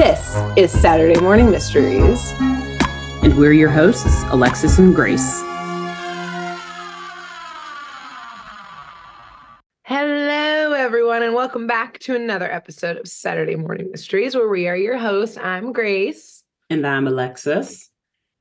[0.00, 2.32] This is Saturday Morning Mysteries.
[3.22, 5.42] And we're your hosts, Alexis and Grace.
[9.84, 14.76] Hello, everyone, and welcome back to another episode of Saturday Morning Mysteries, where we are
[14.76, 15.36] your hosts.
[15.36, 16.44] I'm Grace.
[16.70, 17.90] And I'm Alexis.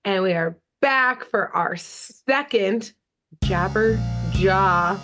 [0.06, 2.94] And we are back for our second
[3.44, 4.00] Jabber
[4.32, 4.98] Jaw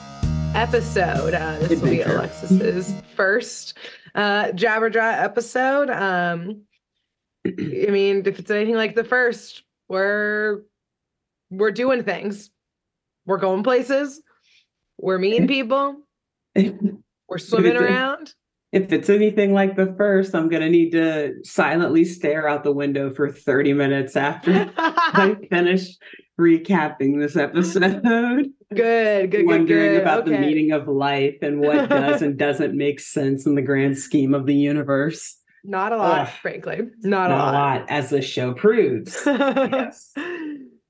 [0.56, 1.34] episode.
[1.34, 3.78] Uh, this will be Alexis's first
[4.16, 5.90] uh, Jabberjaw episode.
[5.90, 6.62] Um,
[7.46, 10.64] I mean, if it's anything like the first, we're
[11.52, 12.50] we're doing things.
[13.26, 14.22] We're going places.
[14.98, 15.98] We're meeting people.
[16.56, 18.34] we're swimming around.
[18.76, 23.14] If it's anything like the first, I'm gonna need to silently stare out the window
[23.14, 25.96] for 30 minutes after I finish
[26.38, 28.02] recapping this episode.
[28.76, 30.32] Good, good, Wondering good, about okay.
[30.32, 34.34] the meaning of life and what does and doesn't make sense in the grand scheme
[34.34, 35.38] of the universe.
[35.64, 36.34] Not a lot, Ugh.
[36.42, 36.82] frankly.
[37.02, 37.86] Not, Not a lot.
[37.90, 39.18] as the show proves.
[39.26, 40.12] yes.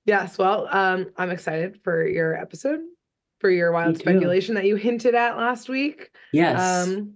[0.06, 0.38] yes.
[0.40, 2.80] Well, um, I'm excited for your episode,
[3.40, 6.10] for your wild speculation that you hinted at last week.
[6.34, 6.88] Yes.
[6.88, 7.16] Um,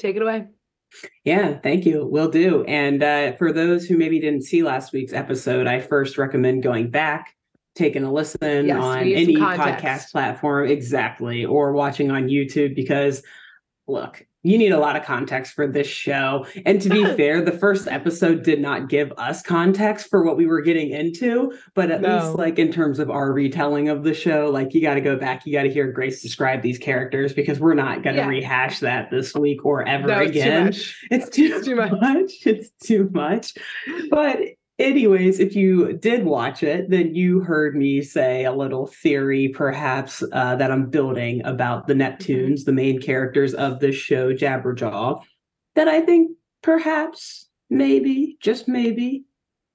[0.00, 0.46] take it away.
[1.24, 2.04] Yeah, thank you.
[2.04, 2.64] Will do.
[2.64, 6.90] And uh, for those who maybe didn't see last week's episode, I first recommend going
[6.90, 7.36] back,
[7.76, 13.22] taking a listen Yes, on any podcast platform, exactly, or watching on YouTube because
[13.86, 16.46] look, you need a lot of context for this show.
[16.64, 20.46] And to be fair, the first episode did not give us context for what we
[20.46, 22.16] were getting into, but at No.
[22.18, 25.16] least like in terms of our retelling of the show, like you got to go
[25.16, 28.28] back, you got to hear Grace describe these characters because we're not going to Yeah.
[28.28, 30.64] rehash that this week or ever No, it's too again.
[30.64, 30.96] much.
[31.10, 31.92] It's too, It's too much.
[32.00, 32.32] much.
[32.46, 33.54] It's too much.
[34.10, 34.38] But
[34.80, 40.24] anyways, if you did watch it, then you heard me say a little theory, perhaps,
[40.32, 45.22] uh, that I'm building about the Neptunes, the main characters of this show, Jabberjaw,
[45.74, 49.24] that I think perhaps, maybe, just maybe,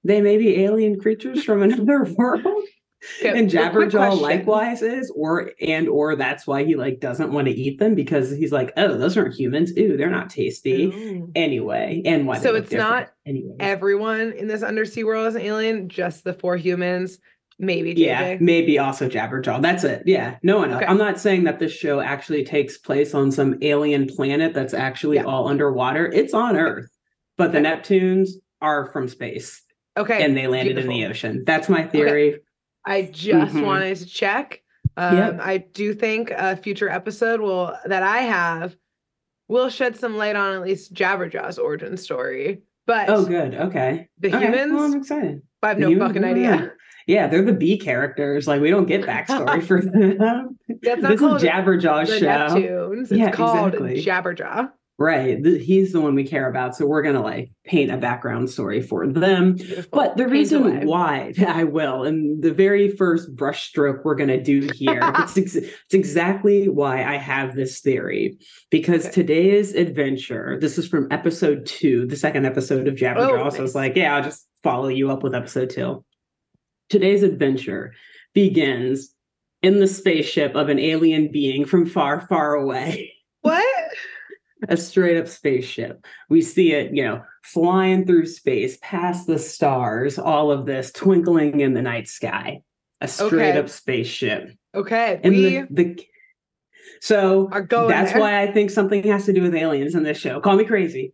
[0.03, 2.63] they may be alien creatures from another world
[3.19, 7.53] Okay, and Jabberjaw likewise is, or and or that's why he like doesn't want to
[7.53, 9.71] eat them because he's like, oh, those aren't humans.
[9.77, 10.85] Ooh, they're not tasty.
[10.85, 11.31] Ooh.
[11.35, 12.39] Anyway, and why?
[12.39, 13.55] So it's not anyway.
[13.59, 17.19] Everyone in this undersea world is an alien, just the four humans,
[17.59, 17.97] maybe JJ.
[17.99, 19.61] Yeah, maybe also Jabberjaw.
[19.61, 20.03] That's it.
[20.05, 20.81] Yeah, no one else.
[20.81, 20.91] Okay.
[20.91, 25.17] I'm not saying that this show actually takes place on some alien planet that's actually
[25.17, 25.23] Yeah.
[25.25, 26.05] all underwater.
[26.11, 26.89] It's on Earth,
[27.37, 28.29] but the Neptunes
[28.61, 29.61] are from space
[29.97, 30.23] Okay.
[30.23, 31.43] and they landed in the ocean.
[31.45, 32.39] That's my theory.
[32.85, 33.65] I just Mhm.
[33.65, 34.61] wanted to check.
[34.97, 35.39] Um, Yep.
[35.41, 38.75] I do think a future episode will that I have
[39.47, 42.61] will shed some light on at least Jabberjaw's origin story.
[42.87, 43.55] But Oh, good.
[43.55, 44.07] Okay.
[44.19, 45.41] the Okay, humans, Well, I'm excited.
[45.63, 46.71] I have no humans, fucking idea.
[47.07, 48.47] Yeah, they're the B characters.
[48.47, 50.57] Like we don't get backstory for them.
[50.81, 52.25] That's not this is Jabberjaw's the show.
[52.25, 53.01] Neptunes.
[53.03, 54.03] It's Yeah, called exactly.
[54.03, 54.71] Jabberjaw.
[54.97, 55.45] Right.
[55.45, 56.73] He's the one we care about.
[56.73, 59.55] So we're going to like paint a background story for them.
[59.55, 59.89] Beautiful.
[59.91, 60.85] But the Paint reason away.
[60.85, 65.55] why I will, and the very first brushstroke we're going to do here, it's, ex-
[65.55, 68.37] it's exactly why I have this theory.
[68.71, 69.13] Because Okay.
[69.15, 73.47] today's adventure, this is from episode two, the second episode of Jabberjaw.
[73.47, 76.05] Oh, So it's like, yeah, I'll just follow you up with episode two.
[76.89, 77.93] Today's adventure
[78.33, 79.13] begins
[79.61, 83.65] in the spaceship of an alien being from far, far away What?
[84.67, 86.05] A straight up spaceship.
[86.29, 91.59] We see it, you know, flying through space, past the stars, all of this twinkling
[91.59, 92.61] in the night sky.
[93.01, 93.59] A straight Okay.
[93.59, 94.51] up spaceship.
[94.73, 95.19] Okay.
[95.23, 96.05] And we the, the
[97.01, 98.21] so are going that's there.
[98.21, 100.39] why I think something has to do with aliens in this show.
[100.39, 101.13] Call me crazy,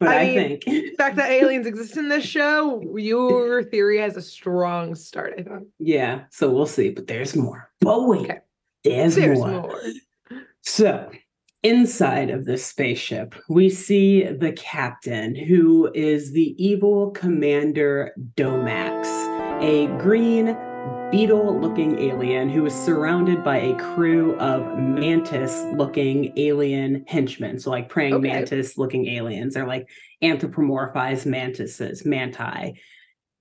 [0.00, 3.98] but I I, mean, think the fact that aliens exist in this show, your theory
[3.98, 5.62] has a strong start, I thought.
[5.78, 6.22] yeah.
[6.30, 7.70] So we'll see, but there's more.
[7.80, 8.38] But wait, Okay.
[8.84, 9.50] there's, There's more.
[9.50, 9.80] more.
[10.62, 11.10] So,
[11.62, 19.06] inside of this spaceship, we see the captain, who is the evil Commander Domax,
[19.60, 20.56] a green
[21.10, 27.58] beetle looking alien who is surrounded by a crew of mantis looking alien henchmen.
[27.58, 28.28] So, like praying Okay.
[28.28, 29.54] mantis looking aliens.
[29.54, 29.88] They're like
[30.22, 32.78] anthropomorphized mantises, manti.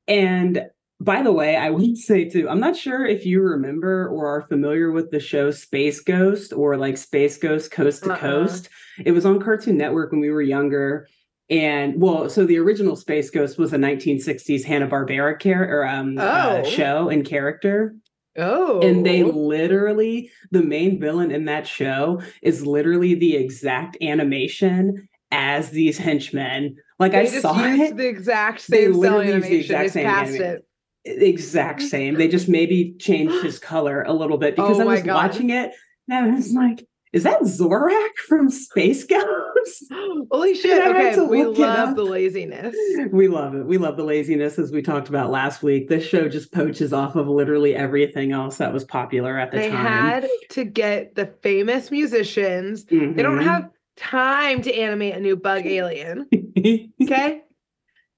[0.08, 0.66] And
[1.00, 4.48] by the way, I would say too, I'm not sure if you remember or are
[4.48, 8.18] familiar with the show Space Ghost or like Space Ghost Coast to Uh-uh.
[8.20, 8.70] Coast.
[9.06, 11.08] It was on Cartoon Network when we were younger.
[11.50, 16.62] And well, so the original Space Ghost was a 1960s Hanna Barbera character um, uh,
[16.64, 16.70] Oh.
[16.70, 17.96] show and character,
[18.38, 18.82] Oh.
[18.82, 25.70] and they literally the main villain in that show is literally the exact animation as
[25.70, 26.76] these henchmen.
[27.00, 29.60] Like They I saw used it, the exact They same cell literally used the animation.
[29.76, 30.66] exact They same passed anima- it.
[31.16, 32.16] The exact same.
[32.16, 35.14] They just maybe changed his color a little bit because Oh I was God.
[35.14, 35.74] watching it
[36.10, 39.86] and I was like, is that Zorak from Space Ghost?
[40.30, 40.86] Holy shit.
[40.86, 41.20] Okay.
[41.22, 42.76] We love the laziness.
[43.12, 43.66] We love it.
[43.66, 45.88] We love the laziness as we talked about last week.
[45.88, 49.70] This show just poaches off of literally everything else that was popular at the they
[49.70, 49.84] time.
[49.84, 52.86] They had to get the famous musicians.
[52.86, 53.16] Mm-hmm.
[53.16, 53.48] They don't mm-hmm.
[53.48, 56.28] have time to animate a new bug alien.
[57.02, 57.42] okay.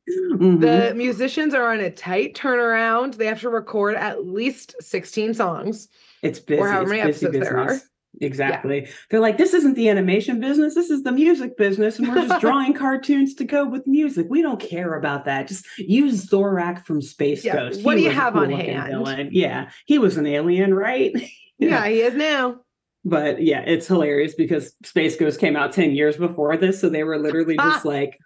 [0.09, 0.59] Mm-hmm.
[0.59, 3.15] The musicians are on a tight turnaround.
[3.15, 5.87] They have to record at least 16 songs.
[6.21, 6.61] It's busy.
[6.61, 7.47] Or however many episodes business.
[7.47, 7.79] there are.
[8.21, 8.81] Exactly.
[8.81, 8.91] Yeah.
[9.09, 10.75] They're like, this isn't the animation business.
[10.75, 11.99] This is the music business.
[11.99, 14.27] And we're just drawing cartoons to go with music.
[14.29, 15.47] We don't care about that.
[15.47, 17.55] Just use Zorak from Space yeah.
[17.55, 17.83] Ghost.
[17.83, 18.89] What he do you have cool on hand?
[18.89, 19.29] Villain.
[19.31, 19.69] Yeah.
[19.85, 21.11] He was an alien, right?
[21.13, 21.27] yeah.
[21.59, 22.61] yeah, he is now.
[23.05, 26.81] But yeah, it's hilarious because Space Ghost came out 10 years before this.
[26.81, 28.17] So they were literally just like,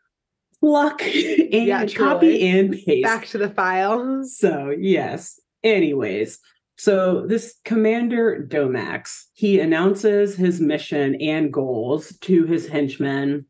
[0.63, 3.03] pluck and yeah, copy and paste.
[3.03, 4.23] Back to the file.
[4.23, 5.37] So, yes.
[5.61, 6.39] Anyways,
[6.77, 13.45] so this Commander Domax, he announces his mission and goals to his henchmen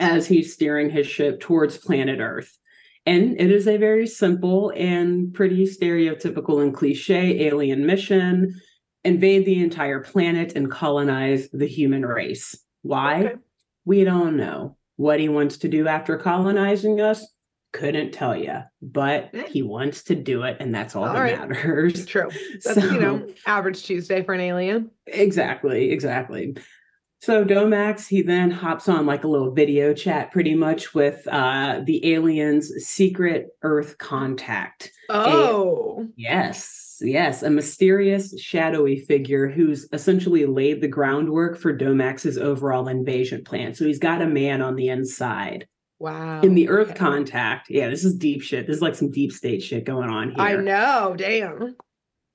[0.00, 2.58] as he's steering his ship towards planet Earth.
[3.06, 8.60] And it is a very simple and pretty stereotypical and cliche alien mission
[9.04, 12.56] invade the entire planet and colonize the human race.
[12.82, 13.24] Why?
[13.24, 13.34] Okay.
[13.84, 14.76] We don't know.
[15.00, 17.26] What he wants to do after colonizing us,
[17.72, 19.46] couldn't tell you, but eh.
[19.48, 21.48] he wants to do it, and that's all, all that right.
[21.48, 22.04] matters.
[22.04, 22.28] True.
[22.62, 24.90] That's so, you know average Tuesday for an alien.
[25.06, 25.90] Exactly.
[25.90, 26.54] Exactly.
[27.22, 31.80] So Domax, he then hops on like a little video chat, pretty much with uh,
[31.84, 34.90] the aliens' secret Earth contact.
[35.10, 42.38] Oh, a, yes, yes, a mysterious, shadowy figure who's essentially laid the groundwork for Domax's
[42.38, 43.74] overall invasion plan.
[43.74, 45.68] So he's got a man on the inside.
[45.98, 46.40] Wow.
[46.40, 46.98] In the Earth okay.
[46.98, 47.68] contact.
[47.68, 48.66] Yeah, this is deep shit.
[48.66, 50.40] This is like some deep state shit going on here.
[50.40, 51.14] I know.
[51.18, 51.76] Damn.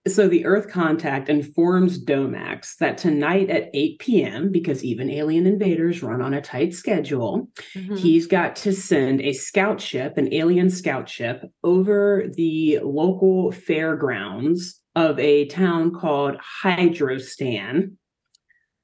[0.08, 6.04] So the Earth contact informs Domax that tonight at 8 p.m., because even alien invaders
[6.04, 7.96] run on a tight schedule, mm-hmm.
[7.96, 14.80] he's got to send a scout ship, an alien scout ship, over the local fairgrounds
[14.96, 17.94] of a town called Hydrostan.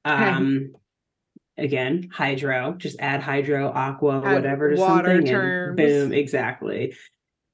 [0.04, 0.72] Um,
[1.56, 5.26] again, hydro, just add hydro, aqua, add whatever to something.
[5.26, 5.68] Terms.
[5.68, 6.96] And boom, exactly.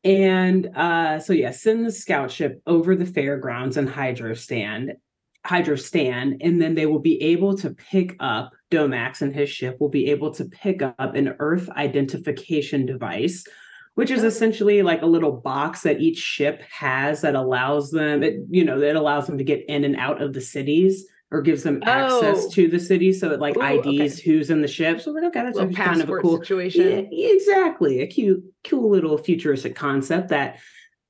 [0.08, 4.94] And uh, so yeah, send the scout ship over the fairgrounds and Hydrostan,
[5.46, 9.76] hydro stand, and then they will be able to pick up Domax and his ship
[9.82, 13.44] will be able to pick up an Earth identification device,
[13.96, 18.36] which is essentially like a little box that each ship has that allows them, it,
[18.50, 21.64] you know, that allows them to get in and out of the cities or gives
[21.64, 22.50] them access oh.
[22.52, 23.12] to the city.
[23.12, 24.22] So it like Ooh, IDs okay.
[24.24, 25.02] who's in the ship.
[25.02, 27.08] So like, okay, that's a kind of a cool situation.
[27.12, 28.02] Yeah, exactly.
[28.02, 30.60] A cute, cool little futuristic concept that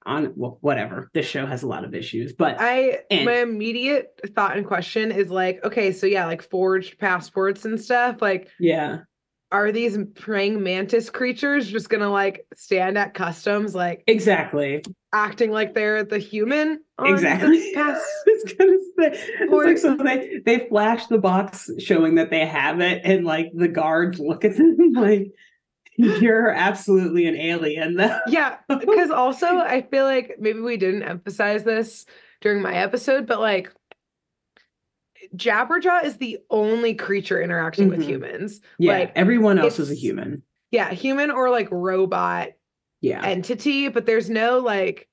[0.05, 1.11] on well, whatever.
[1.13, 5.11] This show has a lot of issues, but I and, my immediate thought and question
[5.11, 8.21] is like, okay, so yeah, like forged passports and stuff.
[8.21, 8.99] Like, yeah.
[9.51, 14.83] Are these praying mantis creatures just gonna like stand at customs like exactly.
[15.13, 17.71] acting like they're the human exactly.
[17.75, 22.45] pass- it's gonna say it's like so they they flash the box showing that they
[22.45, 25.31] have it and like the guards look at them like
[25.95, 28.19] you're absolutely an alien though.
[28.27, 32.05] yeah because also i feel like maybe we didn't emphasize this
[32.41, 33.71] during my episode but like
[35.35, 37.97] jabberjaw is the only creature interacting mm-hmm.
[37.97, 40.41] with humans yeah like everyone else is a human
[40.71, 42.49] yeah human or like robot
[43.01, 45.07] yeah entity, but there's no like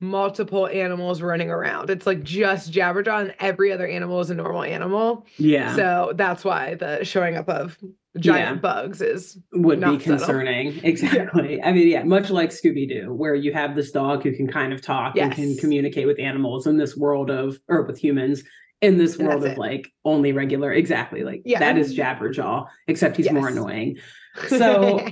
[0.00, 1.90] multiple animals running around.
[1.90, 5.26] It's like just Jabberjaw and every other animal is a normal animal.
[5.38, 5.74] Yeah.
[5.74, 7.76] So that's why the showing up of
[8.18, 8.60] giant yeah.
[8.60, 10.72] bugs is would be concerning.
[10.74, 10.88] Subtle.
[10.88, 11.56] Exactly.
[11.56, 11.68] Yeah.
[11.68, 14.72] I mean, yeah, much like Scooby Doo, where you have this dog who can kind
[14.72, 15.26] of talk yes.
[15.26, 18.44] and can communicate with animals in this world of or with humans
[18.80, 19.58] in this world of it.
[19.58, 21.58] like only regular exactly like yeah.
[21.58, 23.34] that is Jabberjaw, except he's yes.
[23.34, 23.98] more annoying.
[24.46, 25.04] So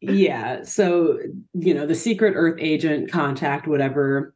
[0.00, 0.62] yeah.
[0.62, 1.18] So,
[1.52, 4.34] you know, the secret Earth agent contact, whatever,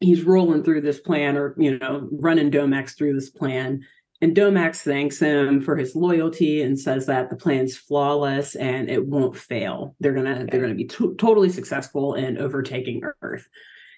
[0.00, 3.84] he's rolling through this plan or, you know, running Domax through this plan.
[4.20, 9.06] And Domax thanks him for his loyalty and says that the plan's flawless and it
[9.06, 9.94] won't fail.
[10.00, 10.48] They're gonna okay.
[10.50, 13.48] they're gonna be totally successful in overtaking Earth.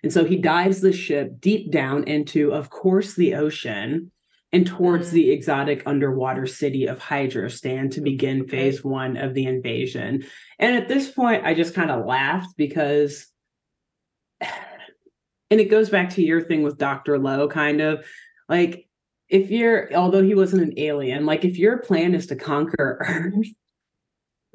[0.03, 4.11] And so he dives the ship deep down into, of course, the ocean
[4.53, 5.13] and towards mm.
[5.13, 10.25] the exotic underwater city of Hydrostan to begin phase one of the invasion.
[10.59, 13.27] And at this point, I just kind of laughed because,
[14.41, 17.19] and it goes back to your thing with Dr.
[17.19, 18.05] Lowe, kind of
[18.49, 18.89] like
[19.29, 23.47] if you're, although he wasn't an alien, like if your plan is to conquer Earth,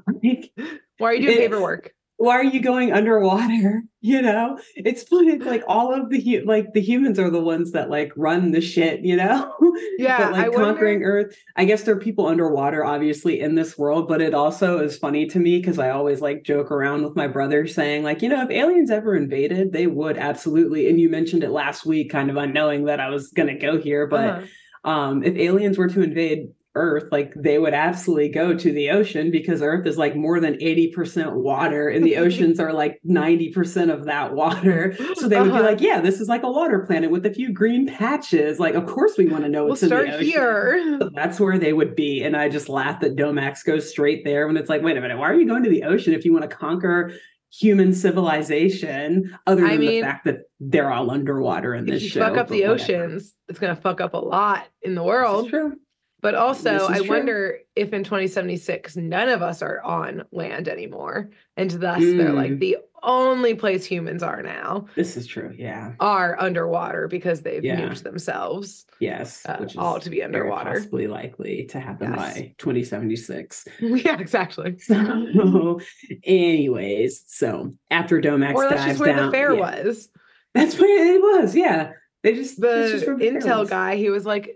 [0.23, 0.51] like,
[0.97, 1.94] why are you doing paperwork?
[2.17, 3.83] Why are you going underwater?
[4.05, 5.31] You know, it's funny.
[5.31, 8.51] It's like all of the hu- like the humans are the ones that like run
[8.51, 8.99] the shit.
[8.99, 9.51] You know,
[9.97, 11.35] Yeah, but like I conquering wonder- Earth.
[11.55, 14.07] I guess there are people underwater, obviously, in this world.
[14.07, 17.25] But it also is funny to me because I always like joke around with my
[17.25, 20.87] brother, saying like, you know, if aliens ever invaded, they would absolutely.
[20.87, 23.79] And you mentioned it last week, kind of unknowing that I was going to go
[23.79, 24.91] here, but Uh-huh.
[24.91, 29.31] um, if aliens were to invade Earth, like they would absolutely go to the ocean
[29.31, 34.05] because Earth is like more than 80% water and the oceans are like 90% of
[34.05, 34.95] that water.
[35.15, 35.63] So they would be Uh-huh.
[35.63, 38.59] like, yeah, this is like a water planet with a few green patches.
[38.59, 40.25] Like, of course we want to know we'll what's in start the ocean.
[40.27, 40.97] here.
[40.99, 42.23] So that's where they would be.
[42.23, 45.17] And I just laugh that Domax goes straight there when it's like, wait a minute,
[45.17, 47.13] why are you going to the ocean if you want to conquer
[47.57, 52.03] human civilization other I than mean, the fact that they're all underwater in this If
[52.03, 52.19] you show?
[52.21, 52.73] fuck up the whatever.
[52.73, 55.49] oceans, it's gonna fuck up a lot in the world.
[55.49, 55.73] true.
[56.21, 57.07] But also, I true.
[57.09, 62.51] wonder if in 2076 none of us are on land anymore, and thus they're like
[62.53, 62.59] Mm.
[62.59, 65.53] the only place humans are now This is true.
[65.55, 65.91] Yeah.
[65.99, 67.79] are underwater because they've Yeah.
[67.79, 69.45] nuked themselves Yes.
[69.45, 70.71] uh, all to be underwater.
[70.71, 72.33] possibly likely to happen Yes.
[72.33, 73.67] by 2076.
[73.79, 74.79] yeah, exactly.
[74.79, 75.79] So,
[76.23, 80.09] anyways, so after Domax or that's just where down, the fair yeah, was.
[80.55, 81.55] That's where it was.
[81.55, 81.91] Yeah,
[82.23, 84.53] they just The just the intel guy, he was like, "Y-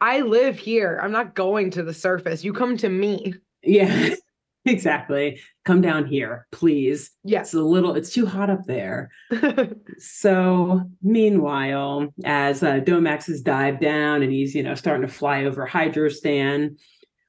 [0.00, 1.00] "I live here.
[1.02, 2.44] I'm not going to the surface.
[2.44, 4.14] You come to me." Yeah,
[4.64, 5.40] exactly.
[5.64, 7.10] Come down here, please.
[7.24, 7.48] Yes.
[7.48, 7.94] It's a little.
[7.94, 9.10] It's too hot up there.
[10.02, 15.44] So, meanwhile, as uh, Domax has dived down and he's, you know, starting to fly
[15.44, 16.78] over Hydrostan,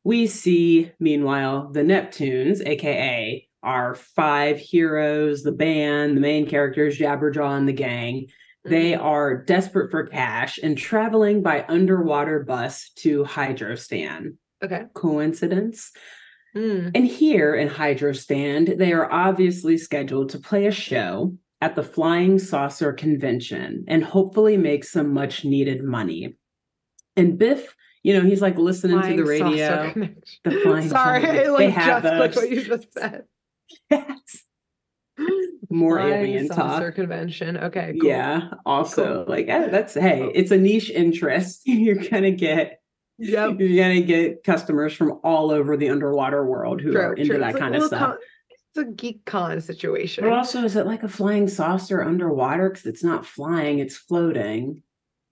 [0.05, 7.57] we see, meanwhile, the Neptunes, aka our five heroes, the band, the main characters, Jabberjaw
[7.57, 8.27] and the gang.
[8.63, 9.03] They Mm-hmm.
[9.03, 14.35] are desperate for cash and traveling by underwater bus to Hydrostan.
[14.63, 14.83] okay.
[14.93, 15.91] Coincidence?
[16.55, 16.91] Mm.
[16.93, 22.37] And here in Hydrostan, they are obviously scheduled to play a show at the Flying
[22.39, 26.35] Saucer Convention and hopefully make some much needed money.
[27.15, 29.93] And Biff, you know, he's like listening Flying to the radio.
[30.43, 31.55] The flying Sorry, saucer.
[31.55, 32.35] I They have just those.
[32.35, 33.23] what you just said.
[33.89, 34.43] Yes.
[35.71, 36.93] More Flying alien talk.
[36.95, 37.57] convention.
[37.57, 37.95] Okay.
[37.99, 38.09] Cool.
[38.09, 38.49] Yeah.
[38.65, 41.61] Also, like eh, that's hey, it's a niche interest.
[41.65, 42.77] You're gonna get
[43.23, 43.59] Yep.
[43.59, 47.39] you're gonna get customers from all over the underwater world who are into true.
[47.39, 47.99] that It's kind a of stuff.
[47.99, 48.17] con-
[48.49, 50.23] it's a geek con situation.
[50.23, 52.69] But also, is it like a flying saucer underwater?
[52.69, 54.81] Because it's not flying; it's floating.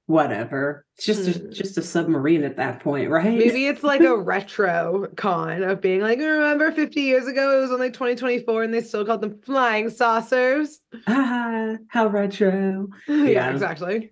[0.10, 0.88] Whatever.
[0.98, 1.52] It's just a, Hmm.
[1.52, 3.38] just a submarine at that point, right?
[3.38, 7.72] Maybe it's like a retro con of being like, remember 50 years ago it was
[7.72, 10.80] only 2024 and they still called them flying saucers.
[11.06, 12.88] ah, how retro.
[13.08, 13.52] yeah, Yeah.
[13.52, 14.10] exactly.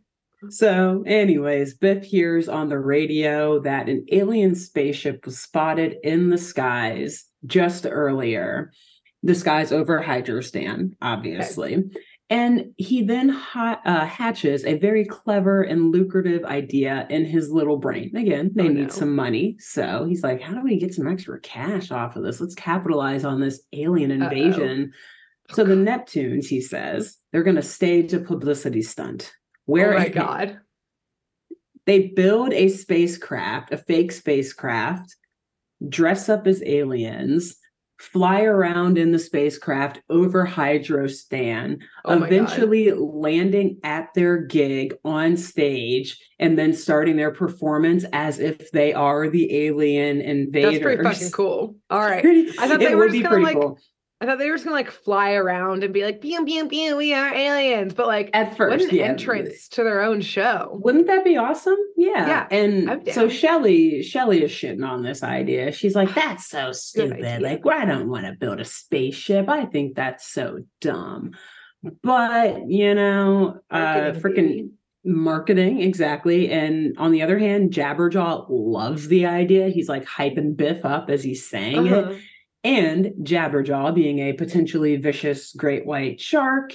[0.50, 6.38] So, anyways, Biff hears on the radio that an alien spaceship was spotted in the
[6.38, 8.72] skies just earlier.
[9.24, 11.86] The skies over Hydrostan, obviously.
[12.30, 17.78] And he then ha- uh, hatches a very clever and lucrative idea in his little
[17.78, 18.14] brain.
[18.18, 18.88] Again, they Oh, need no.
[18.90, 19.56] some money.
[19.60, 22.42] So he's like, how do we get some extra cash off of this?
[22.42, 24.28] Let's capitalize on this alien Uh-oh.
[24.30, 24.92] invasion.
[25.52, 29.32] So the Neptunes, he says, they're going to stage a publicity stunt.
[29.64, 30.60] Where oh my God.
[31.86, 35.16] they build a spacecraft, a fake spacecraft,
[35.88, 37.56] dress up as aliens,
[38.00, 42.32] fly around in the spacecraft over Hydrostan, Oh my God.
[42.32, 48.94] eventually landing at their gig on stage and then starting their performance as if they
[48.94, 50.74] are the alien invaders.
[50.74, 51.76] That's pretty fucking cool.
[51.90, 52.24] All right.
[52.60, 53.80] I thought it they were would just be gonna, pretty like, cool.
[54.20, 56.98] I thought they were just gonna like fly around and be like, pew, pew, pew,
[56.98, 57.94] we are aliens.
[57.94, 59.06] But like, At first, what an yeah.
[59.06, 60.80] entrance to their own show.
[60.84, 61.78] Wouldn't that be awesome?
[61.96, 62.28] Yeah.
[62.28, 63.30] Yeah, and so.
[63.30, 65.72] Shelly, Shelly is shitting on this idea.
[65.72, 67.44] She's like, that's so stupid.
[67.44, 69.50] Like, I don't want to build a spaceship.
[69.50, 71.32] I think that's so dumb.
[72.02, 74.72] But you know, uh freaking
[75.06, 76.50] marketing, exactly.
[76.50, 79.70] And on the other hand, Jabberjaw loves the idea.
[79.70, 82.18] He's like hyping Biff up as he's saying it.
[82.68, 86.74] And Jabberjaw, being a potentially vicious great white shark,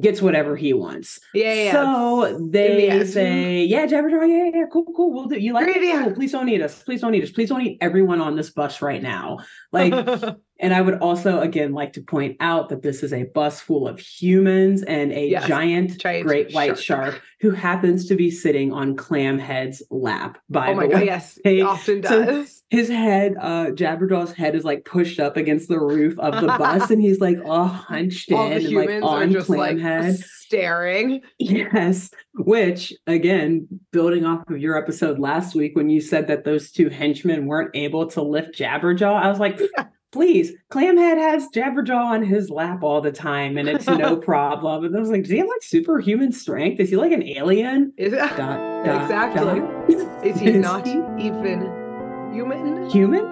[0.00, 1.20] gets whatever he wants.
[1.32, 1.72] Yeah, yeah.
[1.72, 5.12] So they say, yeah, Jabberjaw, yeah, yeah, cool, cool.
[5.12, 5.38] We'll do.
[5.38, 6.02] You like Great it?
[6.02, 6.14] Cool.
[6.14, 6.82] Please don't eat us.
[6.82, 7.30] Please don't eat us.
[7.30, 9.38] Please don't eat everyone on this bus right now.
[9.70, 9.92] Like,
[10.60, 13.86] and I would also again like to point out that this is a bus full
[13.86, 17.12] of humans and a Yes, giant, giant great white shark.
[17.12, 17.22] shark.
[17.40, 20.38] who happens to be sitting on Clamhead's lap.
[20.50, 21.06] By oh my the god, way.
[21.06, 22.54] yes, he often so- does.
[22.70, 26.90] His head, uh, Jabberjaw's head is like pushed up against the roof of the bus,
[26.90, 30.18] and he's like all hunched All in and like on just like Clamhead.
[30.22, 31.22] staring.
[31.38, 36.70] Yes, which again, building off of your episode last week when you said that those
[36.70, 39.58] two henchmen weren't able to lift Jabberjaw, I was like,
[40.12, 40.52] please.
[40.70, 44.84] Clamhead has Jabberjaw on his lap all the time, and it's no problem.
[44.84, 46.80] And I was like, does he have like superhuman strength?
[46.80, 47.92] Is he like an alien?
[47.96, 49.60] Is Dot, dot, exactly.
[49.96, 50.24] dot.
[50.26, 50.92] Is he Is not he
[51.26, 52.90] even human?
[52.90, 53.24] human?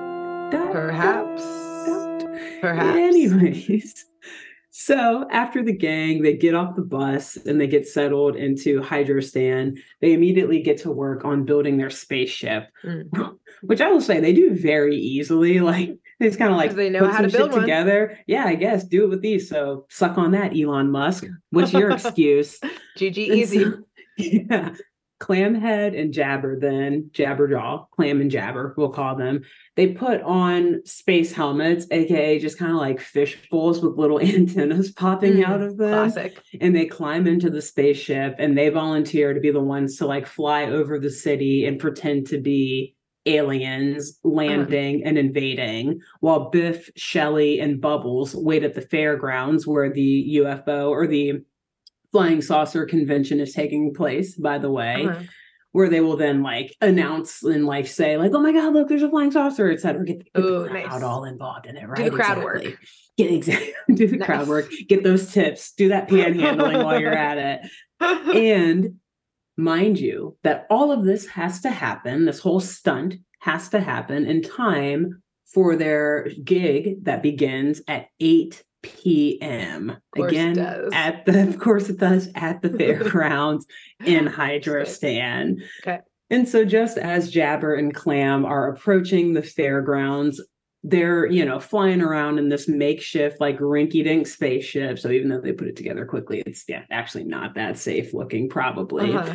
[0.50, 1.42] Dot, Perhaps.
[2.60, 2.96] Perhaps.
[2.96, 4.04] Anyways,
[4.70, 9.78] so after the gang, they get off the bus and they get settled into Hydrostan.
[10.00, 13.36] They immediately get to work on building their spaceship, Mm.
[13.62, 15.60] which I will say they do very easily.
[15.60, 17.60] Like they just kind of like they know put how to build one.
[17.60, 18.18] together.
[18.26, 19.48] Yeah, I guess do it with these.
[19.48, 21.26] So suck on that, Elon Musk.
[21.50, 22.58] What's your excuse?
[22.98, 23.64] GG easy.
[23.64, 23.82] so-
[24.18, 24.74] yeah.
[25.18, 29.44] Clamhead and Jabber, then Jabberjaw, Clam and Jabber, we'll call them.
[29.74, 34.92] They put on space helmets, aka just kind of like fish bowls with little antennas
[34.92, 36.10] popping Mm, out of them.
[36.10, 36.38] Classic.
[36.60, 40.26] And they climb into the spaceship and they volunteer to be the ones to like
[40.26, 42.94] fly over the city and pretend to be
[43.26, 50.36] aliens landing and invading while Biff, Shelly, and Bubbles wait at the fairgrounds where the
[50.40, 51.42] UFO or the
[52.12, 55.22] flying saucer convention is taking place, by the way, Uh-huh.
[55.72, 59.02] where they will then like announce and like say, like, oh my god, look, there's
[59.02, 60.04] a flying saucer, etc.
[60.04, 61.02] Get, get Ooh, the crowd nice.
[61.02, 61.96] all involved in it, right?
[62.04, 62.62] Do the crowd work.
[63.18, 67.38] Get exactly do the crowd work, get those tips, do that panhandling while you're at
[67.38, 67.70] it.
[68.36, 68.96] And
[69.56, 74.26] mind you, that all of this has to happen, this whole stunt has to happen
[74.26, 79.96] in time for their gig that begins at 8 p.m.
[80.16, 80.58] Again,
[80.92, 83.66] at the of course it does at the fairgrounds
[84.04, 85.62] in Hydrostan.
[85.82, 86.00] Okay.
[86.30, 90.40] And so just as Jabber and Clam are approaching the fairgrounds,
[90.88, 95.00] they're, you know, flying around in this makeshift, like rinky-dink spaceship.
[95.00, 98.48] So even though they put it together quickly, it's yeah, actually not that safe looking,
[98.48, 99.12] probably.
[99.12, 99.34] Uh-huh.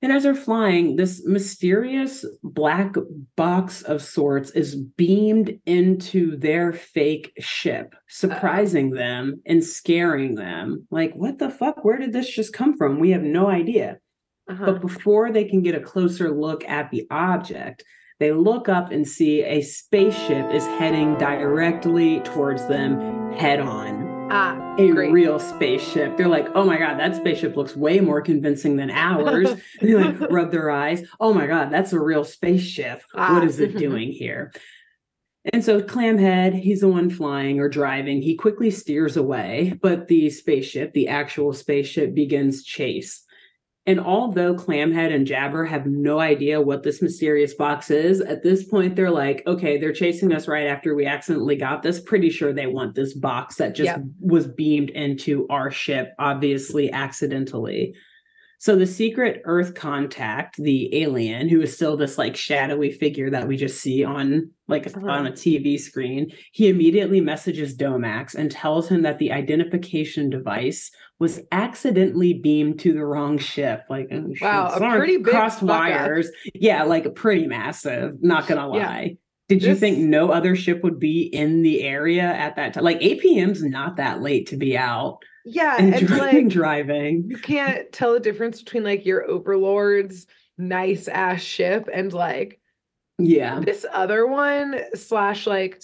[0.00, 2.94] And as they're flying, this mysterious black
[3.34, 10.86] box of sorts is beamed into their fake ship, surprising them and scaring them.
[10.92, 11.84] Like, what the fuck?
[11.84, 13.00] Where did this just come from?
[13.00, 13.98] We have no idea.
[14.48, 14.66] Uh-huh.
[14.66, 17.82] But before they can get a closer look at the object,
[18.20, 24.08] they look up and see a spaceship is heading directly towards them head on.
[24.30, 25.12] Ah, A Great.
[25.12, 26.16] real spaceship.
[26.16, 29.48] They're like, oh my God, that spaceship looks way more convincing than ours.
[29.80, 31.02] They like rub their eyes.
[31.20, 33.02] Oh my God, that's a real spaceship.
[33.14, 33.34] Ah.
[33.34, 34.52] What is it doing here?
[35.52, 38.20] And so Clamhead, he's the one flying or driving.
[38.20, 43.24] He quickly steers away, but the spaceship, the actual spaceship, begins chase.
[43.88, 48.62] And although Clamhead and Jabber have no idea what this mysterious box is, at this
[48.62, 51.98] point they're like, okay, they're chasing us right after we accidentally got this.
[51.98, 54.02] Pretty sure they want this box that just Yep.
[54.20, 57.94] was beamed into our ship, obviously accidentally.
[58.60, 63.46] So the secret Earth contact, the alien, who is still this like shadowy figure that
[63.46, 65.06] we just see on like Uh-huh.
[65.08, 70.90] on a TV screen, he immediately messages Domax and tells him that the identification device
[71.20, 73.82] was accidentally beamed to the wrong ship.
[73.88, 75.78] Like, oh, Wow, a pretty big crossed fuck up.
[75.80, 76.30] wires.
[76.54, 78.14] Yeah, like pretty massive.
[78.20, 78.86] Not gonna Yeah.
[78.88, 79.16] lie.
[79.48, 82.84] Did you think no other ship would be in the area at that time?
[82.84, 87.24] Like 8 p.m.'s not that late to be out yeah, and, and dri- like driving.
[87.28, 92.60] you can't tell the difference between like your overlord's nice ass ship and like
[93.18, 93.60] Yeah.
[93.60, 95.80] this other one slash like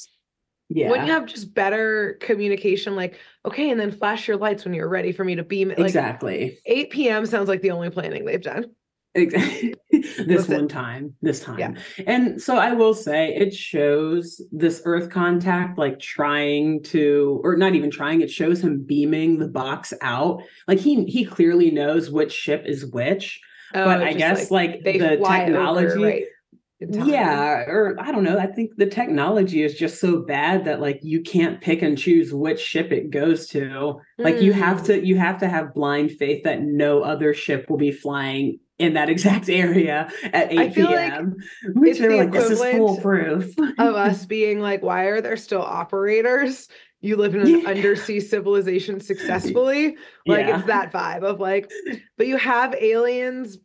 [0.69, 0.91] Yeah.
[0.91, 4.89] wouldn't you have just better communication like okay and then flash your lights when you're
[4.89, 6.59] ready for me to beam like exactly.
[6.67, 8.71] 8 p.m sounds like the only planning they've done.
[9.15, 11.15] this one time.
[11.23, 11.59] This time.
[11.59, 11.73] Yeah.
[12.07, 17.75] And so I will say it shows this earth contact like trying to or not
[17.75, 20.43] even trying, it shows him beaming the box out.
[20.67, 23.41] Like he he clearly knows which ship is which.
[23.75, 26.25] Oh, but I guess like, they the fly over, technology right,
[26.81, 30.99] yeah or i don't know i think the technology is just so bad that like
[31.03, 34.87] you can't pick and choose which ship it goes to like you have Mm.
[34.87, 38.95] to you have to have blind faith that no other ship will be flying in
[38.95, 41.37] that exact area at 8 I feel like p.m
[41.75, 45.63] which they're the like this is foolproof of us being like, why are there still
[45.63, 46.69] operators?
[47.01, 47.69] You live in an Yeah.
[47.69, 49.97] undersea civilization successfully.
[50.27, 50.57] Like Yeah.
[50.59, 51.71] it's that vibe of like,
[52.17, 53.59] but you have aliens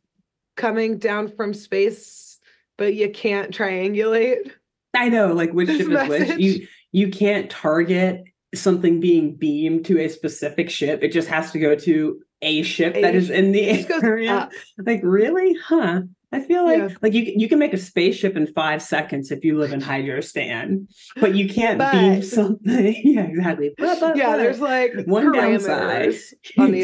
[0.58, 2.38] coming down from space,
[2.78, 4.52] but you can't triangulate.
[4.96, 8.24] i know like which ship is which you you can't target
[8.56, 12.96] something being beamed to a specific ship it just has to go to a ship
[12.96, 14.50] A that is in the area
[14.86, 16.90] like really huh I feel like Yeah.
[17.02, 20.86] like you you can make a spaceship in five seconds if you live in Hydrostan,
[21.20, 23.02] but you can't beam something.
[23.04, 23.74] yeah, exactly.
[23.80, 26.14] But, but, yeah, but- there's like one downside.
[26.60, 26.84] on the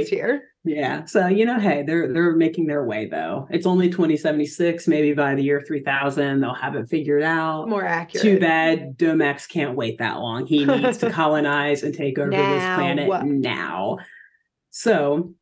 [0.00, 0.42] advancements here.
[0.64, 1.04] Yeah.
[1.04, 3.46] So you know, hey, they're they're making their way though.
[3.50, 4.88] It's only 2076.
[4.88, 7.68] Maybe by the year 3000, they'll have it figured out.
[7.68, 8.22] More accurate.
[8.22, 10.46] Too bad Domax can't wait that long.
[10.46, 13.98] He needs to colonize and take over this planet now.
[14.78, 15.34] So,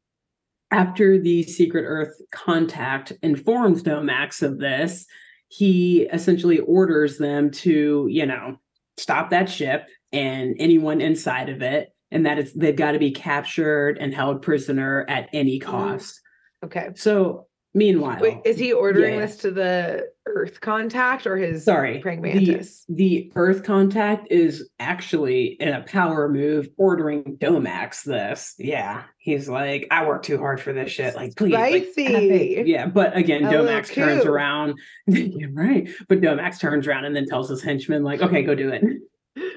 [0.71, 5.05] after the Secret Earth contact informs Domax of this,
[5.49, 8.57] he essentially orders them to, you know,
[8.97, 13.11] stop that ship and anyone inside of it, and that it's they've got to be
[13.11, 15.71] captured and held prisoner at any mm-hmm.
[15.71, 16.19] cost.
[16.65, 16.93] Okay.
[16.95, 19.21] So, meanwhile, Wait, is he ordering yeah.
[19.21, 22.85] this to the Earth contact or his sorry praying the, mantis?
[22.89, 28.55] the earth contact is actually in a power move ordering domax this.
[28.59, 31.15] Yeah he's like i work too hard for this shit.
[31.17, 32.63] Like please like, Spicy.
[32.65, 34.79] yeah but again A domax turns around.
[35.53, 35.89] Right.
[36.09, 38.83] But domax turns around and then tells his henchman like okay go do it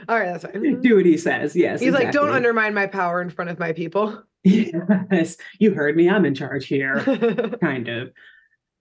[0.08, 0.82] All right, that's fine.
[0.82, 3.72] do what he says yes He's like, don't undermine my power in front of my
[3.74, 4.24] people.
[4.44, 7.02] yes you heard me i'm in charge here
[7.62, 8.12] kind of.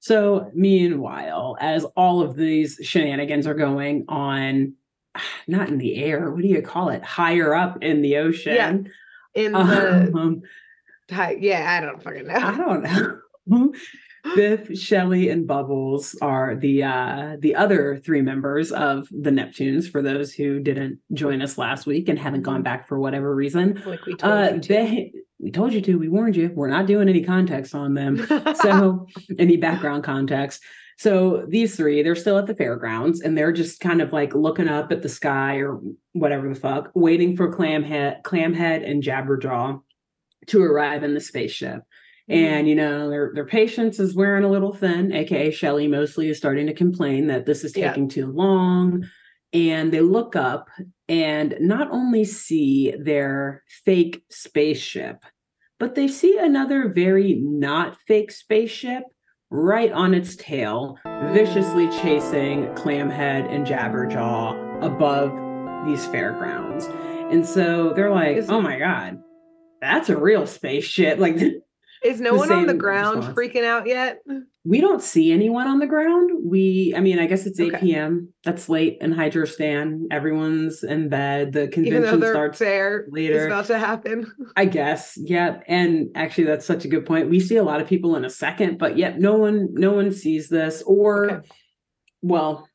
[0.01, 4.75] So, meanwhile, as all of these shenanigans are going on,
[5.49, 7.03] not in the air, what do you call it?
[7.03, 8.55] Higher up in the ocean.
[8.55, 8.77] Yeah.
[9.35, 10.43] in the Um,
[11.11, 12.35] hi- yeah, I don't fucking know.
[12.35, 12.83] I don't
[13.49, 13.73] know.
[14.35, 19.91] Biff, Shelly, and Bubbles are the uh, the other three members of the Neptunes.
[19.91, 23.83] For those who didn't join us last week and haven't gone back for whatever reason,
[23.87, 24.69] Like we told uh, you to.
[24.69, 25.99] they we told you to.
[25.99, 26.51] We warned you.
[26.55, 28.27] We're not doing any context on them.
[28.63, 29.07] so
[29.39, 30.63] any background context
[30.99, 34.69] so these three they're still at the fairgrounds and they're just kind of like looking
[34.69, 35.81] up at the sky or
[36.13, 39.81] whatever the fuck waiting for clamhead clamhead and jabberjaw
[40.47, 41.83] to arrive in the spaceship
[42.31, 42.45] Mm-hmm.
[42.45, 46.37] and you know their their patience is wearing a little thin aka shelly mostly is
[46.37, 47.88] starting to complain that this is Yeah.
[47.88, 49.05] taking too long
[49.55, 50.69] and they look up
[51.09, 55.25] and not only see their fake spaceship
[55.79, 59.05] but they see another very not fake spaceship
[59.51, 60.99] right on its tail,
[61.33, 66.85] viciously chasing Clamhead and Jabberjaw above these fairgrounds.
[67.33, 69.21] And so they're like, oh my God,
[69.81, 71.19] that's a real spaceship.
[71.19, 71.37] Like,
[72.05, 73.37] Is no one on the ground response.
[73.39, 74.21] freaking out yet?
[74.65, 76.31] we don't see anyone on the ground.
[76.45, 77.87] We, I mean, I guess it's 8 Okay.
[77.87, 78.33] p.m.
[78.45, 80.03] That's late in Hydrostan.
[80.11, 81.53] Everyone's in bed.
[81.53, 83.37] The convention starts there, later.
[83.37, 84.31] it's about to happen.
[84.57, 85.15] I guess.
[85.17, 85.65] Yep.
[85.69, 87.31] And actually that's such a good point.
[87.31, 90.13] We see a lot of people in a second, but yet no one no one
[90.13, 91.49] sees this or Okay.
[92.23, 92.69] well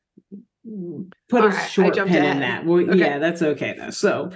[1.28, 2.24] put All a right, short pin ahead.
[2.36, 2.64] in that.
[2.66, 2.98] Well, Okay.
[2.98, 3.90] yeah, that's okay though.
[3.90, 4.30] So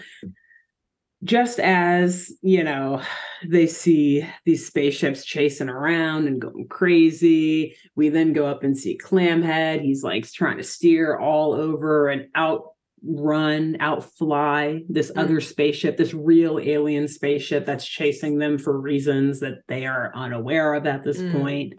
[1.25, 3.03] just as you know
[3.47, 8.97] they see these spaceships chasing around and going crazy we then go up and see
[8.99, 15.19] clamhead he's like trying to steer all over and outrun outfly this Mm.
[15.21, 20.75] other spaceship this real alien spaceship that's chasing them for reasons that they are unaware
[20.75, 21.33] of at this Mm.
[21.33, 21.75] point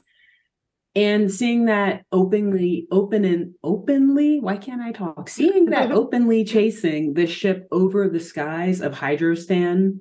[0.96, 7.14] and seeing that openly open and openly why can't i talk seeing that openly chasing
[7.14, 10.00] this ship over the skies of hydrostan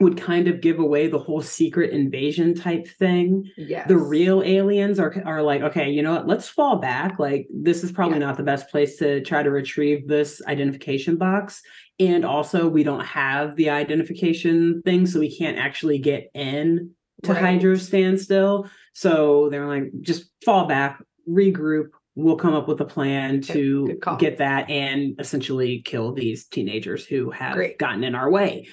[0.00, 3.86] would kind of give away the whole secret invasion type thing Yeah.
[3.86, 7.84] the real aliens are are like okay you know what let's fall back like this
[7.84, 8.26] is probably Yeah.
[8.26, 11.62] not the best place to try to retrieve this identification box
[12.00, 16.90] and also we don't have the identification thing so we can't actually get in
[17.22, 17.40] to Right.
[17.42, 23.40] hydro standstill so they're like just fall back regroup we'll come up with a plan
[23.40, 27.78] to get that and essentially kill these teenagers who have Great.
[27.78, 28.66] gotten in our way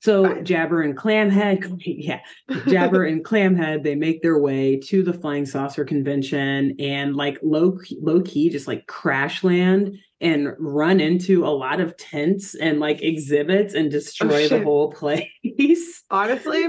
[0.00, 0.44] so Fine.
[0.44, 2.20] jabber and clamhead yeah
[2.68, 7.76] jabber and clamhead they make their way to the flying saucer convention and like low
[8.00, 13.02] low key just like crash land and run into a lot of tents and like
[13.02, 14.64] exhibits and oh, destroy the Oh, shit.
[14.64, 16.64] whole place Honestly,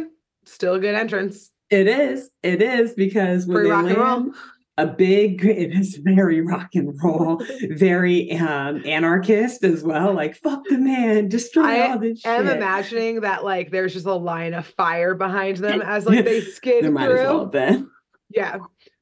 [0.46, 1.52] still a good entrance.
[1.70, 2.30] It is.
[2.44, 4.06] It is because when Free they rock and roll.
[4.22, 4.34] land,
[4.80, 5.44] a big.
[5.46, 10.14] It is very rock and roll, very um anarchist as well.
[10.14, 12.56] Like fuck the man, destroy I all this I'm shit.
[12.58, 16.84] imagining that like there's just a line of fire behind them as like they skid
[16.84, 17.20] there might through.
[17.20, 17.86] as well.
[18.30, 18.58] Yeah.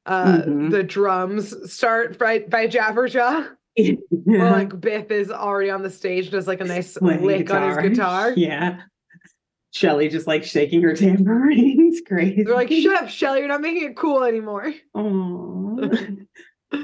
[0.06, 0.70] Uh Mhm.
[0.70, 3.48] the drums start by by Jabberjaw.
[3.76, 3.96] Yeah.
[4.28, 7.68] Or like Biff is already on the stage, does like a nice Playing lick on
[7.68, 8.32] his guitar.
[8.34, 8.78] Yeah.
[9.76, 11.88] Shelly just like shaking her tambourine.
[11.92, 12.42] It's crazy.
[12.42, 14.72] They're like, shut up, Shelly, you're not making it cool anymore.
[14.94, 15.76] Aw.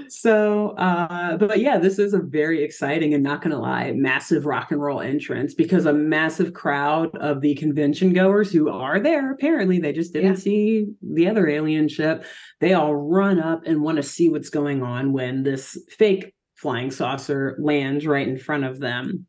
[0.09, 4.71] so uh but yeah this is a very exciting and not gonna lie massive rock
[4.71, 9.81] and roll entrance because a massive crowd of the convention goers who are there apparently
[9.81, 10.39] they just didn't yeah.
[10.39, 12.25] see the other alien ship
[12.61, 16.93] they all run up and want to see what's going on when this fake flying
[16.93, 19.27] saucer lands right in front of them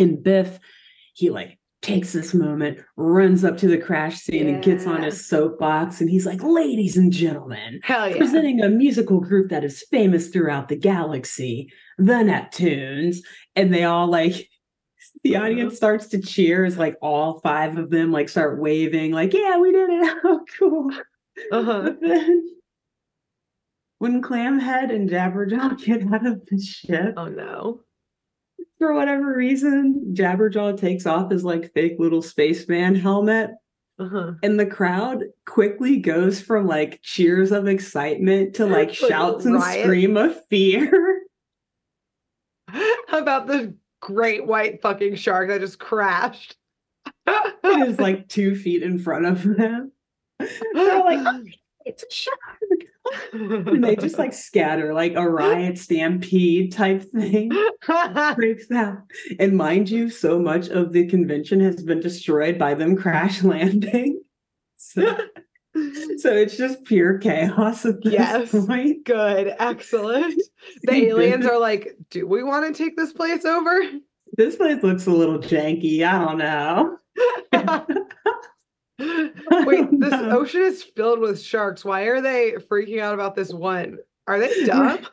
[0.00, 0.58] and biff
[1.14, 4.54] he like takes this moment, runs up to the crash scene yeah.
[4.54, 6.00] and gets on his soapbox.
[6.00, 8.16] And he's like, Ladies and gentlemen, yeah.
[8.16, 13.18] presenting a musical group that is famous throughout the galaxy, the Neptunes.
[13.54, 14.48] And they all like,
[15.22, 19.32] the audience starts to cheer as like all five of them like start waving, like,
[19.34, 20.16] Yeah, we did it.
[20.24, 20.90] Oh, cool.
[21.52, 21.82] Uh-huh.
[21.82, 22.48] But then
[23.98, 27.80] when Clamhead and Jabberjaw get out of the ship, oh no
[28.78, 33.50] for whatever reason, Jabberjaw takes off his like fake little spaceman helmet.
[33.98, 34.32] Uh-huh.
[34.42, 39.62] And the crowd quickly goes from like cheers of excitement to like, like shouts and
[39.62, 41.22] scream of fear.
[42.68, 46.56] How about the great white fucking shark that just crashed?
[47.26, 49.92] it is like two feet in front of them.
[50.40, 51.44] They're like, oh,
[51.84, 52.38] it's a shark
[53.32, 57.50] and they just like scatter like a riot stampede type thing.
[58.36, 58.98] Breaks out.
[59.38, 64.22] And mind you so much of the convention has been destroyed by them crash landing.
[64.76, 65.02] So,
[66.18, 68.50] so it's just pure chaos at this yes.
[68.50, 69.04] point.
[69.04, 69.54] good.
[69.58, 70.40] Excellent.
[70.82, 73.82] The aliens are like do we want to take this place over?
[74.36, 76.02] This place looks a little janky.
[76.02, 76.98] I don't know
[78.98, 81.84] Wait, this ocean is filled with sharks.
[81.84, 83.98] Why are they freaking out about this one?
[84.26, 85.06] Are they dumb?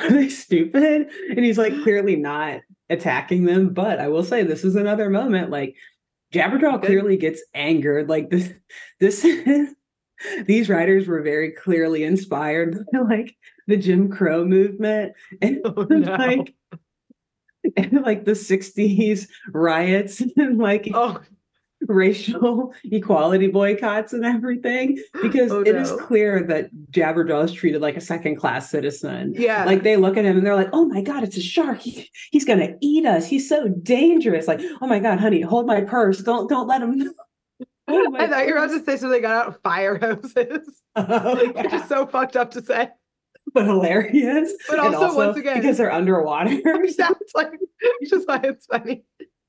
[0.00, 1.08] Are they stupid?
[1.30, 2.60] And he's like clearly not
[2.90, 3.72] attacking them.
[3.72, 5.50] But I will say this is another moment.
[5.50, 5.76] Like
[6.32, 8.08] Jabberjaw clearly gets angered.
[8.08, 8.52] Like this,
[9.00, 9.24] this
[10.46, 13.36] these writers were very clearly inspired by like
[13.66, 15.12] the Jim Crow movement
[15.42, 16.14] and oh, no.
[16.16, 16.54] like
[17.76, 21.20] and like the 60s riots and like oh
[21.88, 25.70] racial equality boycotts and everything because oh, no.
[25.70, 29.34] it is clear that Jabberjaw is treated like a second class citizen.
[29.36, 29.64] Yeah.
[29.64, 31.80] Like they look at him and they're like, oh my God, it's a shark.
[31.80, 33.26] He, he's going to eat us.
[33.26, 34.46] He's so dangerous.
[34.46, 36.20] Like, oh my God, honey, hold my purse.
[36.20, 37.12] Don't, don't let him.
[37.90, 40.82] Oh I thought you were about to say so they got out fire hoses.
[40.94, 41.62] Oh, yeah.
[41.62, 42.90] Which is so fucked up to say.
[43.54, 44.52] But hilarious.
[44.68, 46.60] But also, also once again, because they're underwater.
[46.64, 47.52] That's like,
[48.00, 49.04] which is why it's funny.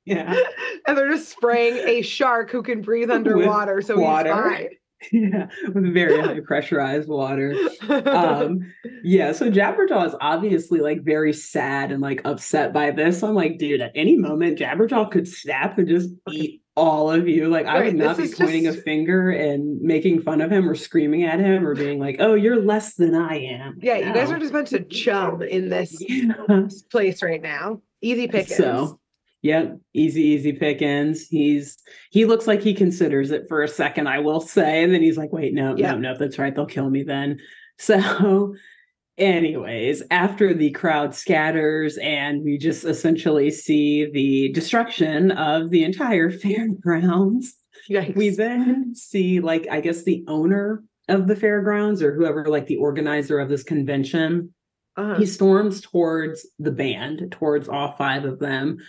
[0.05, 0.35] Yeah.
[0.87, 3.75] And they're just spraying a shark who can breathe underwater.
[3.75, 4.49] With so water.
[4.49, 4.69] he's fine.
[5.13, 7.55] Yeah, with very high pressurized water.
[7.89, 8.59] Um,
[9.01, 13.23] yeah, so Jabberjaw is obviously like very sad and like upset by this.
[13.23, 17.47] I'm like, dude, at any moment, Jabberjaw could snap and just eat all of you.
[17.47, 18.79] Like, I would not be pointing just...
[18.79, 22.33] a finger and making fun of him or screaming at him or being like, oh,
[22.33, 23.77] you're less than I am.
[23.81, 26.67] Yeah, you guys are just meant to chum in this yeah.
[26.91, 27.81] place right now.
[28.01, 28.57] Easy pickings.
[28.57, 28.99] So
[29.41, 31.27] Yep, easy, easy pickings.
[31.27, 31.77] He's
[32.11, 35.17] he looks like he considers it for a second, I will say, and then he's
[35.17, 35.91] like, "Wait, no, yep.
[35.91, 36.53] no, no, that's right.
[36.53, 37.39] They'll kill me then."
[37.77, 38.55] So,
[39.17, 46.29] anyways, after the crowd scatters and we just essentially see the destruction of the entire
[46.39, 47.55] fairgrounds,
[47.89, 48.17] Yikes.
[48.17, 52.77] we then see like I guess the owner of the fairgrounds or whoever like the
[52.77, 54.53] organizer of this convention.
[54.97, 55.15] Uh-huh.
[55.15, 58.79] He storms towards the band, towards all five of them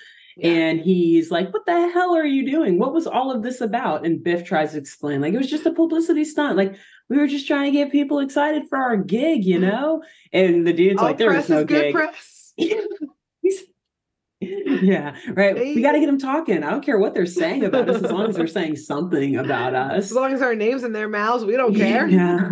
[0.43, 2.79] and he's like, What the hell are you doing?
[2.79, 4.05] What was all of this about?
[4.05, 6.57] And Biff tries to explain, like, it was just a publicity stunt.
[6.57, 6.77] Like,
[7.09, 9.71] we were just trying to get people excited for our gig, you mm-hmm.
[9.71, 10.03] know?
[10.33, 11.95] And the dude's all like, There was no gig.
[11.95, 12.53] press.
[14.41, 15.55] yeah, right.
[15.55, 16.63] We got to get them talking.
[16.63, 19.75] I don't care what they're saying about us, as long as they're saying something about
[19.75, 20.05] us.
[20.05, 22.07] As long as our names in their mouths, we don't care.
[22.09, 22.49] Yeah.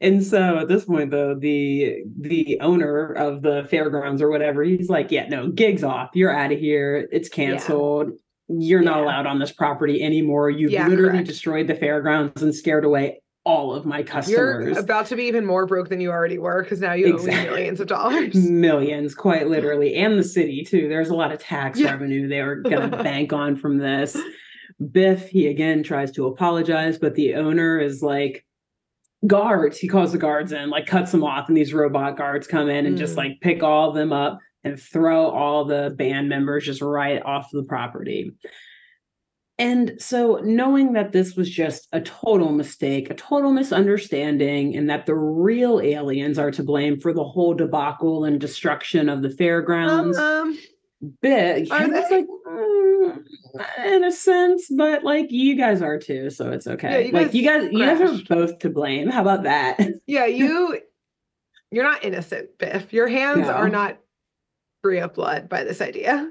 [0.00, 4.90] And so at this point, though, the the owner of the fairgrounds or whatever, he's
[4.90, 6.10] like, "Yeah, no, gigs off.
[6.12, 7.08] You're out of here.
[7.10, 8.10] It's canceled.
[8.48, 8.56] Yeah.
[8.58, 8.90] You're yeah.
[8.90, 10.50] not allowed on this property anymore.
[10.50, 11.28] You've yeah, literally correct.
[11.28, 14.66] destroyed the fairgrounds and scared away all of my customers.
[14.74, 17.48] You're about to be even more broke than you already were because now you exactly.
[17.48, 18.34] owe millions of dollars.
[18.50, 20.88] Millions, quite literally, and the city too.
[20.88, 24.16] There's a lot of tax revenue they were going to bank on from this."
[24.92, 28.45] Biff, he again tries to apologize, but the owner is like,
[29.26, 32.68] guards he calls the guards in like cuts them off and these robot guards come
[32.68, 32.98] in and mm.
[32.98, 37.22] just like pick all of them up and throw all the band members just right
[37.24, 38.30] off the property
[39.58, 45.06] and so knowing that this was just a total mistake a total misunderstanding and that
[45.06, 50.18] the real aliens are to blame for the whole debacle and destruction of the fairgrounds
[50.18, 50.58] um,
[51.22, 51.70] big.
[51.70, 52.00] Are they?
[52.10, 53.18] like, mm,
[53.86, 56.90] in a sense, but like you guys are too, so it's okay.
[56.90, 57.72] Yeah, you like you guys, crashed.
[57.72, 59.08] you guys are both to blame.
[59.08, 59.78] How about that?
[60.06, 60.78] Yeah, you
[61.72, 62.92] you're not innocent, Biff.
[62.92, 63.52] Your hands No.
[63.52, 63.98] are not
[64.82, 66.30] free of blood by this idea.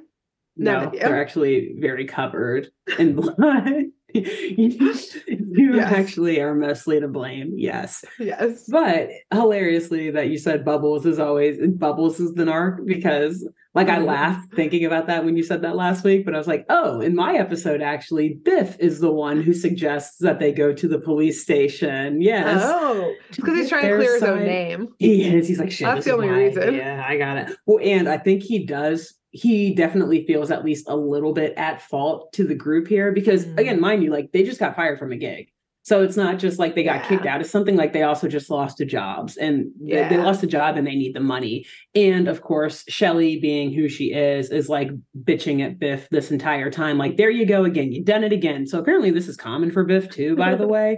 [0.58, 3.67] None no, they're actually very covered in blood.
[4.13, 4.23] you
[5.28, 5.91] you Yes.
[5.93, 7.54] actually are mostly to blame.
[7.58, 8.06] Yes.
[8.17, 8.63] Yes.
[8.69, 13.97] But hilariously, that you said Bubbles is always Bubbles is the narc because, like, I
[13.99, 14.05] Mhm.
[14.05, 16.25] laughed thinking about that when you said that last week.
[16.25, 20.17] But I was like, oh, in my episode, actually, Biff is the one who suggests
[20.19, 22.21] that they go to the police station.
[22.21, 24.88] Yes, Oh, because he's trying to clear his own name.
[24.97, 25.47] he is.
[25.47, 25.85] He's like, shit.
[25.88, 26.73] That's the only reason.
[26.75, 27.55] Yeah, I got it.
[27.67, 29.13] Well, and I think he does.
[29.31, 33.45] He definitely feels at least a little bit at fault to the group here because,
[33.45, 33.59] Mm.
[33.59, 35.49] again, mind you, like they just got fired from a gig.
[35.86, 37.08] So it's not just like they got Yeah.
[37.08, 40.41] kicked out It's something, like they also just lost a jobs and they, they lost
[40.41, 41.65] a job and they need the money.
[41.93, 44.89] And of course, Shelly being who she is, is like
[45.24, 46.98] bitching at Biff this entire time.
[46.98, 47.91] Like, there you go again.
[47.91, 48.65] You've done it again.
[48.65, 50.98] So apparently this is common for Biff too, by the way.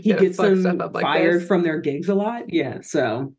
[0.00, 1.46] He gets them like fired this.
[1.46, 2.44] from their gigs a lot.
[2.48, 2.78] Yeah.
[2.80, 3.34] So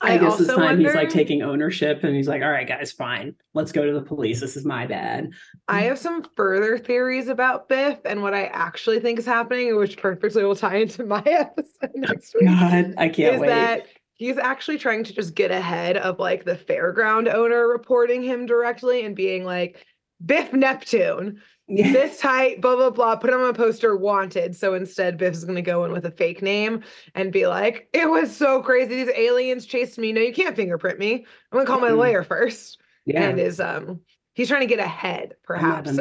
[0.00, 2.92] I, I guess this time he's like taking ownership and he's like, all right, guys,
[2.92, 3.34] fine.
[3.54, 4.40] Let's go to the police.
[4.40, 5.30] This is my bad.
[5.68, 9.96] I have some further theories about Biff and what I actually think is happening, which
[9.96, 12.46] perfectly will tie into my episode oh, next week.
[12.46, 13.48] God, I can't is wait.
[13.48, 18.46] that he's actually trying to just get ahead of like the fairground owner reporting him
[18.46, 19.84] directly and being like,
[20.24, 21.92] Biff Neptune, Yeah.
[21.92, 24.54] this height, blah, blah, blah, put him on a poster wanted.
[24.54, 26.82] So instead, Biff's going to go in with a fake name
[27.14, 29.02] and be like, it was so crazy.
[29.04, 30.12] These aliens chased me.
[30.12, 31.14] No, you can't fingerprint me.
[31.14, 32.78] I'm going to call my lawyer first.
[33.06, 33.22] yeah.
[33.28, 34.00] And is, um,
[34.34, 35.96] he's trying to get ahead perhaps of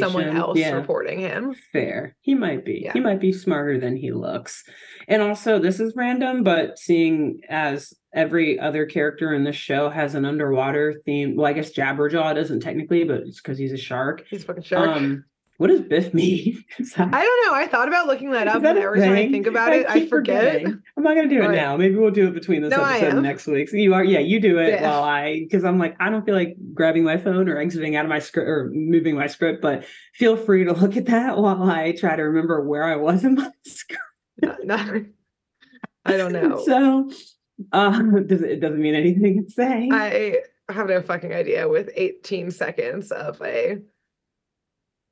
[0.00, 0.72] someone else Yeah.
[0.72, 1.54] reporting him.
[1.72, 2.16] Fair.
[2.20, 2.80] He might be.
[2.84, 2.92] Yeah.
[2.92, 4.64] He might be smarter than he looks.
[5.06, 10.14] And also, this is random, but seeing as every other character in this show has
[10.16, 11.36] an underwater theme.
[11.36, 14.24] Well, I guess Jabberjaw doesn't technically, but it's because he's a shark.
[14.28, 14.88] He's a fucking shark.
[14.88, 15.24] Um,
[15.58, 16.64] what does Biff mean?
[16.96, 17.54] That- I don't know.
[17.54, 20.06] I thought about looking that up, that and every time I think about it, I
[20.06, 20.42] forget.
[20.62, 20.82] forgetting.
[20.96, 21.76] I'm not gonna do it now.
[21.76, 23.68] Maybe we'll do it between this No, episode and next week.
[23.68, 24.82] So you are, yeah, you do it Yeah.
[24.90, 28.04] while I, because I'm like, I don't feel like grabbing my phone or exiting out
[28.04, 31.62] of my script or moving my script, but feel free to look at that while
[31.70, 34.02] I try to remember where I was in my script.
[34.42, 35.04] No, no.
[36.04, 36.62] I don't know.
[36.64, 37.10] So,
[37.72, 39.92] um, does it, it doesn't mean anything it's saying.
[39.92, 43.78] I have no fucking idea with 18 seconds of a.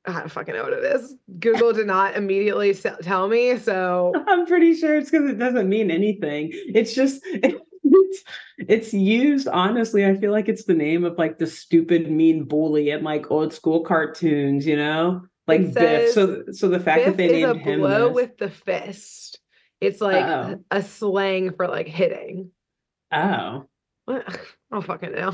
[0.05, 1.15] I don't fucking know what it is.
[1.39, 5.91] Google did not immediately tell me, so I'm pretty sure it's because it doesn't mean
[5.91, 6.51] anything.
[6.53, 8.23] It's just it's,
[8.57, 10.05] it's used honestly.
[10.05, 13.53] I feel like it's the name of like the stupid mean bully in like old
[13.53, 16.13] school cartoons, you know, like Biff.
[16.13, 19.26] So so the fact Biff that they named him blow this- with the fist.
[19.81, 20.59] It's like Oh.
[20.71, 22.51] a slang for like hitting.
[23.11, 23.65] oh
[24.05, 24.23] What?
[24.27, 24.35] I
[24.71, 25.33] don't fucking know.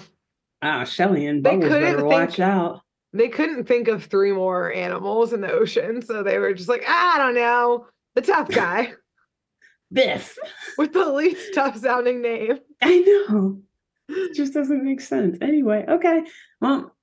[0.61, 2.81] ah Shelly and They Bubbles couldn't think- watch out.
[3.15, 6.83] They couldn't think of three more animals in the ocean, so they were just like,
[6.87, 8.93] I don't know, the tough guy
[9.91, 10.35] Biff.
[10.79, 12.57] with the least tough sounding name.
[12.81, 13.61] I know.
[14.09, 15.37] It just doesn't make sense.
[15.41, 16.23] Anyway, okay.
[16.59, 16.95] Well,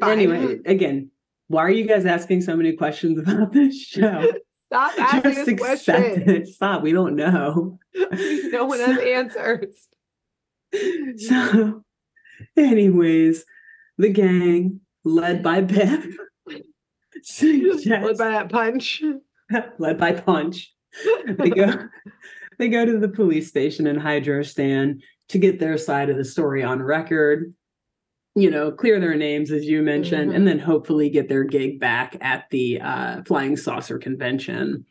[0.00, 0.10] Fine.
[0.12, 1.10] anyway, again,
[1.48, 4.30] why are you guys asking so many questions about this show?
[4.66, 6.28] Stop asking us accept questions.
[6.28, 6.48] it.
[6.48, 6.82] Stop.
[6.82, 7.78] We don't know.
[7.94, 9.88] no one has answers.
[11.18, 11.84] So,
[12.56, 13.44] anyways,
[13.96, 16.04] the gang led by Biff,
[17.42, 19.00] Led by that punch.
[19.78, 20.74] led by Punch,
[21.28, 21.88] they go
[22.58, 24.98] they go to the police station in Hydrostan
[25.28, 27.54] to get their side of the story on record.
[28.36, 30.34] You know, clear their names as you mentioned, Mhm.
[30.36, 34.86] and then hopefully get their gig back at the uh, Flying Saucer convention.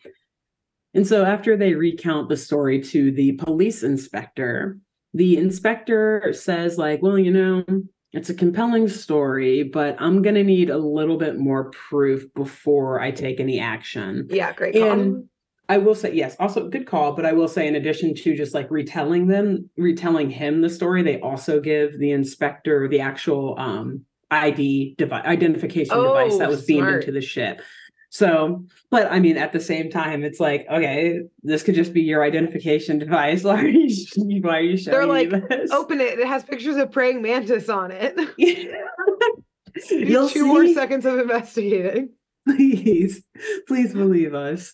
[0.94, 4.78] And so, after they recount the story to the police inspector,
[5.14, 7.66] the inspector says, like, well, you know,
[8.14, 13.02] it's a compelling story, but I'm going to need a little bit more proof before
[13.02, 14.28] I take any action.
[14.30, 14.92] Yeah, great call.
[14.92, 15.30] And
[15.70, 17.14] I will say, yes, also good call.
[17.14, 21.04] But I will say, in addition to just like retelling them, retelling him the story,
[21.04, 26.66] they also give the inspector the actual um, ID device, identification device that Oh, was
[26.66, 27.02] beamed smart.
[27.04, 27.62] into the ship.
[28.10, 32.02] So, but I mean, at the same time, it's like, okay, this could just be
[32.02, 33.44] your identification device.
[33.46, 33.96] Why are you,
[34.44, 35.72] why are you showing like, me this?
[35.72, 36.20] Open it.
[36.20, 38.16] It has pictures of praying mantis on it.
[39.90, 42.10] You'll Two more seconds of investigating.
[42.48, 43.24] please,
[43.68, 44.74] please believe us.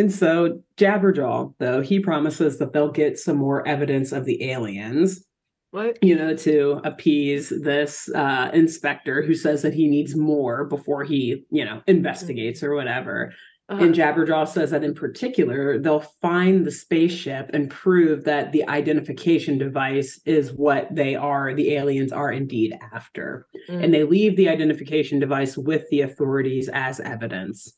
[0.00, 5.26] And so Jabberjaw, though, he promises that they'll get some more evidence of the aliens,
[5.72, 6.02] What?
[6.02, 11.44] you know, to appease this uh, inspector who says that he needs more before he,
[11.50, 13.34] you know, investigates or whatever.
[13.68, 13.84] Uh-huh.
[13.84, 19.58] And Jabberjaw says that in particular, they'll find the spaceship and prove that the identification
[19.58, 23.84] device is what they are, the aliens are indeed after Mm.
[23.84, 27.74] and they leave the identification device with the authorities as evidence.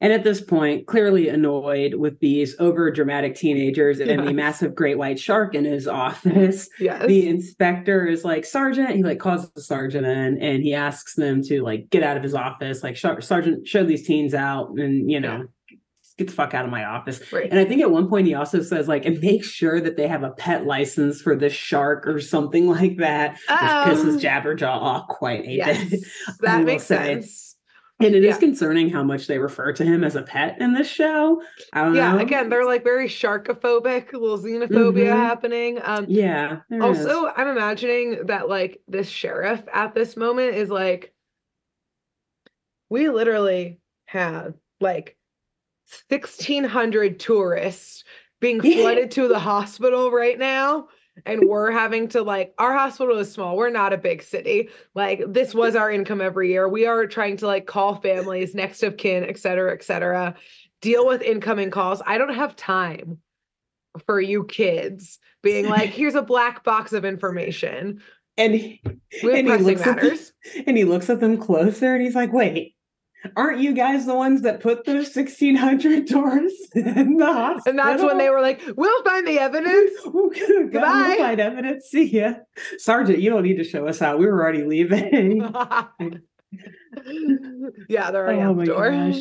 [0.00, 4.98] And at this point, clearly annoyed with these over dramatic teenagers and the massive great
[4.98, 7.06] white shark in his office, Yes.
[7.06, 11.42] the inspector is like, Sergeant, he like calls the sergeant in and he asks them
[11.44, 15.18] to like get out of his office, like, Sergeant, show these teens out and, you
[15.18, 15.46] know,
[16.18, 17.32] get the fuck out of my office.
[17.32, 17.48] right.
[17.50, 20.08] And I think at one point he also says, like, and make sure that they
[20.08, 24.66] have a pet license for this shark or something like that, which pisses Um, Jabberjaw
[24.68, 26.00] off quite a Yes, bit.
[26.40, 27.14] That makes say.
[27.14, 27.45] sense.
[27.98, 28.40] And it is Yeah.
[28.40, 31.42] concerning how much they refer to him as a pet in this show.
[31.72, 32.18] I don't Yeah, know.
[32.18, 35.16] again, they're like very sharkophobic, a little xenophobia Mhm.
[35.16, 35.80] happening.
[35.82, 36.60] Um, yeah.
[36.68, 37.06] there is.
[37.06, 41.14] also, I'm imagining that like this sheriff at this moment is like,
[42.90, 45.16] we literally have like
[46.10, 48.04] 1,600 tourists
[48.40, 50.88] being flooded to the hospital right now.
[51.24, 53.56] And we're having to like, our hospital is small.
[53.56, 54.68] We're not a big city.
[54.94, 56.68] Like, this was our income every year.
[56.68, 60.34] We are trying to like call families, next of kin, et cetera, et cetera,
[60.82, 62.02] deal with incoming calls.
[62.06, 63.18] I don't have time
[64.04, 68.02] for you kids being like, here's a black box of information.
[68.36, 68.82] and he,
[69.22, 70.18] And he looks at them-
[70.66, 72.75] and he looks at them closer and he's like, wait,
[73.36, 77.62] aren't you guys the ones that put those 1,600 doors in the hospital?
[77.70, 79.90] And that's when they were like, we'll find the evidence.
[80.04, 80.68] Goodbye.
[80.70, 81.16] Goodbye.
[81.18, 81.86] Find evidence.
[81.86, 82.34] See ya.
[82.78, 84.18] Sergeant, you don't need to show us out.
[84.18, 85.40] We were already leaving.
[87.88, 88.90] yeah, they're already Oh out my the door.
[88.90, 89.20] gosh.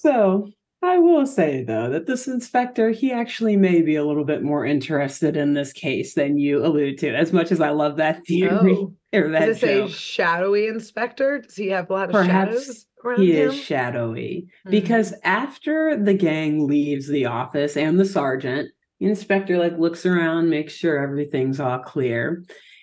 [0.00, 0.50] So
[0.82, 4.64] I will say though that this inspector, he actually may be a little bit more
[4.64, 7.14] interested in this case than you allude to.
[7.14, 8.94] As much as I love that theory Oh.
[9.12, 11.40] or that Does it say shadowy inspector?
[11.40, 13.50] Does he have a lot of Perhaps shadows around he him?
[13.50, 14.70] is shadowy Hmm.
[14.70, 18.70] because after the gang leaves the office and the sergeant,
[19.00, 22.42] the inspector like looks around, makes sure everything's all clear.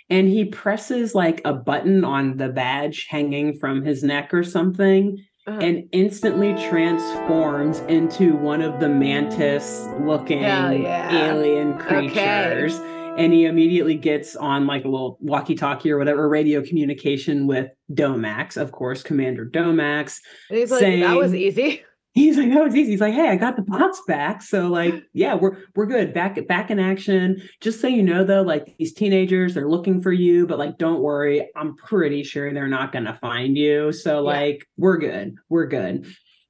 [0.09, 5.17] And he presses like a button on the badge hanging from his neck or something.
[5.47, 5.59] Uh-huh.
[5.61, 11.29] and instantly transforms into one of the mantis looking yeah.
[11.29, 12.09] alien Okay.
[12.09, 12.81] creatures.
[13.17, 17.71] And he immediately gets on like a little walkie talkie or whatever radio communication with
[17.93, 20.19] Domax, of course, Commander Domax.
[20.49, 21.83] And he's like, that was easy.
[22.17, 22.91] He's like, oh, it's easy.
[22.91, 24.41] He's like, hey, I got the box back.
[24.41, 26.15] So, like, yeah, we're we're good.
[26.15, 27.39] Back back in action.
[27.61, 31.01] Just so you know, though, like these teenagers, they're looking for you, but like, don't
[31.01, 31.47] worry.
[31.55, 33.91] I'm pretty sure they're not gonna find you.
[33.91, 34.19] So, Yeah.
[34.31, 35.35] like, we're good.
[35.47, 36.07] We're good.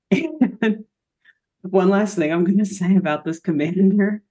[1.64, 4.24] One last thing I'm gonna say about this commander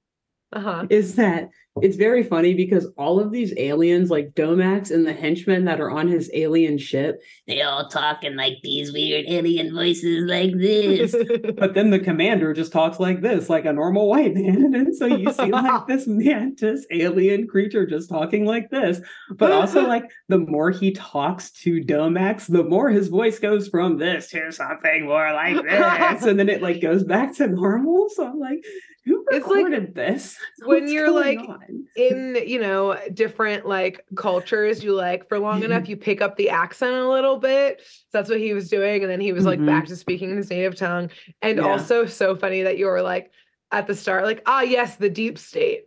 [0.53, 0.87] Uh-huh.
[0.89, 1.51] is that
[1.83, 5.91] it's very funny because all of these aliens, like Domax and the henchmen that are
[5.91, 11.15] on his alien ship, they all talk in like these weird alien voices like this.
[11.57, 14.75] But then the commander just talks like this, like a normal white man.
[14.77, 19.01] And so you see like this mantis alien creature just talking like this.
[19.31, 23.99] But also, like, the more he talks to Domax, the more his voice goes from
[23.99, 26.25] this to something more like this.
[26.25, 28.09] And then it like goes back to normal.
[28.11, 28.65] So I'm like,
[29.07, 30.37] who It's like recorded this?
[30.65, 31.87] when What's you're, like, on?
[31.97, 35.73] in you know different like cultures you like for long Mm-hmm.
[35.73, 39.03] enough you pick up the accent a little bit so that's what he was doing
[39.03, 39.67] and then he was like Mhm.
[39.67, 41.09] back to speaking in his native tongue
[41.41, 41.65] and Yeah.
[41.65, 43.31] also so funny that you were like
[43.73, 45.85] at the start like ah yes the deep state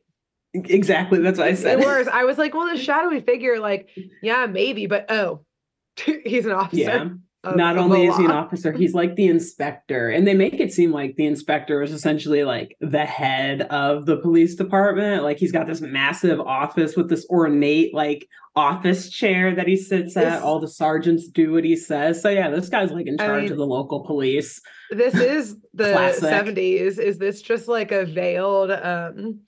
[0.55, 1.19] exactly.
[1.19, 1.79] That's what I said.
[1.79, 3.89] it was i was like well the shadowy figure like
[4.23, 5.45] yeah maybe but oh
[6.25, 7.09] he's an officer Yeah.
[7.43, 10.09] Not only is he an officer, he's like the inspector.
[10.09, 14.17] And they make it seem like the inspector is essentially like the head of the
[14.17, 15.23] police department.
[15.23, 18.27] Like he's got this massive office with this ornate, like
[18.57, 20.25] office chair that he sits at.
[20.35, 22.21] This- All the sergeants do what he says.
[22.21, 24.59] So yeah, this guy's like in I charge mean- of the local police.
[24.91, 29.39] this is the 70s is this just like a veiled um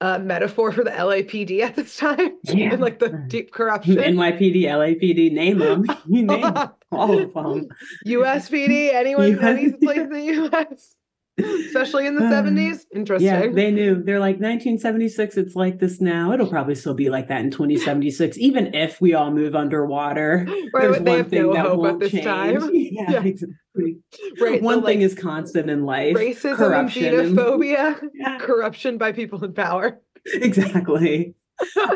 [0.00, 2.72] uh metaphor for the lapd at this time Yeah.
[2.72, 5.84] and like the deep corruption NYPD, LAPD, name them.
[6.08, 6.70] You name 'em.
[6.92, 7.68] all of them.
[8.06, 10.94] USPD, anyone US that needs a place in the US,
[11.66, 12.84] especially in the Uh, 70s.
[12.94, 13.26] Interesting.
[13.26, 14.02] Yeah, they knew.
[14.02, 15.36] They're like 1976.
[15.36, 16.32] It's like this now.
[16.32, 20.44] It'll probably still be like that in 2076, even if we all move underwater.
[20.48, 22.24] right, There's they one have thing no that hope won't this change.
[22.24, 22.70] time.
[22.74, 23.22] Yeah, Yeah.
[23.22, 23.98] exactly.
[24.40, 24.60] Right.
[24.60, 29.12] One thing like, is constant in life: racism corruption and and- xenophobia, Yeah, corruption by
[29.12, 30.00] people in power.
[30.26, 31.34] exactly.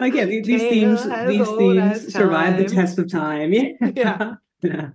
[0.01, 3.53] Again, these, these themes, these themes survive the test of time.
[3.53, 3.73] Yeah.
[3.97, 4.35] Yeah.
[4.65, 4.89] Yeah.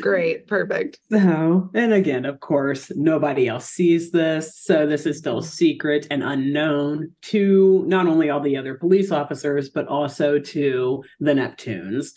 [0.00, 0.98] Great, perfect.
[1.10, 4.56] So, and again, of course, nobody else sees this.
[4.56, 9.68] So, this is still secret and unknown to not only all the other police officers,
[9.68, 12.12] but also to the Neptunes.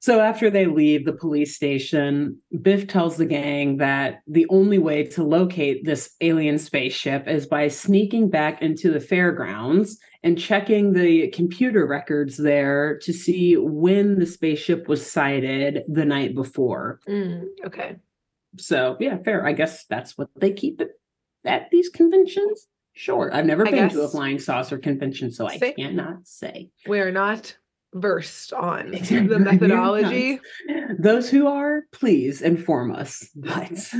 [0.00, 5.04] So, after they leave the police station, Biff tells the gang that the only way
[5.04, 11.28] to locate this alien spaceship is by sneaking back into the fairgrounds and checking the
[11.28, 17.00] computer records there to see when the spaceship was sighted the night before.
[17.08, 17.96] Mm, okay.
[18.58, 19.46] So yeah, fair.
[19.46, 20.90] I guess that's what they keep it
[21.44, 22.66] at these conventions.
[22.92, 23.30] Sure.
[23.32, 26.70] I've never I been to a flying saucer convention, so I cannot say.
[26.86, 27.56] We are not
[27.94, 30.38] versed on the methodology
[30.98, 33.28] Those who are, please inform us.
[33.34, 33.90] But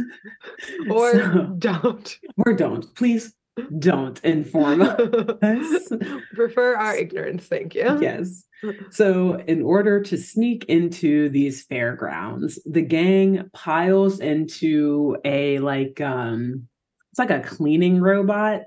[0.91, 2.19] or So- don't.
[2.45, 2.95] or don't.
[2.95, 3.33] Please
[3.79, 4.83] don't inform
[5.43, 5.93] us.
[6.35, 7.99] Prefer our ignorance, thank you.
[8.01, 8.45] yes.
[8.91, 16.69] So, in order to sneak into these fairgrounds, the gang piles into a like um
[17.13, 18.63] it's like a cleaning robot.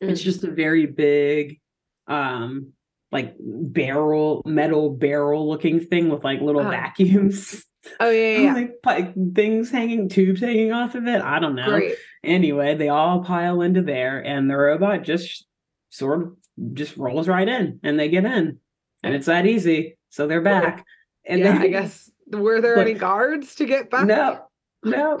[0.00, 0.24] It's Mm.
[0.24, 1.60] just a very big
[2.06, 2.72] um
[3.12, 6.70] like barrel metal barrel looking thing with like little Oh.
[6.70, 7.64] vacuums.
[7.98, 8.68] Oh yeah, yeah, yeah.
[8.84, 11.22] like things hanging tubes hanging off of it.
[11.22, 11.68] I don't know.
[11.68, 11.96] Great.
[12.22, 15.46] Anyway, they all pile into there, and the robot just
[15.88, 18.58] sort of just rolls right in, and they get in,
[19.02, 19.96] and it's that easy.
[20.10, 20.52] So they're Cool.
[20.60, 20.84] back.
[21.26, 24.06] And yeah, then, I guess were there Look- any guards to get back?
[24.06, 24.40] no,
[24.84, 25.20] no,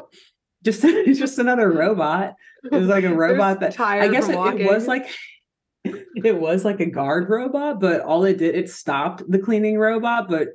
[0.62, 2.34] just it's just another robot.
[2.64, 5.08] It was like a robot that I guess it, it was like
[5.84, 10.28] it was like a guard robot, but all it did it stopped the cleaning robot,
[10.28, 10.48] but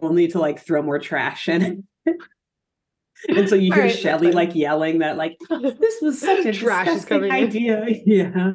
[0.00, 1.84] only to like throw more trash in.
[3.28, 6.86] and so you hear right, Shelly like yelling that like this was such a Trash
[6.86, 7.36] disgusting coming in.
[7.36, 7.86] idea.
[8.04, 8.52] Yeah.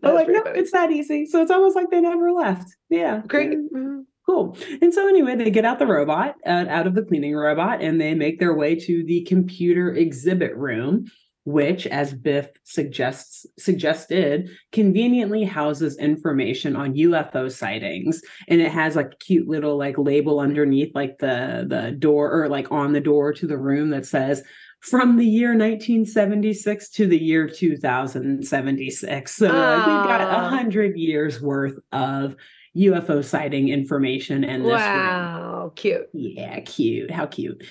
[0.00, 0.58] But like, no, funny.
[0.58, 1.26] it's that easy.
[1.26, 2.68] So it's almost like they never left.
[2.90, 3.22] Yeah.
[3.26, 3.52] Great.
[3.72, 4.02] Mhm.
[4.28, 4.56] Cool.
[4.80, 8.00] And so anyway, they get out the robot, uh, out of the cleaning robot, and
[8.00, 11.06] they make their way to the computer exhibit room,
[11.44, 19.12] which, as Biff suggests suggested, conveniently houses information on UFO sightings, and it has like
[19.12, 23.32] a cute little like label underneath, like the the door or like on the door
[23.32, 24.42] to the room that says.
[24.80, 29.32] From the year 1976 to the year 2076.
[29.32, 32.34] So like, we've got a hundred years worth of
[32.76, 34.80] UFO sighting information in this room.
[34.80, 36.08] Wow, cute.
[36.12, 37.10] Yeah, cute.
[37.10, 37.62] How cute.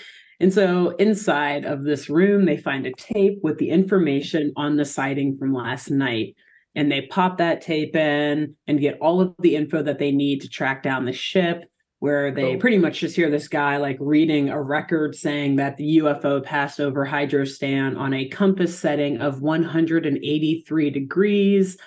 [0.41, 4.85] And so inside of this room, they find a tape with the information on the
[4.85, 6.35] sighting from last night.
[6.73, 10.41] And they pop that tape in and get all of the info that they need
[10.41, 11.65] to track down the ship,
[11.99, 12.59] where they Cool.
[12.59, 16.79] pretty much just hear this guy like reading a record saying that the UFO passed
[16.79, 21.77] over Hydrostan on a compass setting of 183 degrees,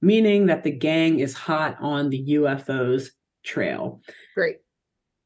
[0.00, 3.10] meaning that the gang is hot on the UFO's
[3.44, 4.00] trail.
[4.36, 4.58] Great.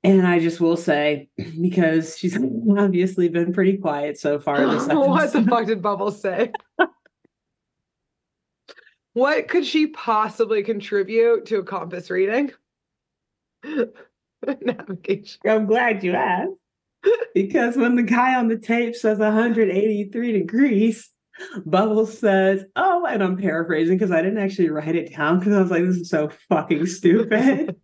[0.02, 1.28] And I just will say,
[1.60, 2.38] because she's
[2.78, 6.52] obviously been pretty quiet so far this what the fuck did Bubbles say?
[9.12, 12.52] what could she possibly contribute to a compass reading?
[14.62, 15.40] Navigation.
[15.46, 16.52] I'm glad you asked.
[17.34, 21.10] Because when the guy on the tape says 183 degrees,
[21.64, 25.60] Bubbles says, Oh, and I'm paraphrasing because I didn't actually write it down because I
[25.60, 27.76] was like, This is so fucking stupid.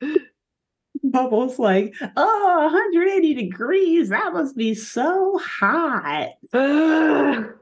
[1.04, 4.08] Bubbles like, Oh, 180 degrees.
[4.10, 6.30] That must be so hot.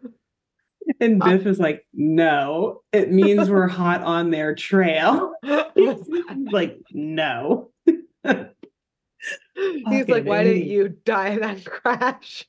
[1.01, 5.35] And Biff is like, no, it means we're hot on their trail.
[6.51, 7.71] like, no.
[7.85, 12.47] He's like, Fucking why didn't you die in that crash?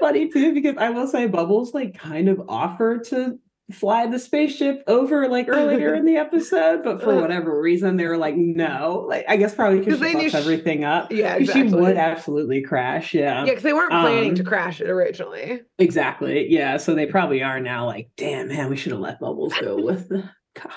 [0.00, 3.38] Funny too, because I will say Bubbles like kind of offered to
[3.70, 8.16] fly the spaceship over like earlier in the episode, but for whatever reason they were
[8.16, 9.04] like, no.
[9.08, 11.12] Like I guess probably because she they knew everything up.
[11.12, 13.12] yeah, 'Cause She would absolutely crash.
[13.14, 13.40] Yeah.
[13.40, 15.60] Yeah, because they weren't planning to Um, crash it originally.
[15.78, 16.50] Exactly.
[16.50, 16.78] Yeah.
[16.78, 20.08] So they probably are now like, damn man, we should have let Bubbles go with
[20.08, 20.22] the
[20.54, 20.72] God.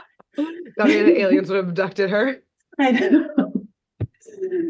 [0.80, 2.38] I mean, the aliens would have abducted her.
[2.80, 3.51] I know.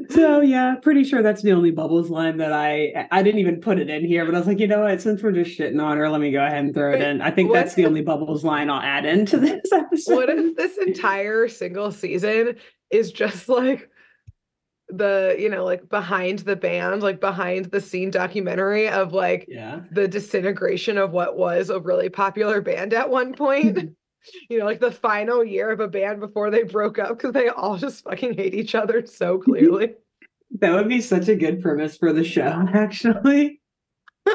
[0.10, 3.80] So yeah, pretty sure that's the only bubbles line that I I didn't even put
[3.80, 5.02] it in here, but I was like, you know what?
[5.02, 7.22] Since we're just shitting on her, let me go ahead and throw it in.
[7.22, 10.16] I think what that's the only bubbles line I'll add into this episode.
[10.16, 12.58] What if this entire single season
[12.92, 13.90] is just like
[14.90, 19.82] the, you know, like behind the band, like behind the scene documentary of like yeah.
[19.92, 23.96] the disintegration of what was a really popular band at one point?
[24.50, 27.50] you know, like the final year of a band before they broke up because they
[27.50, 29.94] all just fucking hate each other so clearly.
[30.60, 32.42] That would be such a good premise for the show,
[32.74, 33.62] actually.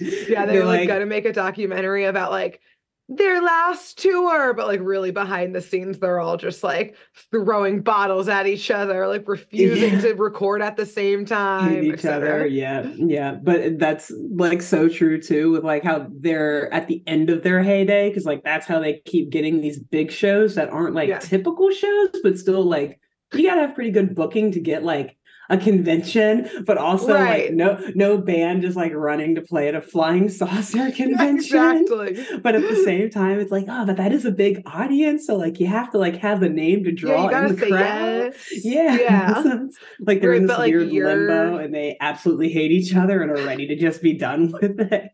[0.00, 2.60] yeah, they They're were like, like- gonna make a documentary about like
[3.08, 6.96] their last tour, but like really behind the scenes, they're all just like
[7.30, 10.00] throwing bottles at each other, like refusing Yeah.
[10.00, 11.68] to record at the same time.
[11.70, 12.46] Hate each other.
[12.46, 12.90] Yeah.
[12.96, 13.34] Yeah.
[13.34, 17.62] But that's like so true too, with like how they're at the end of their
[17.62, 21.20] heyday, because like that's how they keep getting these big shows that aren't like Yeah.
[21.20, 22.98] typical shows, but still like
[23.34, 25.16] you gotta have pretty good booking to get like
[25.48, 27.44] a convention, but also Right.
[27.46, 31.36] like no no band is like running to play at a flying saucer convention.
[31.36, 32.26] exactly.
[32.42, 35.26] But at the same time, it's like, oh, but that is a big audience.
[35.26, 37.54] So like you have to like have the name to Yeah, draw you gotta in
[37.54, 38.34] the say crowd.
[38.34, 38.64] yes.
[38.64, 38.96] Yeah.
[39.06, 39.42] Yeah.
[39.42, 39.68] So
[40.00, 43.22] like they're Right, in this like, weird you're- limbo and they absolutely hate each other
[43.22, 45.10] and are ready to just be done with it.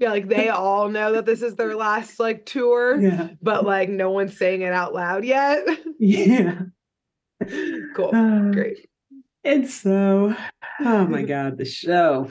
[0.00, 3.28] Yeah, like they all know that this is their last like tour, Yeah.
[3.42, 5.66] but like no one's saying it out loud yet.
[5.98, 6.60] Yeah.
[7.94, 8.10] cool.
[8.14, 8.87] Uh, Great.
[9.48, 10.36] And so,
[10.80, 12.30] oh my God, the show.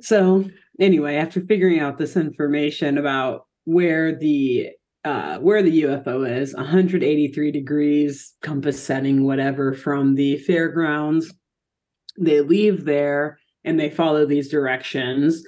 [0.00, 0.48] So,
[0.78, 4.68] anyway, after figuring out this information about where the
[5.04, 11.34] uh, where the UFO is, 183 degrees, compass setting, whatever, from the fairgrounds,
[12.16, 15.42] they leave there and they follow these directions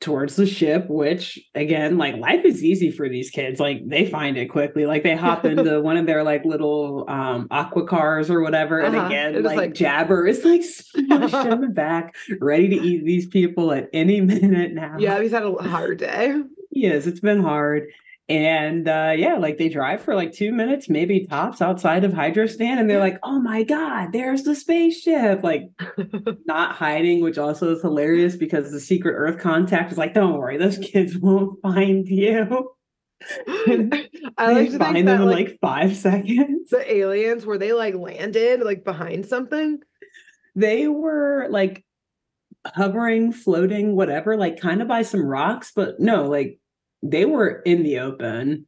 [0.00, 3.58] towards the ship which again like life is easy for these kids.
[3.60, 4.86] Like they find it quickly.
[4.86, 8.94] Like they hop into one of their like little um aqua cars or whatever and
[8.94, 9.06] Uh-huh.
[9.06, 13.72] again like, like- jabber is like smushed in the back ready to eat these people
[13.72, 14.96] at any minute now.
[14.98, 16.40] Yeah, he's had a hard day.
[16.70, 17.84] yes it's been hard
[18.28, 22.78] and uh yeah like they drive for like two minutes maybe tops outside of hydrostan
[22.78, 25.64] and they're like oh my god there's the spaceship like
[26.46, 30.56] not hiding, which also is hilarious because the secret Earth contact is like, don't worry,
[30.56, 32.70] those kids won't find you.
[34.36, 36.70] I like to find them that in like like five seconds.
[36.70, 39.78] the aliens where they like landed like behind something.
[40.54, 41.84] They were like
[42.66, 46.58] hovering, floating, whatever, like kind of by some rocks, but no, like
[47.04, 48.66] they were in the open.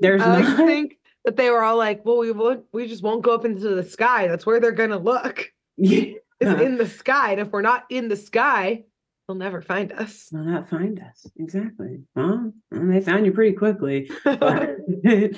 [0.00, 2.88] There's I like not to think that they were all like, well, we won't, we
[2.88, 4.26] just won't go up into the sky.
[4.26, 5.50] That's where they're gonna look.
[5.76, 6.14] Yeah.
[6.40, 7.32] Is in the sky.
[7.32, 8.84] And if we're not in the sky,
[9.26, 10.28] they'll never find us.
[10.30, 11.26] They'll not find us.
[11.36, 12.02] Exactly.
[12.14, 14.10] Well, and they found you pretty quickly.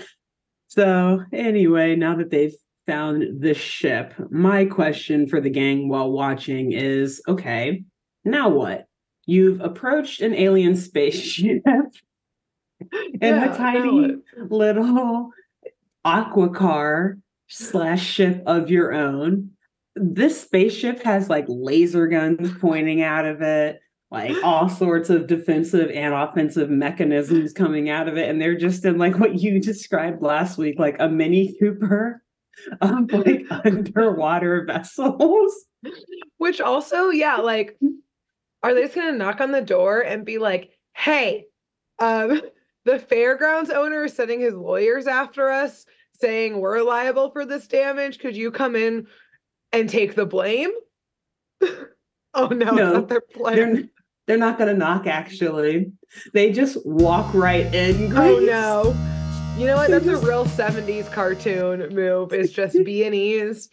[0.69, 2.55] So anyway, now that they've
[2.87, 7.85] found the ship, my question for the gang while watching is okay,
[8.25, 8.87] now what?
[9.27, 11.63] You've approached an alien spaceship
[12.81, 15.31] in Yeah, a tiny little
[16.05, 17.19] aqua car
[17.49, 19.51] slash ship of your own.
[19.95, 25.91] This spaceship has like laser guns pointing out of it, like all sorts of defensive
[25.91, 28.29] and offensive mechanisms coming out of it.
[28.29, 32.23] And they're just in like what you described last week, like a mini Cooper
[32.81, 35.55] of like underwater vessels.
[36.39, 37.79] Which also, yeah, like,
[38.63, 41.47] are they just gonna knock on the door and be like, hey,
[41.99, 42.43] um,
[42.87, 45.85] the fairgrounds owner is sending his lawyers after us
[46.21, 48.21] saying we're liable for this damage.
[48.21, 49.09] Could you come in
[49.73, 50.71] and take the blame?
[51.61, 53.23] oh no, No, not their.
[53.45, 53.83] They're
[54.27, 55.93] they're not gonna knock actually.
[56.33, 58.17] They just walk right in.
[58.17, 58.97] Oh no.
[59.59, 59.91] You know what?
[59.91, 62.33] That's a real 70s cartoon move.
[62.33, 63.69] It's just B and E's.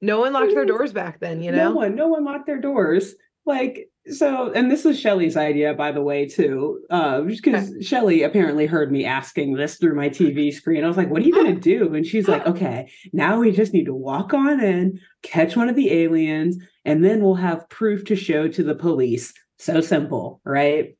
[0.00, 1.68] No one locked their doors back then, you know?
[1.68, 3.14] No one, no one locked their doors.
[3.46, 6.80] Like so, and this was Shelly's idea, by the way, too.
[6.90, 10.82] Uh, because Shelly apparently heard me asking this through my TV screen.
[10.82, 13.72] I was like, "What are you gonna do?" And she's like, "Okay, now we just
[13.72, 18.04] need to walk on in, catch one of the aliens, and then we'll have proof
[18.06, 20.96] to show to the police." So simple, right?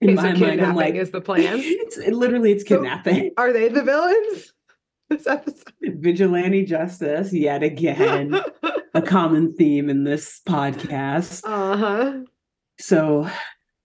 [0.00, 1.44] In Okay, so my mind, I'm kidnapping like, is the plan.
[1.58, 4.52] it's it, literally it's So- kidnapping, Are they the villains?
[5.10, 5.64] This episode.
[5.98, 8.40] vigilante justice yet again,
[8.94, 11.42] a common theme in this podcast.
[11.44, 12.20] uh-huh.
[12.80, 13.28] So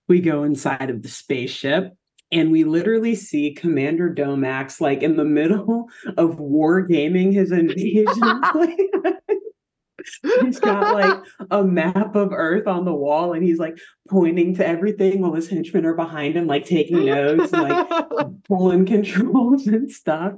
[0.07, 1.93] we go inside of the spaceship
[2.31, 5.87] and we literally see Commander Domax like in the middle
[6.17, 8.77] of war gaming his invasion plan.
[10.41, 11.19] he's got like
[11.51, 13.77] a map of Earth on the wall and he's like
[14.09, 17.87] pointing to everything while his henchmen are behind him, like taking notes and like
[18.47, 20.33] pulling controls and stuff.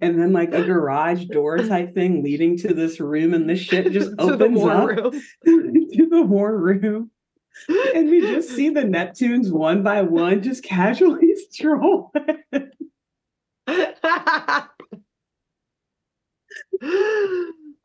[0.00, 3.90] And then like a garage door type thing leading to this room and the ship
[3.92, 5.12] just opens up
[5.44, 7.10] to the war room.
[7.94, 12.12] And we just see the Neptunes one by one just casually stroll.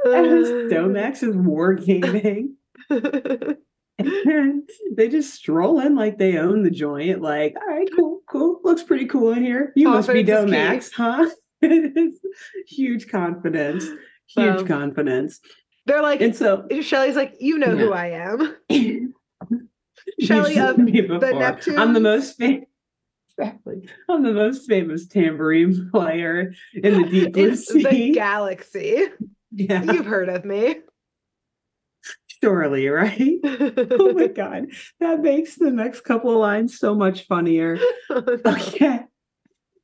[0.06, 2.50] As Domax is wargaming.
[3.98, 4.64] And
[4.96, 7.22] they just stroll in like they own the joint.
[7.22, 8.60] Like, all right, cool, cool.
[8.64, 9.72] Looks pretty cool in here.
[9.76, 10.24] You must be.
[10.24, 11.30] Domax, huh?
[12.68, 13.86] Huge confidence.
[14.28, 14.64] Huge Wow.
[14.68, 15.40] confidence.
[15.88, 18.56] They're like, And so Shelly's like, you know who I am.
[20.20, 21.60] Shelley seen of me the before.
[21.78, 22.66] I'm the most famous.
[23.38, 23.90] Exactly.
[24.10, 28.14] I'm the most famous tambourine player in the deep blue In the sea.
[28.14, 29.08] galaxy.
[29.52, 30.78] yeah, You've heard of me.
[32.42, 33.40] surely, right?
[33.44, 34.68] Oh my god,
[35.00, 37.78] that makes the next couple of lines so much funnier.
[38.10, 39.02] Oh, okay.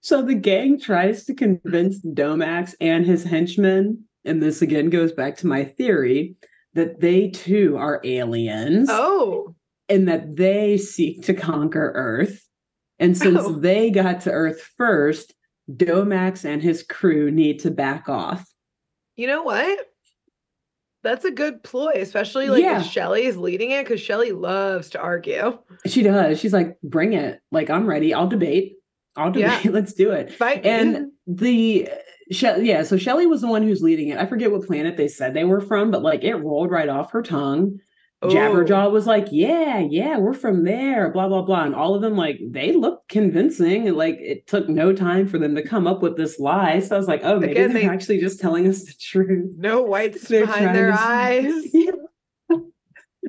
[0.01, 5.36] So the gang tries to convince Domax and his henchmen, and this again goes back
[5.38, 6.36] to my theory
[6.73, 8.88] that they too are aliens.
[8.91, 9.55] Oh.
[9.92, 12.48] And that they seek to conquer Earth.
[13.00, 13.60] And since oh.
[13.60, 15.34] they got to Earth first,
[15.70, 18.46] Domax and his crew need to back off.
[19.16, 19.88] You know what?
[21.04, 22.82] That's a good ploy, especially like yeah.
[22.82, 25.58] if Shelly is leading it, because Shelly loves to argue.
[25.88, 26.39] She does.
[26.39, 27.42] She's like, bring it.
[27.52, 28.14] Like, I'm ready.
[28.14, 28.76] I'll debate.
[29.16, 29.66] I'll debate.
[29.66, 29.72] Yeah.
[29.74, 30.32] Let's do it.
[30.32, 31.89] Fight and the
[32.32, 34.20] She- yeah, so Shelly was the one who's leading it.
[34.20, 37.12] I forget what planet they said they were from, but like it rolled right off
[37.12, 37.80] her tongue.
[38.24, 38.89] Jabberjaw oh.
[38.89, 42.39] was like, "Yeah, yeah, we're from there." Blah blah blah, and all of them like
[42.47, 46.17] they looked convincing, and like it took no time for them to come up with
[46.17, 46.80] this lie.
[46.80, 49.51] So I was like, "Oh, maybe Again, they're they, actually just telling us the truth."
[49.57, 51.51] No whites behind their eyes.
[51.74, 51.91] Yeah.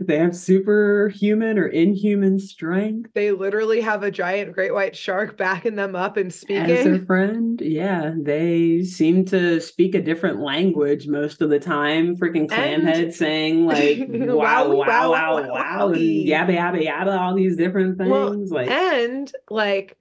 [0.07, 3.11] They have superhuman or inhuman strength.
[3.15, 6.71] They literally have a giant great white shark backing them up and speaking.
[6.71, 8.13] As their friend, yeah.
[8.17, 12.17] They seem to speak a different language most of the time.
[12.17, 17.57] Freaking Clamhead saying like wow, wow, wow, wow, wow, and yabba yabba yabba, all these
[17.57, 18.11] different things.
[18.11, 19.97] Well, like and like,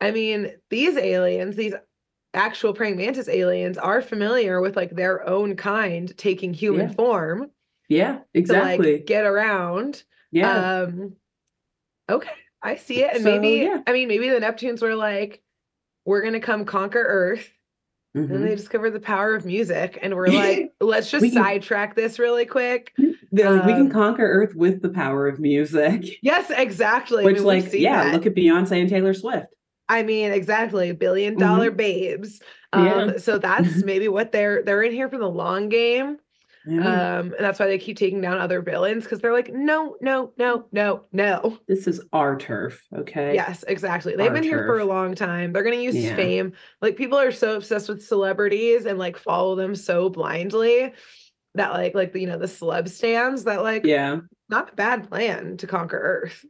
[0.00, 1.74] I mean, these aliens, these
[2.34, 6.94] actual praying mantis aliens are familiar with like their own kind taking human yeah.
[6.94, 7.50] form
[7.90, 8.94] yeah, exactly.
[8.94, 10.04] Like, get around.
[10.30, 10.82] Yeah.
[10.82, 11.16] Um,
[12.08, 12.30] okay,
[12.62, 13.14] I see it.
[13.14, 13.82] And so, maybe, yeah.
[13.86, 15.42] I mean, maybe the Neptunes were like,
[16.06, 17.50] we're going to come conquer Earth.
[18.16, 18.32] Mm-hmm.
[18.32, 19.98] And they discovered the power of music.
[20.02, 22.92] And we're like, let's just sidetrack this really quick.
[23.32, 26.06] They're like, um, we can um, conquer Earth with the power of music.
[26.22, 27.24] Yes, exactly.
[27.24, 28.14] Which, I mean, like, yeah, that.
[28.14, 29.46] look at Beyonce and Taylor Swift.
[29.88, 31.76] I mean, exactly, billion dollar mm-hmm.
[31.76, 32.40] babes.
[32.72, 33.16] Um, yeah.
[33.18, 36.18] so that's maybe what they're they're in here for the long game.
[36.66, 37.18] Yeah.
[37.18, 40.32] Um, and that's why they keep taking down other villains because they're like, no, no,
[40.36, 41.58] no, no, no.
[41.66, 42.82] This is our turf.
[42.94, 43.34] Okay.
[43.34, 44.14] Yes, exactly.
[44.14, 44.50] They've our been turf.
[44.50, 45.52] here for a long time.
[45.52, 46.16] They're gonna use yeah.
[46.16, 46.52] fame.
[46.82, 50.92] Like people are so obsessed with celebrities and like follow them so blindly
[51.54, 55.56] that like like you know the celeb stands that like yeah, not a bad plan
[55.58, 56.44] to conquer Earth.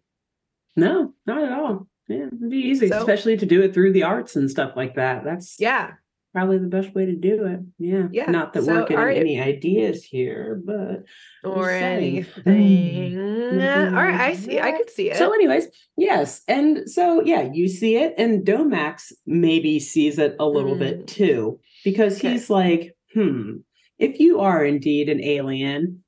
[0.76, 1.86] No, not at all.
[2.08, 4.96] Yeah, it'd be easy, so, especially to do it through the arts and stuff like
[4.96, 5.24] that.
[5.24, 5.92] That's yeah,
[6.32, 7.60] probably the best way to do it.
[7.78, 8.08] Yeah.
[8.12, 8.30] Yeah.
[8.30, 11.04] Not that so we're getting any ideas here, but
[11.44, 13.14] or anything.
[13.14, 13.94] Mm-hmm.
[13.96, 14.60] All right, I see.
[14.60, 15.16] I could see it.
[15.16, 15.66] So, anyways,
[15.96, 20.80] yes, and so yeah, you see it, and Domax maybe sees it a little mm.
[20.80, 22.32] bit too, because okay.
[22.32, 23.56] he's like, hmm,
[23.98, 26.04] if you are indeed an alien,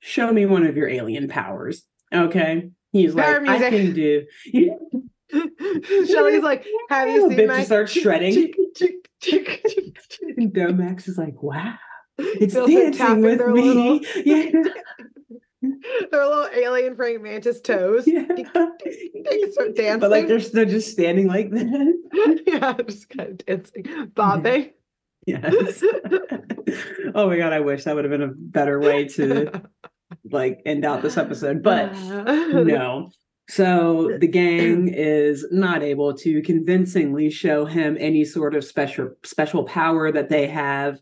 [0.00, 1.82] show me one of your alien powers.
[2.12, 2.70] Okay.
[2.92, 3.66] He's Power like, music.
[3.66, 4.26] I can do.
[6.06, 8.52] Shelly's like, have you seen my start shredding?
[10.36, 11.74] and Domax is like, wow,
[12.18, 13.62] it's dancing with me.
[13.62, 14.50] Little, yeah.
[16.10, 18.06] their little alien praying mantis toes.
[18.06, 18.24] Yeah.
[19.50, 20.00] start dancing.
[20.00, 22.42] But like they're, they're just standing like that.
[22.46, 24.64] yeah, just kind of dancing, bobbing.
[24.64, 24.68] Eh?
[25.26, 25.82] Yes.
[27.14, 29.62] oh my god, I wish that would have been a better way to
[30.30, 31.62] like end out this episode.
[31.62, 33.10] But no.
[33.48, 39.64] So the gang is not able to convincingly show him any sort of special special
[39.64, 40.98] power that they have.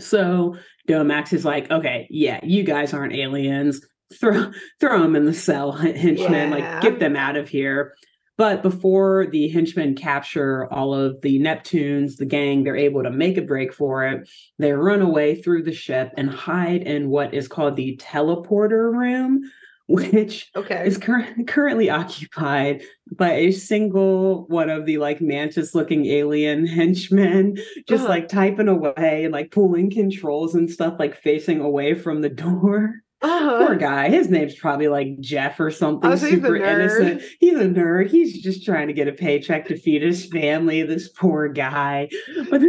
[0.00, 0.56] So
[0.88, 3.80] Domax is like, okay, yeah, you guys aren't aliens.
[4.20, 4.50] Throw
[4.80, 6.50] throw them in the cell, henchmen.
[6.50, 6.54] Yeah.
[6.54, 7.94] Like get them out of here.
[8.36, 13.36] But before the henchmen capture all of the Neptunes, the gang, they're able to make
[13.36, 14.28] a break for it.
[14.58, 19.42] They run away through the ship and hide in what is called the teleporter room,
[19.88, 20.86] which okay.
[20.86, 22.82] is cur- currently occupied
[23.12, 27.56] by a single one of the like mantis looking alien henchmen
[27.86, 28.08] just uh-huh.
[28.08, 32.94] like typing away and like pulling controls and stuff like facing away from the door
[33.22, 33.66] uh-huh.
[33.66, 34.10] Poor guy.
[34.10, 36.10] His name's probably like Jeff or something.
[36.10, 37.22] Oh, super innocent.
[37.40, 38.10] He's a nerd.
[38.10, 40.82] He's just trying to get a paycheck to feed his family.
[40.82, 42.10] This poor guy.
[42.50, 42.60] But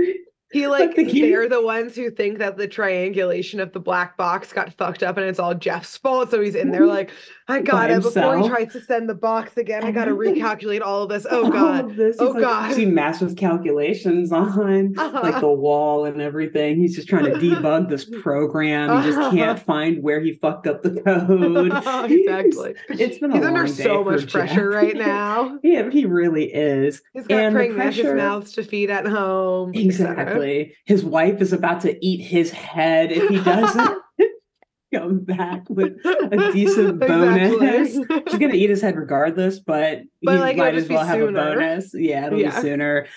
[0.56, 4.74] he like they're the ones who think that the triangulation of the black box got
[4.74, 6.32] fucked up and it's all Jeff's fault.
[6.32, 7.12] So he's in there like,
[7.48, 9.84] I got it before he tries to send the box again.
[9.84, 11.28] I gotta recalculate all of this.
[11.30, 11.96] Oh god.
[11.96, 12.18] This.
[12.20, 12.74] Oh like, god.
[12.74, 15.20] See massive calculations on uh-huh.
[15.22, 16.78] like the wall and everything.
[16.78, 19.04] He's just trying to debug this program.
[19.04, 22.12] He just can't find where he fucked up the code.
[22.12, 22.76] exactly.
[22.90, 24.82] it's been he's under so much pressure Jeff.
[24.82, 25.60] right now.
[25.62, 27.02] yeah, he really is.
[27.14, 28.16] He's got and praying pressure...
[28.16, 29.74] mouths to feed at home.
[29.76, 30.45] Exactly.
[30.86, 33.98] His wife is about to eat his head if he doesn't
[34.94, 37.94] come back with a decent bonus.
[37.94, 41.40] She's gonna eat his head regardless, but, but he like, might as well have sooner.
[41.40, 41.92] a bonus.
[41.94, 42.56] Yeah, it'll yeah.
[42.56, 43.08] be sooner.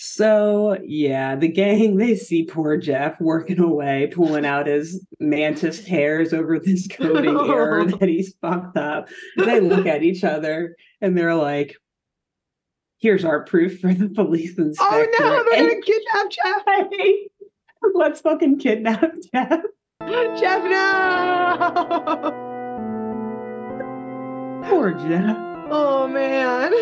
[0.00, 6.32] So yeah, the gang they see poor Jeff working away, pulling out his mantis hairs
[6.32, 7.84] over this coding error oh.
[7.84, 9.08] that he's fucked up.
[9.36, 11.76] They look at each other and they're like,
[12.98, 14.94] here's our proof for the police inspector.
[14.94, 16.64] Oh no, they're and, gonna kidnap Jeff.
[17.94, 19.62] Let's fucking kidnap Jeff.
[20.40, 22.34] Jeff, no!
[24.68, 25.36] Poor Jeff.
[25.70, 26.72] Oh man.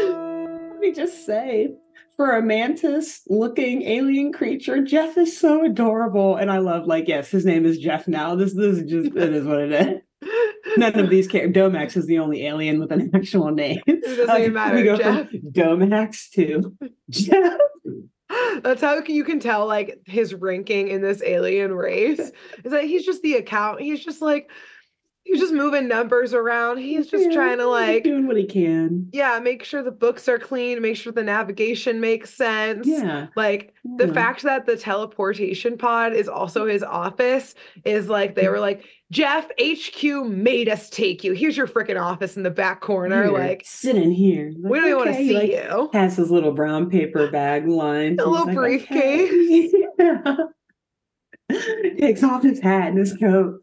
[0.70, 1.74] Let me just say,
[2.16, 6.36] for a mantis looking alien creature, Jeff is so adorable.
[6.36, 8.34] And I love, like, yes, his name is Jeff now.
[8.34, 10.00] This, this is just, it is what it is.
[10.76, 11.54] None of these characters.
[11.54, 13.80] Domax is the only alien with an actual name.
[13.86, 14.76] It doesn't even matter.
[14.76, 15.30] We go Jeff.
[15.30, 16.76] from Domax to
[17.10, 17.58] Jeff.
[18.62, 23.04] That's how you can tell like his ranking in this alien race is that he's
[23.04, 23.80] just the account.
[23.80, 24.50] He's just like
[25.26, 26.78] he's just moving numbers around.
[26.78, 29.08] He's just Yeah, trying to he's like doing what he can.
[29.12, 32.86] yeah, make sure the books are clean, make sure the navigation makes sense.
[32.86, 33.26] Yeah.
[33.36, 34.12] Like the yeah.
[34.12, 37.54] fact that the teleportation pod is also his office
[37.84, 41.32] is like they were like Jeff HQ made us take you.
[41.32, 43.24] Here's your freaking office in the back corner.
[43.24, 44.52] Here, Like sit in here.
[44.58, 45.90] we don't even want to Okay, see like, you.
[45.92, 48.20] Has his little brown paper bag lined.
[48.20, 49.72] A little like, briefcase.
[50.00, 50.36] okay.
[52.00, 53.60] Takes off his hat and his coat.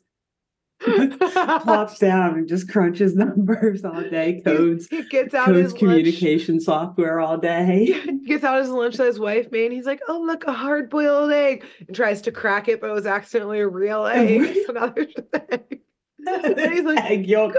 [1.62, 5.80] plops down and just crunches numbers all day, codes, He gets out codes his lunch.
[5.80, 8.00] communication software all day.
[8.28, 9.66] gets out his lunch that his wife made.
[9.66, 12.94] And he's like, "Oh, look, a hard-boiled egg," and tries to crack it, but it
[12.94, 14.42] was accidentally a real egg.
[14.42, 15.80] real- so now there's an egg.
[16.26, 17.54] And he's like, Egg yolk.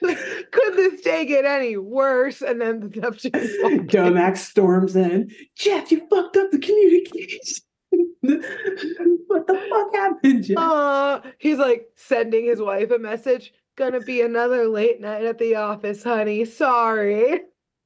[0.00, 0.18] "Could
[0.50, 3.32] could this day get any worse?" And then the Neptune.
[3.88, 5.30] Domax storms in.
[5.56, 7.38] Jeff, you fucked up the communication.
[8.20, 10.58] What the fuck happened, Jeff?
[10.58, 13.52] Uh, he's like sending his wife a message.
[13.76, 16.44] Gonna be another late night at the office, honey.
[16.44, 17.40] Sorry.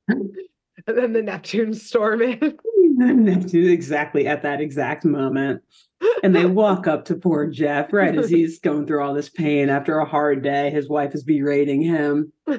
[0.09, 2.59] And then the Neptune storm in.
[2.97, 5.63] Neptune exactly at that exact moment.
[6.23, 9.69] And they walk up to poor Jeff right as he's going through all this pain
[9.69, 10.71] after a hard day.
[10.71, 12.33] His wife is berating him.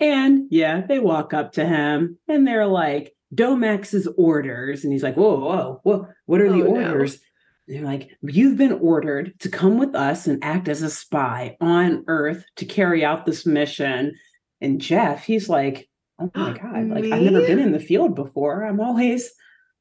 [0.00, 4.84] And yeah, they walk up to him and they're like, Domax's orders.
[4.84, 6.90] And he's like, Whoa, whoa, whoa, what are the Oh, no.
[6.92, 7.20] orders?
[7.66, 12.04] They're like, You've been ordered to come with us and act as a spy on
[12.06, 14.14] Earth to carry out this mission.
[14.60, 18.64] And Jeff, he's like, Oh my God, like I've never been in the field before.
[18.64, 19.30] I'm always,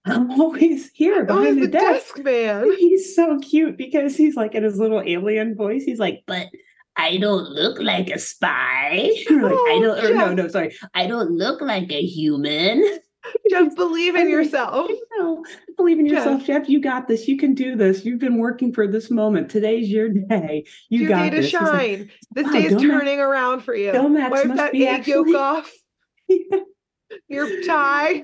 [0.05, 2.15] I'm always here behind the the desk.
[2.15, 2.75] desk man.
[2.77, 5.83] He's so cute because he's like in his little alien voice.
[5.83, 6.47] He's like, but
[6.99, 9.11] I don't look like a spy.
[9.29, 10.75] Like, I Oh, don't, or no, no, sorry.
[10.93, 12.83] I don't look like a human.
[13.49, 14.89] Just believe in yourself.
[15.17, 15.43] No,
[15.77, 16.61] believe in yourself, Jeff.
[16.63, 16.69] Jeff.
[16.69, 17.27] You got this.
[17.27, 18.05] You can do this.
[18.05, 19.49] You've been working for this moment.
[19.49, 20.65] Today's your day.
[20.89, 21.45] You Your got day to this.
[21.51, 22.11] He's like, shine.
[22.31, 23.91] this "Wow, day is turning around for you.
[23.91, 25.71] Domax Wipe that egg yolk actually- off.
[27.29, 28.23] Your tie.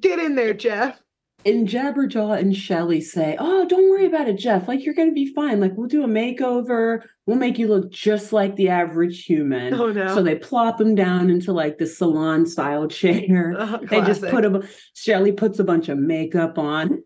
[0.00, 0.98] Get in there, Jeff.
[1.44, 4.66] and Jabberjaw and Shelly say, Oh, don't worry about it, Jeff.
[4.66, 5.60] Like, you're going to be fine.
[5.60, 7.02] Like, we'll do a makeover.
[7.26, 9.72] We'll make you look just like the average human.
[9.72, 10.14] Oh no.
[10.14, 13.54] So they plop him down into like the salon style chair.
[13.58, 17.02] Uh, They just put a Shelly puts a bunch of makeup on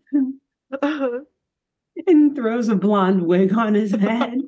[0.81, 1.19] Uh-huh.
[2.07, 4.39] and throws a blonde wig on his head.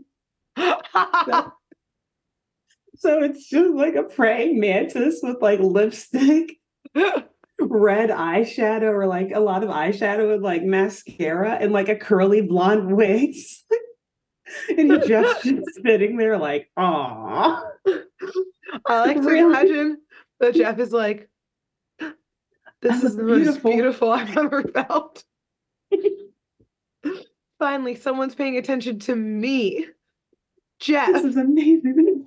[2.98, 6.52] So it's just like a praying mantis with like lipstick,
[6.94, 12.42] red eyeshadow, or like a lot of eyeshadow with like mascara and like a curly
[12.42, 13.34] blonde wig.
[14.70, 15.44] and he just
[15.84, 17.64] sitting there like, aw.
[18.86, 19.98] I like to imagine
[20.40, 21.30] that Jeff is like,
[22.82, 25.24] this is the most beautiful." beautiful I've ever felt.
[27.60, 29.86] Finally, someone's paying attention to me.
[30.80, 32.26] Jeff, This is amazing.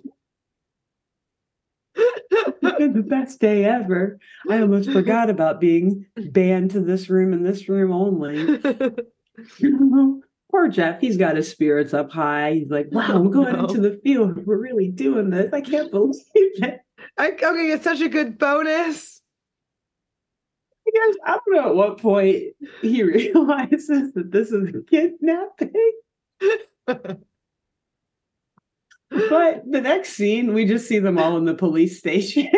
[1.96, 4.18] It's been the best day ever.
[4.48, 8.60] I almost forgot about being banned to this room and this room only.
[10.55, 12.52] Poor Jeff, he's got his spirits up high.
[12.52, 13.64] He's like, wow, I'm going no.
[13.64, 14.46] into the field.
[14.46, 15.52] We're really doing this.
[15.52, 16.80] I can't believe it.
[17.18, 19.20] I, I'm such a good bonus.
[20.86, 25.72] I guess I don't know at what point he realizes that this is kidnapping.
[26.86, 27.09] But
[29.11, 32.48] the next scene, we just see them all in the police station.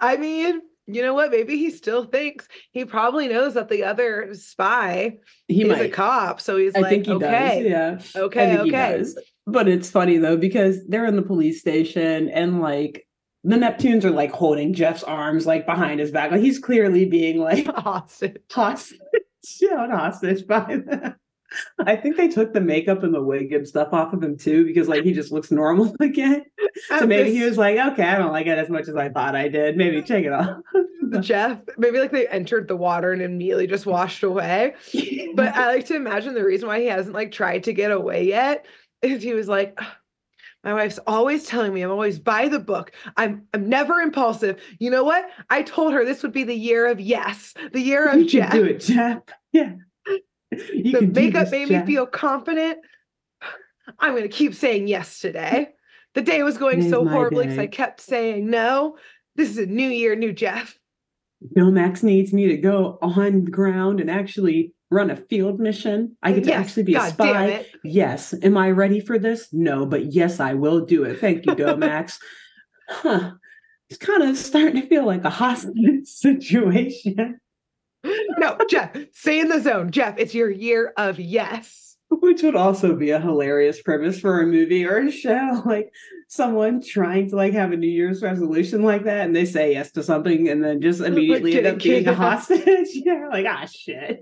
[0.00, 1.30] I mean, you know what?
[1.30, 5.18] Maybe he still thinks he probably knows that the other spy
[5.48, 5.92] he is a might.
[5.92, 6.40] cop.
[6.40, 8.12] So he's I like, think he okay, does.
[8.14, 8.22] Yeah.
[8.22, 9.04] Okay, okay.
[9.46, 13.06] But it's funny though, because they're in the police station and like
[13.44, 16.30] the Neptunes are like holding Jeff's arms like behind his back.
[16.30, 18.36] Like he's clearly being like Hostage.
[18.50, 19.00] hostage,
[19.70, 21.14] held hostage by them.
[21.86, 24.64] I think they took the makeup and the wig and stuff off of him too,
[24.64, 26.44] because like he just looks normal again.
[26.88, 29.36] So maybe he was like, okay, I don't like it as much as I thought
[29.36, 29.76] I did.
[29.76, 30.58] Maybe take it off.
[31.20, 34.74] Jeff, maybe like they entered the water and immediately just washed away.
[35.34, 38.24] But I like to imagine the reason why he hasn't like tried to get away
[38.24, 38.66] yet
[39.02, 39.78] is he was like,
[40.64, 42.92] my wife's always telling me I'm always by the book.
[43.16, 44.60] I'm I'm never impulsive.
[44.78, 45.28] You know what?
[45.50, 48.52] I told her this would be the year of yes, the year of Jeff.
[48.52, 49.22] do it, Jeff.
[49.52, 49.72] Yeah.
[50.74, 51.86] You the makeup made Jeff.
[51.86, 52.78] me feel confident.
[53.98, 55.70] I'm going to keep saying yes today.
[56.14, 58.96] The day was going so horribly because I kept saying no.
[59.34, 60.78] This is a new year, new Jeff.
[61.56, 66.16] Domax needs me to go on the ground and actually run a field mission.
[66.22, 67.66] I get to actually be a God damn spy.
[67.82, 68.34] Yes.
[68.42, 69.48] Am I ready for this?
[69.52, 71.18] No, but yes, I will do it.
[71.18, 72.18] Thank you, Go Max.
[72.88, 73.32] Huh.
[73.88, 75.74] It's kind of starting to feel like a hostage
[76.06, 77.40] situation,
[78.38, 79.90] No, Jeff, stay in the zone.
[79.90, 81.96] Jeff, it's your year of yes.
[82.10, 85.62] which would also be a hilarious premise for a movie or a show.
[85.66, 85.92] Like
[86.28, 89.92] someone trying to like have a New Year's resolution like that, and they say yes
[89.92, 92.88] to something, and then just immediately end up being a hostage.
[92.92, 94.20] yeah, like ah shit.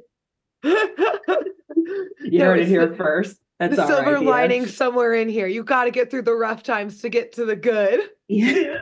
[0.65, 3.39] You No, heard it here the- first.
[3.59, 4.29] That's the silver idea.
[4.31, 5.47] lining somewhere in here.
[5.47, 8.01] You got to get through the rough times to get to the good.
[8.27, 8.79] Yeah.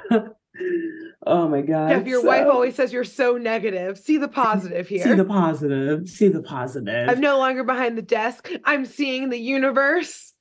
[1.26, 1.90] Oh my god.
[1.90, 3.98] Jeff, your wife always says you're so negative.
[3.98, 5.04] See the positive here.
[5.04, 6.08] see the positive.
[6.08, 7.08] See the positive.
[7.08, 8.50] I'm no longer behind the desk.
[8.64, 10.32] I'm seeing the universe.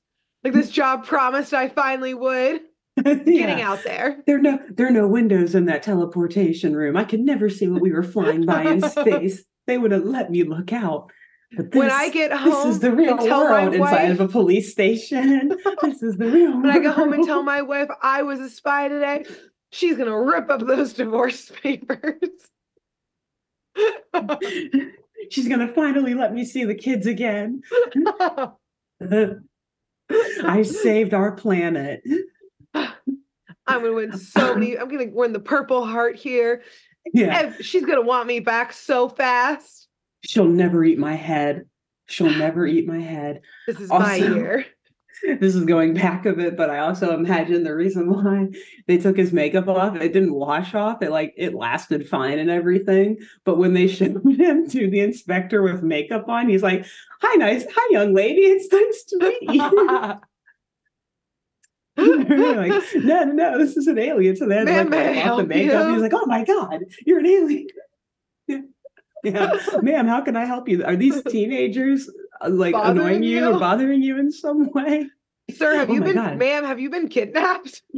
[0.43, 2.61] Like this job promised I finally would.
[3.03, 3.70] Getting Yeah.
[3.72, 4.24] out there.
[4.26, 6.95] There are no there are no windows in that teleportation room.
[6.97, 9.43] I could never see what we were flying by in space.
[9.68, 11.11] They would have let me look out.
[11.55, 14.11] But this, when I get home, this is the real and tell my world inside
[14.11, 15.57] of a police station.
[15.82, 18.49] this is the real when I go home and tell my wife I was a
[18.49, 19.24] spy today,
[19.72, 22.18] she's gonna rip up those divorce papers.
[25.30, 27.61] She's gonna finally let me see the kids again.
[30.43, 32.01] I saved our planet.
[32.74, 32.93] I'm
[33.68, 34.78] gonna win so many.
[34.78, 36.63] I'm gonna win the Purple Heart here.
[37.13, 37.53] Yeah.
[37.59, 39.88] She's gonna want me back so fast.
[40.24, 41.65] She'll never eat my head.
[42.07, 43.41] She'll never eat my head.
[43.68, 44.65] This is my year.
[45.24, 48.47] This is going back a bit, but I also imagine the reason why
[48.88, 51.01] they took his makeup off, it didn't wash off.
[51.01, 53.18] It like it lasted fine and everything.
[53.43, 56.86] But when they showed him to the inspector with makeup on, he's like,
[57.22, 58.41] Hi, nice, hi, young lady.
[58.41, 60.20] It's nice to meet you.
[61.97, 64.36] Like, no, no, no, this is an alien.
[64.36, 65.93] So they had to Ma'am, like wipe off the makeup.
[65.93, 67.68] He's like, Oh my god, you're an alien.
[68.47, 68.61] Yeah.
[69.24, 70.86] Yeah, ma'am, how can I help you?
[70.86, 72.09] Are these teenagers
[72.41, 75.07] Uh, like Bothering annoying you or bothering you in some way?
[75.55, 76.38] Sir, have Oh you been, God.
[76.38, 76.63] ma'am?
[76.65, 77.81] Have you been kidnapped?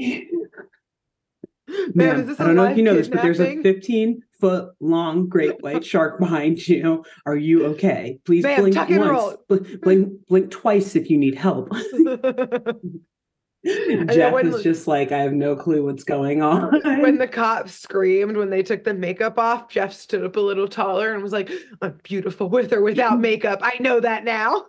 [1.93, 4.21] Ma'am, is this I a don't know if you know this, but there's a 15
[4.39, 7.03] foot long great white shark behind you.
[7.27, 8.19] Are you okay?
[8.25, 9.37] Please Ma'am, blink once.
[9.47, 11.69] Bl- Blink, blink twice if you need help.
[13.65, 16.81] Jeff when is just like, I have no clue what's going on.
[17.01, 20.67] when the cops screamed when they took the makeup off, Jeff stood up a little
[20.67, 21.51] taller and was like,
[21.81, 23.59] I'm beautiful with or without makeup.
[23.61, 24.65] I know that now.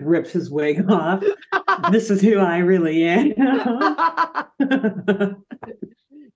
[0.00, 1.22] rips his wig off.
[1.90, 3.28] this is who I really am.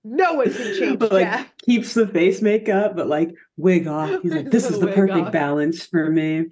[0.03, 1.53] no one can change But, like, Jeff.
[1.63, 4.21] Keeps the face makeup, but like wig off.
[4.23, 5.31] He's like, this is the perfect off.
[5.33, 6.45] balance for me.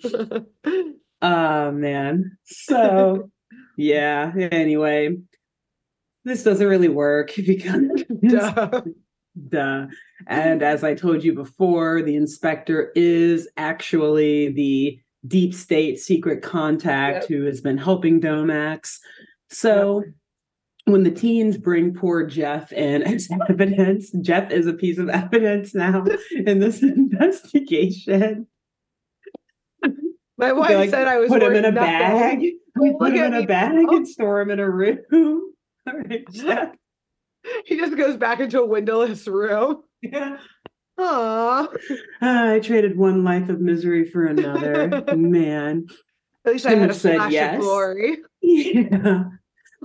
[1.21, 2.37] Oh man.
[2.43, 3.31] So
[3.77, 5.17] yeah, anyway.
[6.23, 7.83] This doesn't really work because
[8.27, 8.81] Duh.
[9.49, 9.85] duh.
[10.27, 17.29] And as I told you before, the inspector is actually the deep state secret contact
[17.29, 17.29] Yep.
[17.29, 18.97] who has been helping Domax.
[19.49, 20.03] So
[20.85, 25.73] when the teens bring poor Jeff in as evidence, Jeff is a piece of evidence
[25.75, 26.05] now
[26.45, 28.47] in this investigation.
[30.37, 31.89] My wife like, said I was put him in a nothing.
[31.89, 32.43] bag.
[32.77, 33.89] We put him in a me bag now.
[33.89, 34.99] and store him in a room.
[35.87, 36.75] All right, Jeff.
[37.65, 39.83] He just goes back into a windowless room.
[40.01, 40.39] Yeah.
[40.97, 41.67] Aw.
[42.21, 45.05] Ah, I traded one life of misery for another.
[45.15, 45.85] Man.
[46.45, 47.55] At least I had a flash yes.
[47.55, 48.17] of glory.
[48.41, 49.23] Yeah.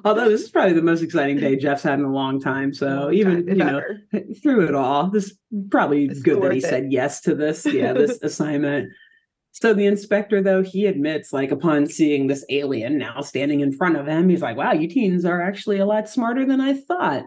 [0.04, 2.74] Although this is probably the most exciting day Jeff's had in a long time.
[2.74, 3.82] So even, you know,
[4.42, 5.32] through it all, this
[5.70, 6.64] probably It's good that he it.
[6.64, 7.66] said yes to this.
[7.66, 8.90] Yeah, this assignment.
[9.60, 13.96] So the inspector, though, he admits, like, upon seeing this alien now standing in front
[13.96, 17.24] of him, he's like, wow, you teens are actually a lot smarter than I thought.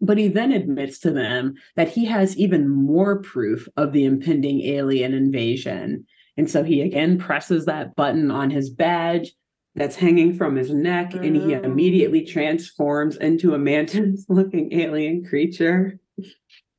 [0.00, 4.62] But he then admits to them that he has even more proof of the impending
[4.62, 6.06] alien invasion.
[6.38, 9.32] And so he again presses that button on his badge
[9.74, 11.60] that's hanging from his neck, and he Oh.
[11.62, 15.98] immediately transforms into a mantis looking alien creature,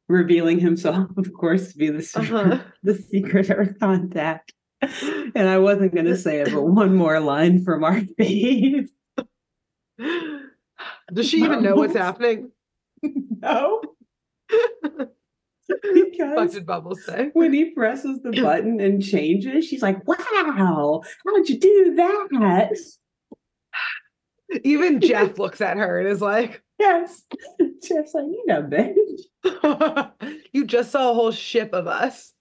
[0.08, 2.64] revealing himself, of course, to be the secret, Uh-huh.
[2.84, 4.52] the secret Earth contact.
[5.36, 8.90] And I wasn't going to say it, but one more line from our fave.
[11.14, 12.52] Does she even know what's happening?
[13.02, 13.82] no.
[14.86, 15.10] What
[16.12, 17.30] Because did Bubbles say?
[17.34, 22.76] when he presses the button and changes, she's like, wow, how'd you do that?
[24.64, 27.24] Even Jeff looks at her and is like, Yes.
[27.82, 30.12] Jeff's like, you know, bitch.
[30.52, 32.34] You just saw a whole ship of us.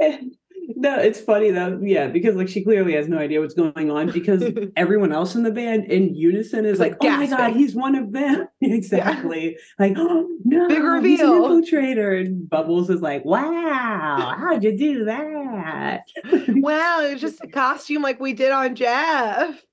[0.00, 0.34] And
[0.76, 1.80] no, it's funny though.
[1.82, 4.44] Yeah, because like she clearly has no idea what's going on because
[4.76, 7.94] everyone else in the band in unison is like, like "Oh my god, he's one
[7.94, 9.52] of them!" exactly.
[9.52, 9.56] Yeah.
[9.78, 16.02] Like, "Oh no, big reveal, infiltrator!" And Bubbles is like, "Wow, how'd you do that?"
[16.48, 19.64] wow, it was just a costume like we did on Jeff.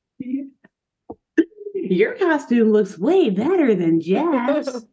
[1.73, 4.85] Your costume looks way better than Jeff's.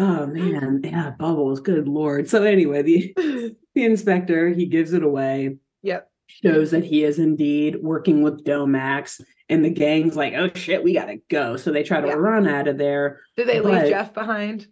[0.00, 1.60] Oh man, yeah, bubbles.
[1.60, 2.26] Good lord.
[2.26, 3.14] So anyway, the
[3.74, 5.58] the inspector he gives it away.
[5.82, 6.10] Yep.
[6.42, 9.20] Shows that he is indeed working with Domax,
[9.50, 12.66] and the gang's like, "Oh shit, we gotta go." So they try to run out
[12.66, 13.20] of there.
[13.36, 14.68] Did they leave Jeff behind?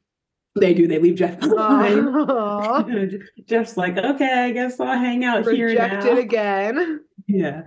[0.59, 0.89] They do.
[0.89, 3.21] They leave Jeff behind.
[3.45, 7.01] Jeff's like, "Okay, I guess I'll hang out Rejected here now." Rejected again.
[7.27, 7.63] Yeah.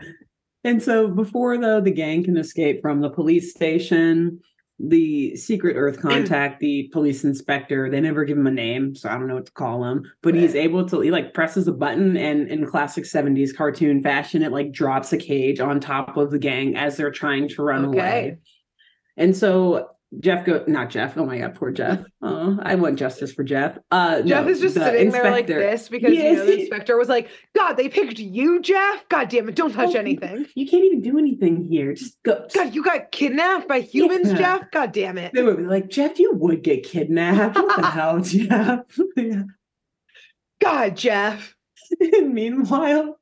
[0.63, 4.39] And so before though the gang can escape from the police station,
[4.87, 9.13] the secret earth contact the police inspector they never give him a name so i
[9.13, 12.17] don't know what to call him but he's able to he like presses a button
[12.17, 16.39] and in classic 70s cartoon fashion it like drops a cage on top of the
[16.39, 17.97] gang as they're trying to run okay.
[17.97, 18.37] away
[19.17, 19.89] and so
[20.19, 21.17] Jeff go not Jeff.
[21.17, 21.99] Oh my god, poor Jeff.
[22.21, 23.77] Oh, I want justice for Jeff.
[23.91, 25.23] Uh Jeff no, is just sitting inspector.
[25.23, 26.23] there like this because yes.
[26.23, 29.07] you know the inspector was like, God, they picked you, Jeff.
[29.07, 30.45] God damn it, don't touch oh, anything.
[30.53, 31.93] You can't even do anything here.
[31.93, 32.45] Just go.
[32.53, 34.37] God, you got kidnapped by humans, yeah.
[34.37, 34.71] Jeff.
[34.71, 35.31] God damn it.
[35.33, 37.55] They would be like, Jeff, you would get kidnapped.
[37.55, 38.81] What the hell, Jeff?
[40.61, 41.55] God, Jeff.
[41.99, 43.17] Meanwhile,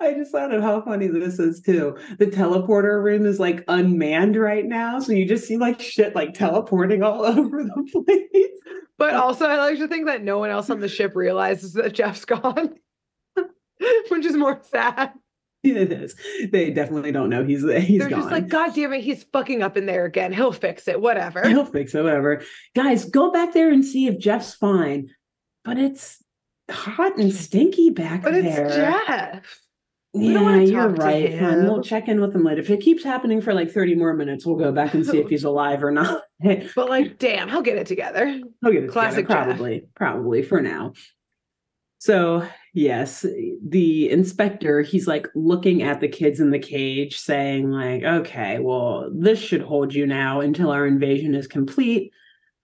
[0.00, 1.96] I just thought of how funny this is too.
[2.18, 6.34] The teleporter room is like unmanned right now, so you just see like shit like
[6.34, 8.48] teleporting all over the place.
[8.98, 11.92] But also, I like to think that no one else on the ship realizes that
[11.92, 12.74] Jeff's gone,
[14.10, 15.12] which is more sad.
[15.64, 16.14] It is.
[16.52, 18.20] They definitely don't know he's he's They're gone.
[18.20, 20.32] just like, God damn it, he's fucking up in there again.
[20.32, 21.00] He'll fix it.
[21.00, 21.48] Whatever.
[21.48, 22.02] He'll fix it.
[22.04, 22.42] Whatever.
[22.76, 25.10] Guys, go back there and see if Jeff's fine.
[25.64, 26.21] But it's
[26.72, 28.66] hot and stinky back but there.
[28.66, 29.62] It's Jeff.
[30.14, 31.38] We yeah, you're right.
[31.38, 31.64] Fine.
[31.64, 32.60] We'll check in with him later.
[32.60, 35.28] If it keeps happening for like 30 more minutes, we'll go back and see if
[35.30, 36.22] he's alive or not.
[36.76, 38.26] but like, damn, he'll get it together.
[38.26, 39.88] He'll get it Classic together, probably, Jeff.
[39.94, 40.92] probably for now.
[41.98, 43.24] So yes,
[43.66, 49.08] the inspector, he's like looking at the kids in the cage, saying, like, okay, well,
[49.14, 52.12] this should hold you now until our invasion is complete.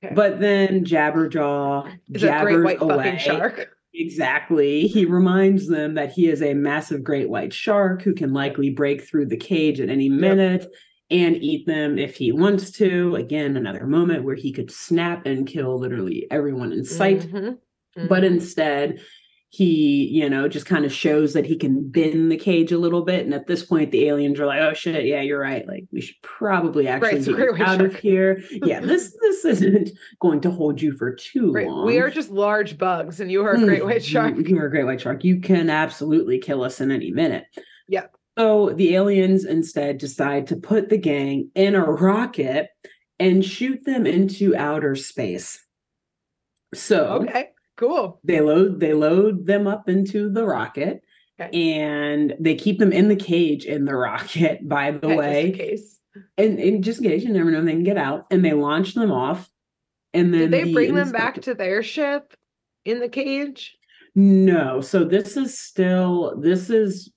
[0.05, 0.15] Okay.
[0.15, 3.05] But then Jabberjaw is jabbers a great white away.
[3.05, 3.78] fucking shark.
[3.99, 4.87] Exactly.
[4.87, 9.03] He reminds them that he is a massive great white shark who can likely break
[9.03, 10.73] through the cage at any minute yep.
[11.11, 13.17] and eat them if he wants to.
[13.17, 17.23] Again, another moment where he could snap and kill literally everyone in sight.
[17.23, 17.37] Mm-hmm.
[17.37, 18.07] Mm-hmm.
[18.07, 19.01] But instead,
[19.51, 23.03] he, you know, just kind of shows that he can bend the cage a little
[23.03, 23.25] bit.
[23.25, 25.67] And at this point, the aliens are like, "Oh shit, yeah, you're right.
[25.67, 28.43] Like, we should probably actually right, get out of here.
[28.51, 29.91] yeah, this this isn't
[30.21, 31.67] going to hold you for too right.
[31.67, 31.87] long.
[31.87, 34.37] We are just large bugs, and you are a great white mm, shark.
[34.37, 35.25] You are a great white shark.
[35.25, 37.45] You can absolutely kill us in any minute.
[37.89, 38.07] Yeah.
[38.37, 42.69] So the aliens instead decide to put the gang in a rocket
[43.19, 45.59] and shoot them into outer space.
[46.75, 47.49] So okay
[47.79, 48.21] Cool.
[48.25, 51.03] They load they load them up into the rocket
[51.41, 51.81] okay.
[51.81, 55.51] and they keep them in the cage in the rocket, by the okay, way.
[55.51, 55.99] Just case.
[56.37, 58.27] And, and just in case you never know they can get out.
[58.31, 59.49] And they launch them off.
[60.13, 62.35] And then Did they the bring them back to their ship
[62.85, 63.77] in the cage?
[64.17, 64.81] No.
[64.81, 67.13] So this is still this is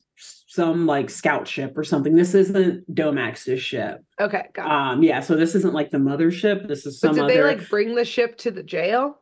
[0.48, 2.16] some like scout ship or something.
[2.16, 4.04] This isn't Domax's ship.
[4.20, 4.72] Okay, got it.
[4.72, 6.68] Um, yeah, so this isn't like the mothership.
[6.68, 7.34] This is some but did other...
[7.34, 9.21] they like bring the ship to the jail?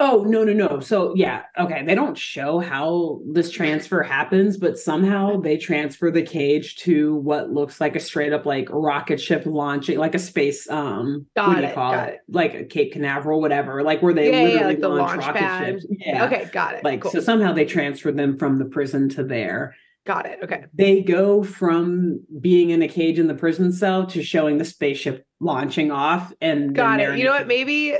[0.00, 0.80] Oh, no, no, no.
[0.80, 1.84] So, yeah, okay.
[1.84, 7.52] They don't show how this transfer happens, but somehow they transfer the cage to what
[7.52, 11.54] looks like a straight up like rocket ship launching, like a space um got what
[11.56, 12.14] do you it, call it?
[12.14, 12.20] it?
[12.28, 15.38] Like a Cape Canaveral, whatever, like where they yeah, literally yeah, like launch, launch rocket
[15.38, 15.66] pad.
[15.66, 15.86] ships.
[15.90, 16.24] Yeah.
[16.24, 16.84] Okay, got it.
[16.84, 17.12] Like cool.
[17.12, 19.76] so somehow they transfer them from the prison to there.
[20.06, 20.40] Got it.
[20.42, 20.64] Okay.
[20.74, 25.24] They go from being in a cage in the prison cell to showing the spaceship
[25.40, 27.16] launching off and got it.
[27.16, 27.46] You know what?
[27.46, 27.96] Maybe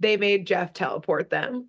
[0.00, 1.68] they made Jeff teleport them.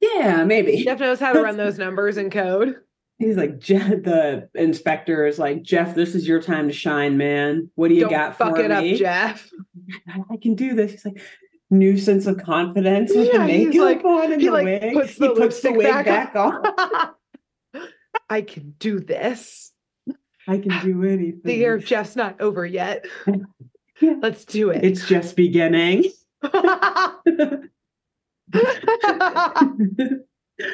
[0.00, 0.82] Yeah, maybe.
[0.82, 2.76] Jeff knows how to run those numbers in code.
[3.18, 7.70] He's like, Jeff, the inspector is like, Jeff, this is your time to shine, man.
[7.76, 8.92] What do you Don't got fuck for it me?
[8.94, 9.48] up, Jeff.
[10.28, 10.90] I can do this.
[10.90, 11.22] He's like,
[11.72, 14.92] new sense of confidence with yeah, the makeup like, on and he the like wig.
[14.92, 17.14] Puts the he puts the wig back, back on.
[18.30, 19.72] I can do this.
[20.46, 21.40] I can do anything.
[21.44, 23.06] The year of Jeff's not over yet.
[24.00, 24.14] yeah.
[24.20, 24.84] Let's do it.
[24.84, 26.04] It's just beginning.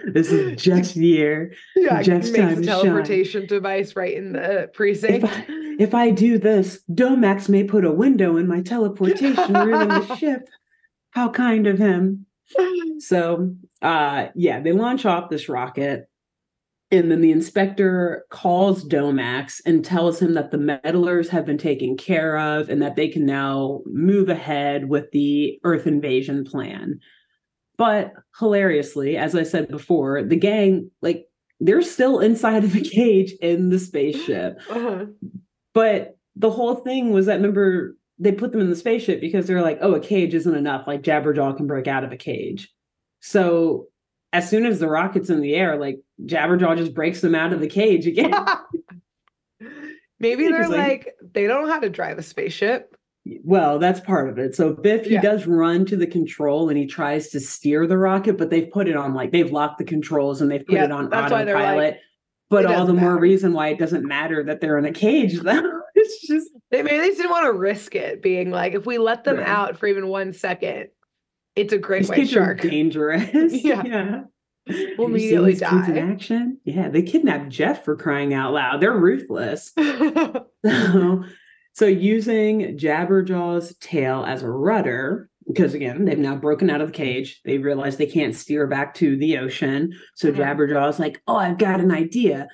[0.04, 1.52] This is Jeff's year.
[1.76, 5.24] Yeah, Jeff's makes a teleportation device right in the precinct.
[5.24, 5.44] If I,
[5.78, 10.16] if I do this, Domax may put a window in my teleportation room in the
[10.18, 10.48] ship.
[11.10, 12.26] How kind of him.
[12.98, 16.07] So uh yeah, they launch off this rocket
[16.90, 21.96] And then the inspector calls Domax and tells him that the meddlers have been taken
[21.98, 26.98] care of and that they can now move ahead with the Earth invasion plan.
[27.76, 31.26] But hilariously, as I said before, the gang, like,
[31.60, 34.58] they're still inside of the cage in the spaceship.
[34.70, 35.06] Uh-huh.
[35.74, 39.62] But the whole thing was that remember they put them in the spaceship because they're
[39.62, 40.86] like, oh, a cage isn't enough.
[40.86, 42.72] Like Jabberjaw can break out of a cage.
[43.20, 43.87] So
[44.32, 47.60] as soon as the rocket's in the air, like Jabberjaw just breaks them out of
[47.60, 48.34] the cage again.
[50.20, 52.94] Maybe they're like, like, they don't know how to drive a spaceship.
[53.44, 54.54] Well, that's part of it.
[54.54, 55.20] So Biff, he yeah.
[55.20, 58.88] does run to the control and he tries to steer the rocket, but they've put
[58.88, 61.76] it on like they've locked the controls and they've put yeah, it on autopilot.
[61.76, 62.00] Like,
[62.50, 63.10] but all the matter.
[63.10, 65.80] more reason why it doesn't matter that they're in a cage though.
[65.94, 69.24] it's just they maybe they didn't want to risk it being like if we let
[69.24, 69.48] them right.
[69.48, 70.88] out for even one second,
[71.58, 72.60] it's a great These white shark.
[72.62, 73.64] dangerous.
[73.64, 73.82] yeah.
[73.86, 74.20] yeah.
[74.98, 75.88] We'll immediately die.
[75.88, 76.58] In action.
[76.64, 78.80] Yeah, they kidnapped Jeff for crying out loud.
[78.80, 79.72] They're ruthless.
[80.66, 81.24] so,
[81.72, 86.94] so using Jabberjaw's tail as a rudder, because again, they've now broken out of the
[86.94, 87.40] cage.
[87.44, 89.94] They realize they can't steer back to the ocean.
[90.14, 90.40] So mm-hmm.
[90.40, 92.48] Jabberjaw's like, oh, I've got an idea.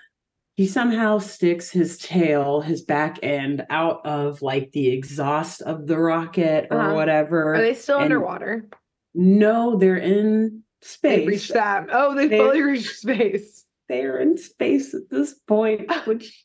[0.57, 5.99] He somehow sticks his tail, his back end, out of like the exhaust of the
[5.99, 6.95] rocket or uh-huh.
[6.95, 7.55] whatever.
[7.55, 8.69] Are they still and underwater?
[9.15, 11.19] No, they're in space.
[11.19, 11.87] They reached that.
[11.91, 13.65] Oh, they, they fully reached space.
[13.89, 16.03] They are in space at this point, ah.
[16.05, 16.45] which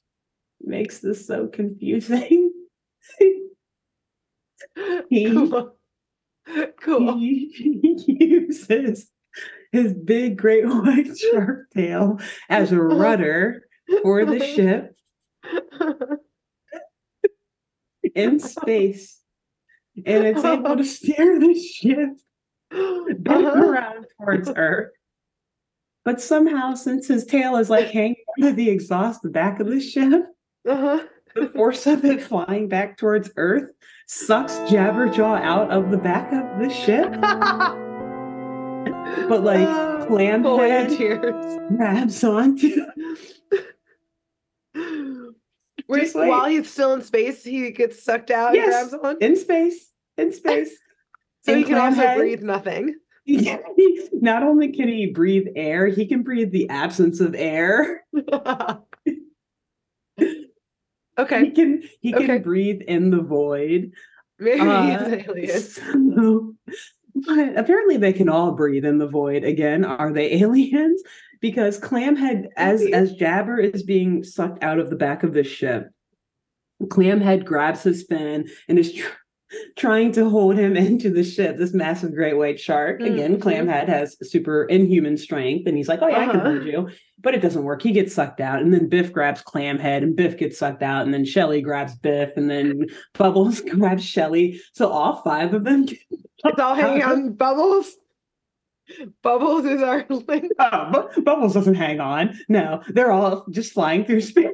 [0.61, 2.51] makes this so confusing.
[5.09, 5.75] he, cool.
[6.81, 7.17] cool.
[7.17, 7.49] He,
[8.05, 9.09] he uses
[9.71, 12.19] his big great white shark tail
[12.49, 13.63] as a rudder
[14.01, 14.95] for the ship
[18.15, 19.17] in space.
[20.05, 22.09] And it's able to steer the ship
[22.71, 23.65] uh-huh.
[23.65, 24.91] around towards Earth.
[26.05, 29.79] But somehow, since his tail is like hanging under the exhaust, the back of the
[29.79, 30.23] ship,
[30.67, 31.03] uh-huh.
[31.35, 33.71] the force of it flying back towards Earth
[34.07, 37.11] sucks Jabberjaw out of the back of the ship.
[39.29, 41.59] but like uh, Clamhead tears.
[41.75, 42.85] grabs onto.
[45.87, 49.17] Wait, like, while he's still in space, he gets sucked out yes, and grabs on?
[49.21, 49.91] In space.
[50.17, 50.77] In space.
[51.41, 52.95] So he can also head, breathe nothing.
[54.13, 58.03] not only can he breathe air, he can breathe the absence of air.
[61.17, 61.45] okay.
[61.45, 63.91] He can he can breathe in the void.
[64.39, 66.15] Maybe uh, he's alien.
[66.15, 66.55] So,
[67.13, 69.43] but apparently they can all breathe in the void.
[69.43, 71.01] Again, are they aliens?
[71.41, 75.89] Because Clamhead, as as Jabber is being sucked out of the back of the ship,
[76.83, 79.11] Clamhead grabs his fin and is tr-
[79.75, 82.99] trying to hold him into the ship, this massive great white shark.
[82.99, 83.13] Mm-hmm.
[83.13, 86.29] Again, Clamhead has super inhuman strength, and he's like, Oh, yeah, uh-huh.
[86.29, 86.65] I can hold uh-huh.
[86.65, 86.89] you.
[87.21, 87.81] But it doesn't work.
[87.81, 91.13] He gets sucked out, and then Biff grabs Clamhead, and Biff gets sucked out, and
[91.13, 94.61] then Shelly grabs Biff, and then Bubbles grabs Shelly.
[94.73, 95.85] So all five of them.
[95.89, 97.93] It's all hanging on Bubbles.
[99.21, 100.51] Bubbles is our link.
[100.57, 102.39] Oh, Bubbles doesn't hang on.
[102.47, 104.49] No, they're all just flying through space.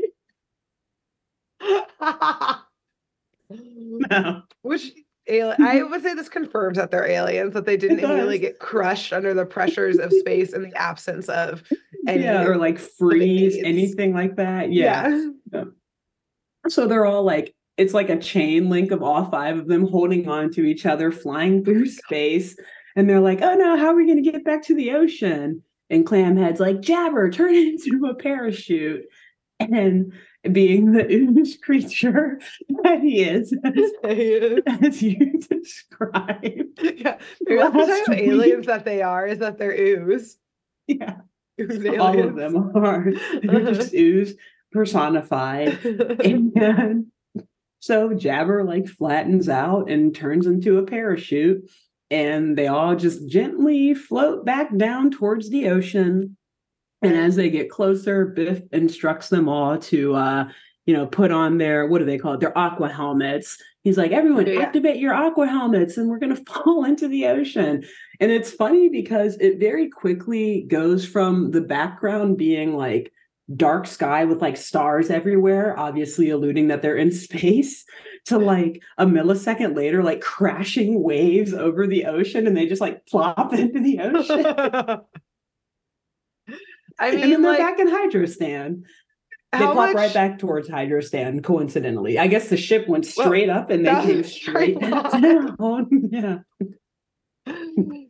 [4.09, 4.41] no.
[4.61, 4.91] Which
[5.27, 5.61] alien?
[5.61, 7.53] I would say this confirms that they're aliens.
[7.53, 11.63] That they didn't really get crushed under the pressures of space and the absence of
[12.07, 14.71] any yeah, or like freeze, anything like that.
[14.71, 15.07] Yeah.
[15.07, 15.29] yeah.
[15.53, 15.63] yeah.
[16.67, 20.27] So they're all like it's like a chain link of all five of them holding
[20.29, 22.55] on to each other, flying oh through oh space.
[22.95, 25.61] And they're like, oh no, how are we going to get back to the ocean?
[25.89, 29.03] And Clamhead's like, Jabber, turn it into a parachute.
[29.59, 30.13] And
[30.51, 32.39] being the ooze creature
[32.83, 33.91] that he is, as,
[34.83, 36.79] as you described.
[36.81, 40.37] Yeah, that's the type of aliens that they are, is that they're ooze.
[40.87, 41.17] Yeah.
[41.59, 43.13] Ooze All of them are.
[43.41, 44.35] They're just ooze
[44.73, 45.85] personified.
[45.85, 47.05] and
[47.79, 51.71] so Jabber like flattens out and turns into a parachute,
[52.11, 56.35] and they all just gently float back down towards the ocean.
[57.01, 60.49] And as they get closer, Biff instructs them all to, uh,
[60.85, 62.39] you know, put on their what do they call it?
[62.39, 63.57] Their aqua helmets.
[63.83, 64.61] He's like, everyone, yeah.
[64.61, 67.83] activate your aqua helmets, and we're gonna fall into the ocean.
[68.19, 73.11] And it's funny because it very quickly goes from the background being like
[73.55, 77.85] dark sky with like stars everywhere, obviously alluding that they're in space,
[78.25, 83.05] to like a millisecond later, like crashing waves over the ocean, and they just like
[83.05, 85.01] plop into the ocean.
[86.99, 88.83] I mean, and then they're like, back in Hydrostan.
[89.51, 89.95] They plop much...
[89.95, 92.19] right back towards Hydrostan, coincidentally.
[92.19, 95.89] I guess the ship went straight well, up and they came straight, straight down.
[96.11, 96.39] yeah.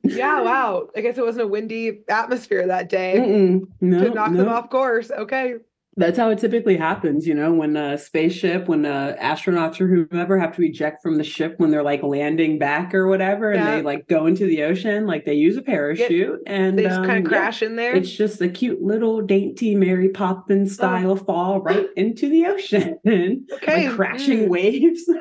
[0.03, 0.89] yeah, wow.
[0.95, 3.67] I guess it wasn't a windy atmosphere that day Mm-mm.
[3.81, 4.43] No, to knock no.
[4.43, 5.11] them off course.
[5.11, 5.55] Okay.
[5.97, 10.37] That's how it typically happens, you know, when a spaceship, when uh, astronauts or whoever
[10.37, 13.81] have to eject from the ship when they're like landing back or whatever, and they
[13.81, 17.25] like go into the ocean, like they use a parachute and They just um, kind
[17.25, 17.95] of crash in there.
[17.95, 22.99] It's just a cute little dainty Mary Poppins style fall right into the ocean,
[23.53, 23.87] okay.
[23.87, 24.49] like crashing mm.
[24.49, 25.09] waves.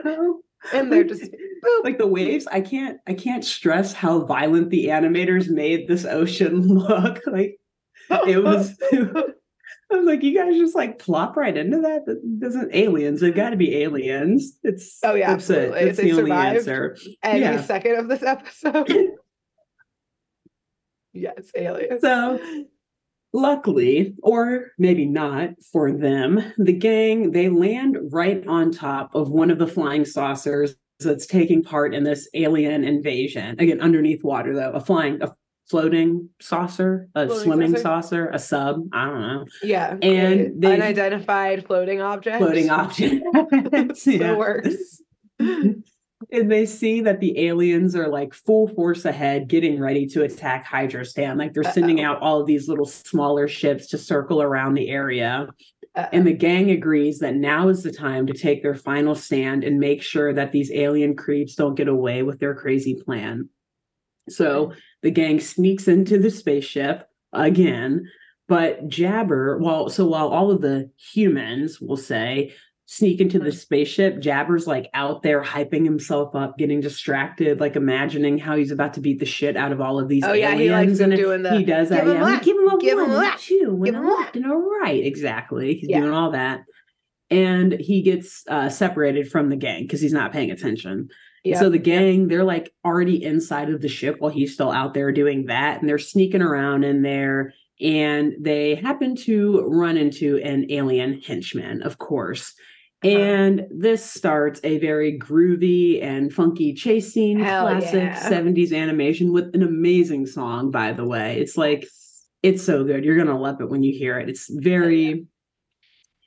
[0.73, 1.85] And they're just boop.
[1.85, 2.47] like the waves.
[2.47, 7.21] I can't, I can't stress how violent the animators made this ocean look.
[7.27, 7.59] Like
[8.27, 8.75] it was.
[9.93, 12.07] I was like, you guys just like plop right into that.
[12.07, 13.21] That doesn't aliens.
[13.21, 14.59] They've got to be aliens.
[14.63, 15.85] It's Oh, yeah, that's absolutely.
[15.85, 16.97] That's they the only answer.
[17.23, 17.63] any yeah.
[17.63, 18.91] second of this episode.
[21.13, 22.01] yes, aliens.
[22.01, 22.41] So
[23.33, 29.51] luckily, or maybe not for them, the gang they land right on top of one
[29.51, 33.57] of the flying saucers that's taking part in this alien invasion.
[33.59, 35.35] Again, underneath water though, a flying a
[35.71, 37.83] floating saucer, a Floating swimming saucer?
[37.83, 39.45] saucer, a sub, I don't know.
[39.63, 39.97] yeah.
[40.03, 42.39] and they- unidentified floating object.
[42.39, 43.23] Floating object.
[44.07, 44.37] Yeah.
[44.37, 45.01] worse.
[45.39, 50.67] and they see that the aliens are like full force ahead, getting ready to attack
[50.67, 51.39] Hydrostan.
[51.39, 52.13] Like they're sending Uh-oh.
[52.17, 55.49] out all of these little smaller ships to circle around the area.
[55.97, 59.65] Uh, And the gang agrees that now is the time to take their final stand
[59.65, 63.49] and make sure that these alien creeps don't get away with their crazy plan.
[64.29, 64.73] So
[65.05, 68.11] the gang sneaks into the spaceship again,
[68.49, 72.53] but Jabber, well, so while all of the humans will say
[72.87, 78.39] sneak into the spaceship, Jabber's like out there hyping himself up, getting distracted, like imagining
[78.39, 80.61] how he's about to beat the shit out of all of these oh yeah, aliens.
[80.63, 81.57] he likes and doing that.
[81.59, 82.01] he does that.
[82.05, 83.99] give him Yeah, like, give him a give him one, left, two, and give a
[83.99, 84.37] him left left.
[84.37, 85.05] and a right.
[85.05, 85.75] Exactly.
[85.75, 86.01] He's Yeah.
[86.01, 86.65] doing all that.
[87.31, 91.09] And he gets uh, separated from the gang because he's not paying attention.
[91.45, 91.61] Yeah.
[91.61, 95.13] So the gang, they're like already inside of the ship while he's still out there
[95.13, 95.81] doing that.
[95.81, 97.53] And they're sneaking around in there.
[97.81, 102.55] And they happen to run into an alien henchman, of course.
[103.05, 103.15] Uh-huh.
[103.15, 108.31] And this starts a very groovy and funky chase scene, Hell classic yeah.
[108.31, 111.39] 70s animation with an amazing song, by the way.
[111.39, 111.87] It's like,
[112.43, 113.05] it's so good.
[113.05, 114.31] You're gonna love it when you hear it.
[114.31, 115.27] It's very,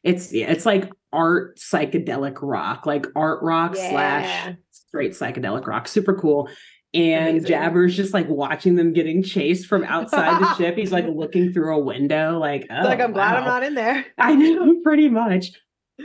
[0.03, 3.89] it's yeah, it's like art psychedelic rock, like art rock Yeah.
[3.89, 4.56] slash
[4.97, 5.87] straight psychedelic rock.
[5.87, 6.49] Super cool.
[6.93, 7.49] And Amazing.
[7.49, 10.75] Jabber's just like watching them getting chased from outside the ship.
[10.75, 13.75] He's like looking through a window, like, oh, like I'm oh, glad I'm not in
[13.75, 14.05] there.
[14.17, 15.51] I know, pretty much.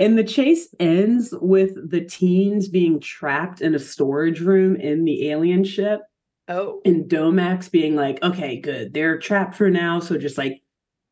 [0.01, 5.31] And the chase ends with the teens being trapped in a storage room in the
[5.31, 6.01] alien ship,
[6.49, 8.93] Oh, and Domax being like, okay, good.
[8.93, 10.01] They're trapped for now.
[10.01, 10.61] So just like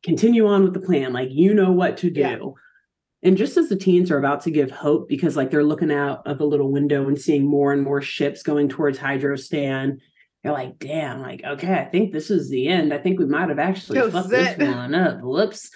[0.03, 1.13] continue on with the plan.
[1.13, 2.19] Like, you know what to do.
[2.19, 2.37] Yeah.
[3.23, 6.25] And just as the teens are about to give hope because like they're looking out
[6.25, 9.97] of the little window and seeing more and more ships going towards Hydrostan,
[10.43, 12.93] they're like, damn, like, okay, I think this is the end.
[12.93, 15.21] I think we might have actually This fucked is this one up.
[15.21, 15.69] Whoops.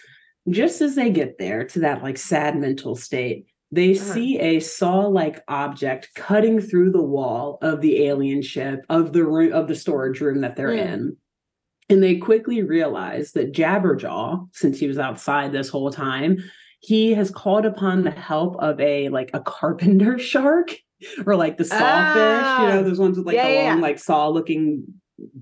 [0.50, 4.14] Just as they get there to that like sad mental state, they Uh-huh.
[4.14, 9.54] see a saw-like object cutting through the wall of the alien ship of the room
[9.54, 10.94] of the storage room that they're Mm.
[10.94, 11.18] in.
[11.90, 16.38] And they quickly realize that Jabberjaw, since he was outside this whole time,
[16.80, 20.76] he has called upon the help of a like a carpenter shark
[21.26, 22.82] or like the sawfish, you know, Ah.
[22.84, 23.82] those ones with like Yeah, the long, yeah.
[23.82, 24.84] like saw looking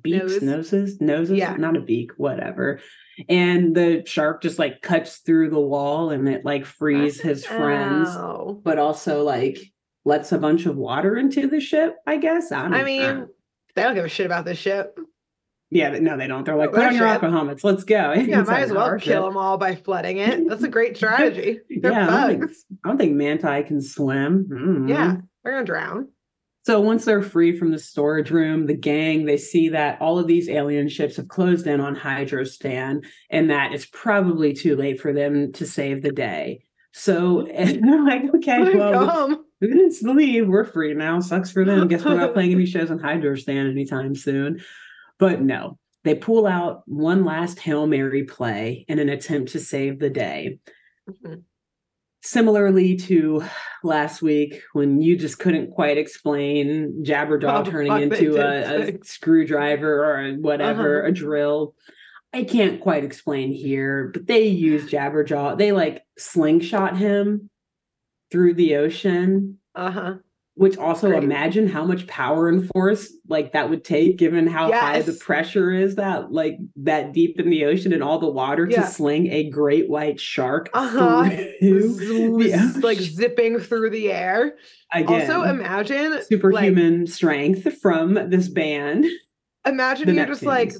[0.01, 0.41] beaks, Nose.
[0.41, 1.55] noses, noses, Yeah.
[1.55, 2.79] not a beak, whatever.
[3.29, 8.09] And the shark just like cuts through the wall and it like frees his friends,
[8.09, 8.59] Ow.
[8.63, 9.59] but also like
[10.05, 12.51] lets a bunch of water into the ship, I guess.
[12.51, 13.27] I, don't, I mean,
[13.75, 14.97] they don't give a shit about this ship.
[15.73, 16.45] Yeah, but no, they don't.
[16.45, 18.13] They're like, Their put on your aqua helmets, let's go.
[18.17, 19.21] Yeah, might as well kill ship.
[19.23, 20.47] them all by flooding it.
[20.47, 21.59] That's a great strategy.
[21.81, 22.65] They're Yeah, I don't think- bugs.
[22.83, 24.47] I don't think Manti can swim.
[24.51, 24.89] Mm.
[24.89, 26.09] Yeah, they're gonna drown.
[26.65, 30.27] So once they're free from the storage room, the gang they see that all of
[30.27, 35.11] these alien ships have closed in on Hydrostan, and that it's probably too late for
[35.11, 36.63] them to save the day.
[36.93, 39.37] So they're like, okay, Go well, home.
[39.61, 40.47] let's leave.
[40.47, 41.19] We're free now.
[41.19, 41.87] Sucks for them.
[41.89, 44.61] Guess we're not playing any shows on Hydrostan anytime soon.
[45.19, 49.99] But no, they pull out one last Hail Mary play in an attempt to save
[49.99, 50.59] the day.
[51.09, 51.43] Mhm.
[52.25, 53.43] Similarly to
[53.83, 60.05] last week, when you just couldn't quite explain Jabberjaw the turning into a, a screwdriver
[60.05, 61.09] or a whatever, Uh-huh.
[61.09, 61.75] a drill.
[62.31, 65.57] I can't quite explain here, but they use Jabberjaw.
[65.57, 67.49] They like slingshot him
[68.31, 70.13] through the ocean Uh huh.
[70.55, 71.23] Which also Great.
[71.23, 75.71] imagine how much power and force like that would take given how high the pressure
[75.71, 78.81] is that like that deep in the ocean and all the water Yeah.
[78.81, 81.27] to sling a great white shark Uh-huh.
[81.59, 84.53] through the like zipping through the air.
[84.91, 89.05] Again, Also, imagine superhuman strength from this band
[89.65, 90.73] imagine you're just like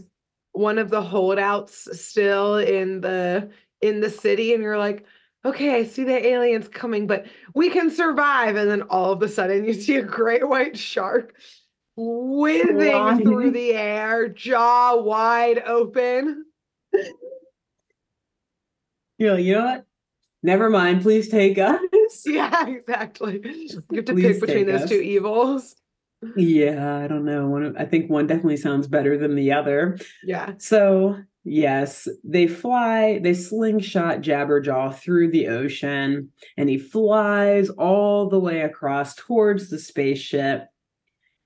[0.52, 3.50] one of the holdouts still in the
[3.82, 5.06] in the city and you're like
[5.45, 9.28] okay i see the aliens coming but we can survive and then all of a
[9.28, 11.36] sudden you see a great white shark
[11.95, 13.22] whizzing Flying.
[13.24, 16.45] through the air jaw wide open
[19.18, 19.86] You're like, you know what?
[20.45, 21.02] Never mind.
[21.03, 21.80] Please take us.
[22.26, 24.90] yeah exactly you have to Please pick between those us.
[24.90, 25.76] two evils
[26.36, 27.48] Yeah, I don't know.
[27.48, 29.98] One of, I think one definitely sounds better than the other.
[30.24, 38.30] yeah So, yes, they fly, they slingshot Jabberjaw through the ocean, and he flies all
[38.30, 40.68] the way across towards the spaceship.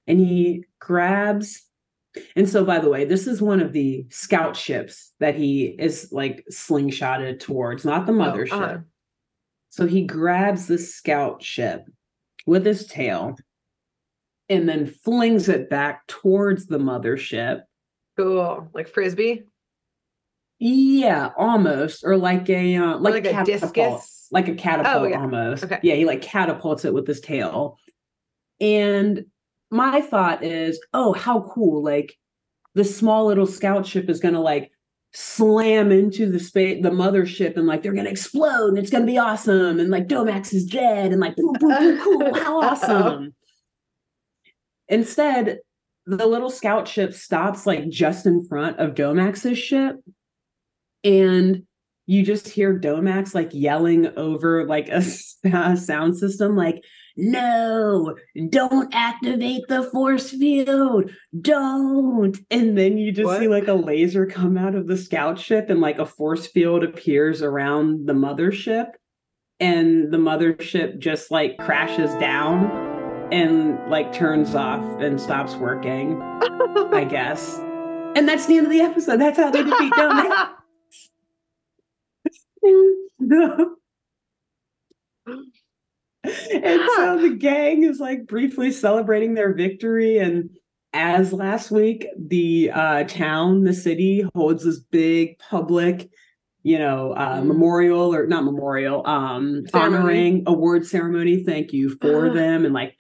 [0.08, 1.64] And he grabs.
[2.36, 6.10] And so, by the way, this is one of the scout ships that he is
[6.12, 8.52] like slingshotted towards, not the Oh, mothership.
[8.54, 8.78] uh-huh.
[9.70, 11.84] So he grabs the scout ship
[12.48, 13.36] with his tail
[14.50, 17.62] and then flings it back towards the mothership.
[18.16, 19.44] cool like frisbee
[20.60, 25.22] Yeah, almost, or like a uh, like, like a catapult, discus like a catapult yeah.
[25.22, 25.64] almost.
[25.64, 25.80] Okay.
[25.84, 27.78] Yeah, he like catapults it with his tail.
[28.60, 29.26] And
[29.70, 31.84] my thought is, oh, how cool!
[31.84, 32.16] Like
[32.74, 34.72] the small little scout ship is gonna like
[35.14, 39.18] slam into the space the mothership and like they're gonna explode and it's gonna be
[39.18, 43.34] awesome and like Domax is dead and like boom boom boom cool how awesome.
[44.90, 45.60] Instead,
[46.06, 49.98] the little scout ship stops like just in front of Domax's ship
[51.08, 51.64] and
[52.06, 55.04] you just hear Domax like yelling over like a,
[55.44, 56.84] a sound system like
[57.16, 58.16] no
[58.50, 61.10] don't activate the force field.
[61.40, 62.38] Don't.
[62.52, 65.82] And then you just see like a laser come out of the scout ship and
[65.82, 68.92] like a force field appears around the mothership.
[69.60, 72.70] And the mothership just like crashes down
[73.34, 77.58] and like turns off and stops working i guess.
[78.16, 79.20] And that's the end of the episode.
[79.20, 80.57] That's how they defeat Domax.
[83.20, 83.76] No.
[86.24, 90.50] and so the gang is like briefly celebrating their victory and
[90.94, 96.10] as last week the uh town the city holds this big public
[96.64, 97.46] you know uh Mm.
[97.48, 99.98] memorial or not memorial um Ceremony.
[99.98, 102.34] honoring award ceremony thank you for Ah.
[102.34, 102.96] them and like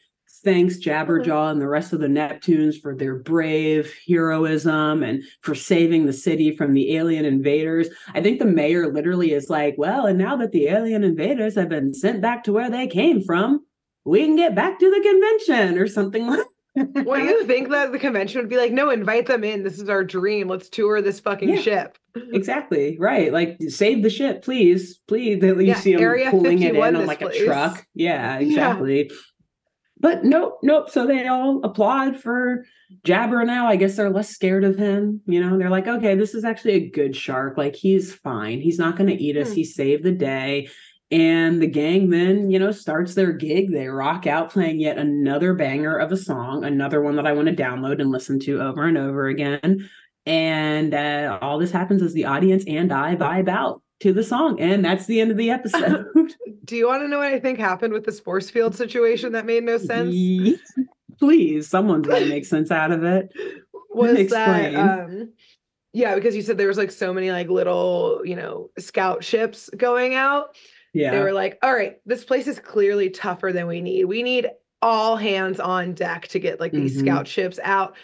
[0.47, 1.51] thanks jabberjaw mm-hmm.
[1.51, 6.55] and the rest of the neptunes for their brave heroism and for saving the city
[6.55, 10.51] from the alien invaders I think the mayor literally is like, well, and now that
[10.51, 13.65] the alien invaders have been sent back to where they came from,
[14.05, 16.45] we can get back to the convention or something like
[17.05, 19.63] Well, you think that the convention would be like, no, invite them in.
[19.63, 20.47] This is our dream.
[20.47, 21.61] Let's tour this fucking Yeah.
[21.61, 21.97] ship.
[22.33, 23.33] exactly right.
[23.33, 25.41] Like save the ship, please, please.
[25.41, 27.41] You Yeah, see them pulling it in on like place.
[27.41, 27.85] a truck.
[27.95, 29.09] Yeah, exactly.
[29.99, 30.89] But nope, nope.
[30.89, 32.65] So they all applaud for
[33.03, 33.67] Jabber now.
[33.67, 35.21] I guess they're less scared of him.
[35.25, 37.57] You know, they're like, okay, this is actually a good shark.
[37.57, 38.61] Like he's fine.
[38.61, 39.49] He's not going to eat us.
[39.49, 39.55] Hmm.
[39.55, 40.69] He saved the day.
[41.09, 43.71] And the gang then, you know, starts their gig.
[43.71, 47.47] They rock out playing yet another banger of a song, another one that I want
[47.47, 49.89] to download and listen to over and over again.
[50.25, 54.59] And uh, all this happens as the audience and I vibe out to the song.
[54.59, 56.05] And that's the end of the episode.
[56.65, 59.45] Do you want to know what I think happened with the sports field situation that
[59.45, 60.13] made no sense?
[61.19, 63.31] Please, someone's got to make sense out of it.
[63.89, 65.31] was that um
[65.93, 69.69] yeah because you said there was like so many like little you know scout ships
[69.75, 70.55] going out
[70.93, 71.11] Yeah.
[71.11, 74.49] they were like all right this place is clearly tougher than we need we need
[74.83, 76.99] all hands on deck to get like these Mhm.
[76.99, 77.95] scout ships out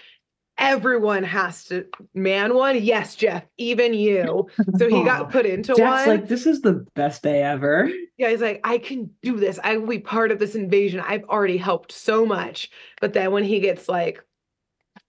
[0.57, 4.47] everyone has to man one yes jeff even you
[4.77, 7.89] so he got put into Jack's one like, this is the best day ever.
[8.17, 9.59] yeah, he's like, I can do this.
[9.63, 10.99] I will be part of this invasion.
[10.99, 12.69] I've already helped so much.
[13.01, 14.23] But then when he gets like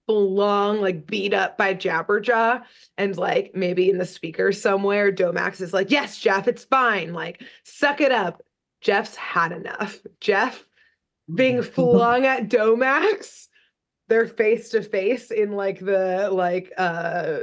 [0.08, 2.62] long, like beat up by Jabberjaw,
[2.96, 7.12] and like maybe in the speaker somewhere, Domax is like, Yes, Jeff, it's fine.
[7.12, 8.42] Like, suck it up.
[8.80, 9.98] Jeff's had enough.
[10.20, 10.64] Jeff
[11.32, 13.48] being flung at Domax.
[14.08, 17.36] They're face to face in like the like uh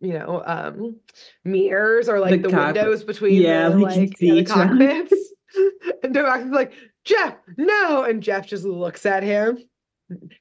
[0.00, 0.96] you know um
[1.44, 5.14] mirrors or like The the, cock- windows between Yeah, the like yeah, the cockpits.
[6.02, 6.72] and Domax is like,
[7.04, 8.04] Jeff, no.
[8.04, 9.58] And Jeff just looks at him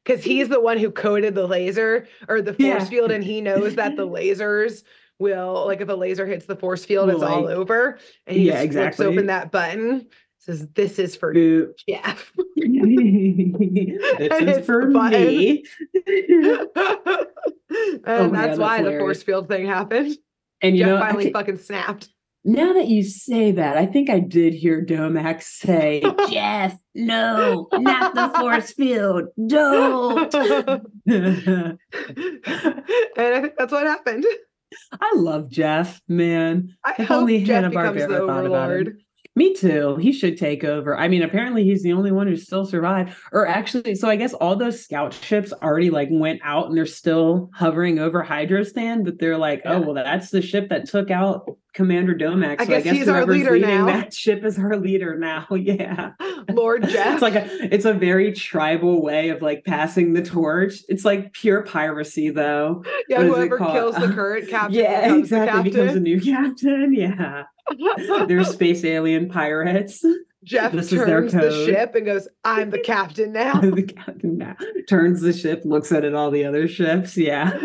[0.03, 2.85] because he's the one who coded the laser or the force Yeah.
[2.85, 4.84] field, and he knows that the lasers
[5.19, 7.97] will like if a laser hits the force field, it's all over.
[8.27, 10.07] And he Yeah, just flips open that button,
[10.45, 11.73] says, This is for Boo.
[11.88, 12.31] Jeff.
[12.55, 15.27] this is for button.
[15.27, 15.63] me.
[17.77, 20.15] Oh and Oh that's God, why that's the force field thing happened.
[20.61, 22.07] And you Jeff know, finally can- fucking snapped.
[22.45, 26.01] now that you say that, I think I did hear Domax say,
[26.31, 29.26] Jeff, no, not the force field.
[29.47, 30.34] Don't.
[30.34, 31.77] and
[33.17, 34.26] I think that's what happened.
[34.93, 36.69] I love Jeff, man.
[36.85, 38.88] I If only Jeff Hanna-Barbera the thought about it.
[39.38, 39.98] Me too.
[39.98, 40.98] He should take over.
[40.98, 43.14] I mean, apparently he's the only one who still survived.
[43.34, 46.86] Or actually, so I guess all those scout ships already like went out and they're
[46.86, 51.57] still hovering over Hydrostan, but they're like, oh well, that's the ship that took out
[51.74, 52.62] Commander Domax.
[52.62, 53.88] I so guess I guess he's our leader now.
[53.88, 55.45] that ship is our leader now.
[55.66, 56.12] Yeah.
[56.53, 57.14] Lord Jeff.
[57.14, 60.76] It's like a it's a very tribal way of like passing the torch.
[60.88, 62.84] It's like pure piracy though.
[63.10, 65.64] yeah, what whoever kills the current captain yeah, becomes exactly.
[65.64, 66.94] the Becomes a new captain.
[66.94, 67.44] Yeah.
[68.28, 70.04] They're space alien pirates.
[70.46, 73.60] Jeff this turns the ship and goes, I'm the captain now.
[73.62, 74.56] the captain now
[74.88, 77.18] turns the ship, looks at it, all the other ships.
[77.18, 77.60] Yeah.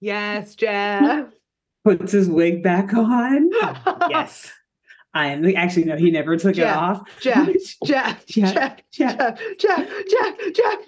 [0.00, 1.28] yes, Jeff.
[1.82, 3.50] Puts his wig back on.
[4.10, 4.52] Yes.
[5.14, 7.02] I am actually no, he never took Jeff, it off.
[7.20, 7.48] Jeff,
[7.84, 9.16] Jeff, Jeff, Jeff, Jeff.
[9.18, 10.78] Jeff, Jeff, Jeff, Jeff.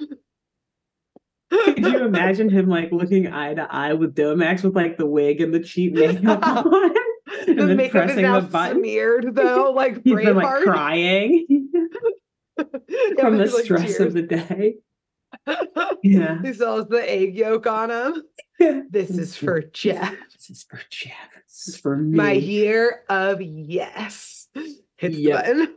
[1.50, 5.40] Could you imagine him like looking eye to eye with Domax with like the wig
[5.40, 6.94] and the cheap makeup on?
[7.48, 8.78] And the then makeup is pressing now a button.
[8.78, 11.46] smeared though, like He's been like crying
[12.58, 12.64] Yeah,
[13.20, 14.76] from the like, stress of the day.
[16.02, 16.40] Yeah.
[16.42, 18.22] he still has the egg yolk on him.
[18.90, 20.14] This is for Jeff.
[20.32, 21.12] This is for Jeff.
[21.46, 22.16] This is for me.
[22.16, 24.48] My year of yes.
[24.96, 25.36] Hit the Yep.
[25.44, 25.74] button.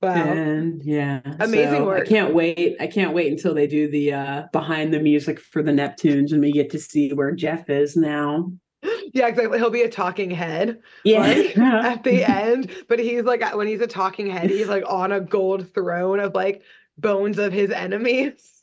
[0.00, 0.14] Wow.
[0.14, 2.02] And yeah, Amazing so work.
[2.06, 2.76] I can't wait.
[2.80, 6.40] I can't wait until they do the uh behind the music for the Neptunes and
[6.40, 8.50] we get to see where Jeff is now.
[9.14, 9.58] Yeah, exactly.
[9.58, 11.20] He'll be a talking head Yeah.
[11.20, 15.12] Like, at the end, but he's like when he's a talking head, he's like on
[15.12, 16.62] a gold throne of like
[16.96, 18.62] bones of his enemies,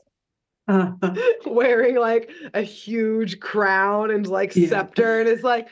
[0.67, 1.15] uh-huh.
[1.45, 4.67] wearing like a huge crown and like Yeah.
[4.69, 5.69] scepter, and is like,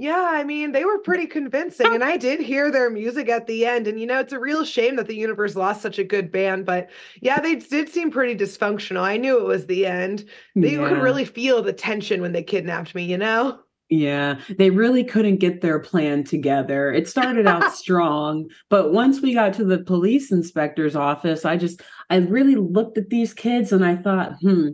[0.00, 3.66] yeah, I mean, they were pretty convincing, and I did hear their music at the
[3.66, 6.30] end, and you know, it's a real shame that the universe lost such a good
[6.30, 6.88] band, but
[7.20, 9.00] yeah, they did seem pretty dysfunctional.
[9.00, 10.24] I knew it was the end.
[10.54, 11.00] They could Yeah.
[11.00, 13.58] really feel the tension when they kidnapped me, you know.
[13.90, 16.92] Yeah, they really couldn't get their plan together.
[16.92, 21.80] It started out strong, but once we got to the police inspector's office, I just
[22.10, 24.70] I really looked at these kids and I thought, hmm,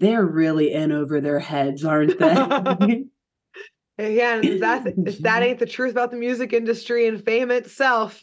[0.00, 3.04] they're really in over their heads, aren't they?
[3.98, 7.50] Yeah, and if that's if that ain't the truth about the music industry and fame
[7.50, 8.22] itself,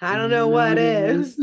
[0.00, 1.36] I don't know what is.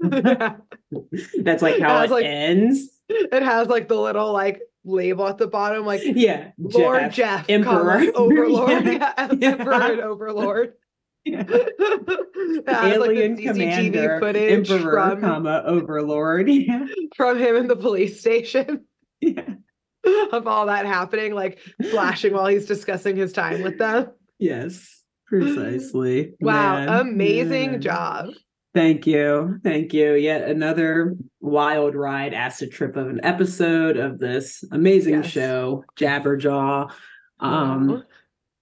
[0.00, 2.88] That's like how it like- ends.
[3.08, 7.98] It has like the little like label at the bottom, like Yeah, Lord Jeff, Emperor.
[7.98, 9.12] comma, Overlord, Yeah.
[9.16, 9.48] yeah, Yeah.
[9.50, 10.72] Emperor and Overlord.
[11.24, 11.44] Yeah.
[12.66, 16.48] Has, like, Alien commander, footage emperor, from, comma overlord.
[16.50, 16.84] Yeah,
[17.14, 18.86] from him in the police station
[19.20, 19.44] yeah,
[20.32, 21.60] of all that happening, like
[21.92, 24.08] flashing while he's discussing his time with them.
[24.40, 26.32] yes, precisely.
[26.40, 27.78] Wow, Man, amazing yeah.
[27.78, 28.30] job.
[28.74, 30.14] Thank you, thank you.
[30.14, 35.26] Yet another wild ride, acid trip of an episode of this amazing Yes.
[35.26, 36.90] show, Jabberjaw.
[37.40, 38.02] Um, Wow.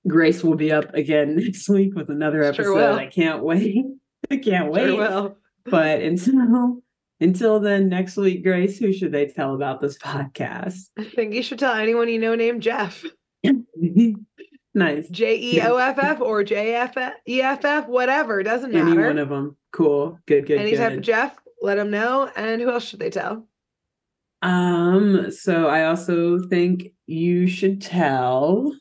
[0.08, 2.74] Grace will be up again next week with another episode.
[2.74, 2.94] will.
[2.94, 3.84] I can't wait.
[4.30, 4.86] I can't wait.
[4.86, 5.36] Sure will.
[5.66, 6.82] But until
[7.20, 10.88] until then, next week, Grace, who should they tell about this podcast?
[10.98, 13.04] I think you should tell anyone you know named Jeff.
[14.74, 15.08] nice.
[15.08, 16.94] J E O F F or J F
[17.28, 18.42] E F F, whatever.
[18.42, 18.88] Doesn't matter.
[18.88, 19.56] Any one of them.
[19.72, 20.18] Cool.
[20.26, 20.78] Good, good, Any good.
[20.78, 22.30] type of Jeff, let them know.
[22.36, 23.46] And who else should they tell?
[24.42, 28.74] Um, so I also think you should tell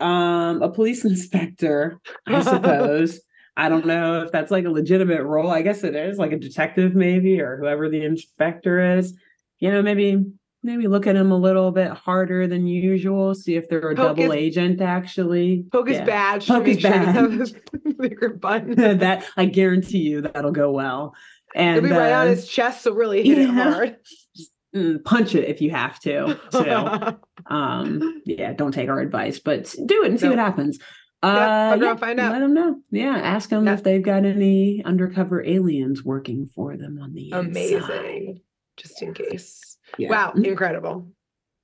[0.00, 3.20] um a police inspector, I suppose.
[3.56, 5.50] I don't know if that's like a legitimate role.
[5.50, 9.16] I guess it is, like a detective maybe, or whoever the inspector is.
[9.60, 10.24] You know, maybe
[10.64, 14.16] maybe look at him a little bit harder than usual, see if they're a Poke
[14.16, 15.66] double agent actually.
[15.70, 16.04] Poke Yeah.
[16.04, 17.38] badge Poke to his make sure badge.
[17.38, 18.98] has button.
[18.98, 21.14] that I guarantee you that'll go well.
[21.54, 23.96] And It'll be right on uh, his chest, so really hit it hard.
[24.74, 26.38] mm, punch it if you have to.
[26.50, 27.18] too.
[27.54, 30.78] um yeah don't take our advice but do it and see what happens
[31.22, 32.32] Yeah, uh yeah, find out.
[32.32, 33.74] let them know yeah ask them Yeah.
[33.74, 37.46] if they've got any undercover aliens working for them on the inside.
[37.46, 38.40] Amazing.
[38.78, 39.73] Just in case.
[39.98, 40.10] Yeah.
[40.10, 40.44] Wow, mm-hmm.
[40.44, 41.06] incredible.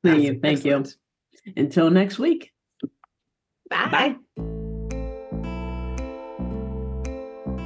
[0.05, 0.85] thank you That's thank you
[1.57, 2.53] until next week
[3.69, 4.17] Bye.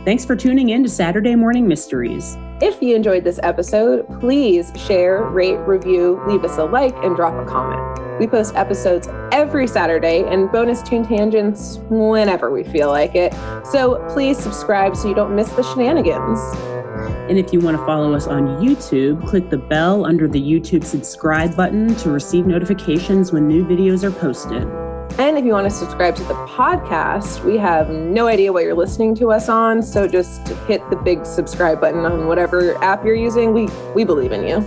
[0.04, 5.24] thanks for tuning in to saturday morning mysteries If you enjoyed this episode, please share,
[5.24, 7.82] rate, review, leave us a like, and drop a comment.
[8.20, 13.34] We post episodes every Saturday and bonus tune tangents whenever we feel like it.
[13.66, 16.38] So please subscribe so you don't miss the shenanigans.
[17.28, 20.84] And if you want to follow us on youtube click the bell under the youtube
[20.84, 24.62] subscribe button to receive notifications when new videos are posted
[25.18, 28.74] And if you want to subscribe to the podcast, we have no idea what you're
[28.74, 29.80] listening to us on.
[29.80, 33.52] So just hit the big subscribe button on whatever app you're using.
[33.52, 34.58] We we believe in you.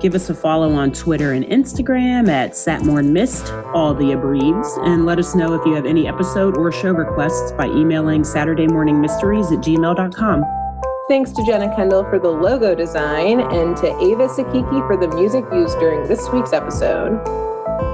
[0.00, 5.06] Give us a follow on Twitter and Instagram at Satmorn Myst, all the abreves, and
[5.06, 9.52] let us know if you have any episode or show requests by emailing saturday SaturdayMorningMysteries
[9.52, 10.63] at gmail.com.
[11.06, 15.44] Thanks to Jenna Kendall for the logo design and to Avis Akekee for the music
[15.52, 17.20] used during this week's episode.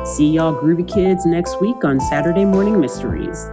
[0.07, 3.49] See y'all groovy kids next week on Saturday Morning Mysteries.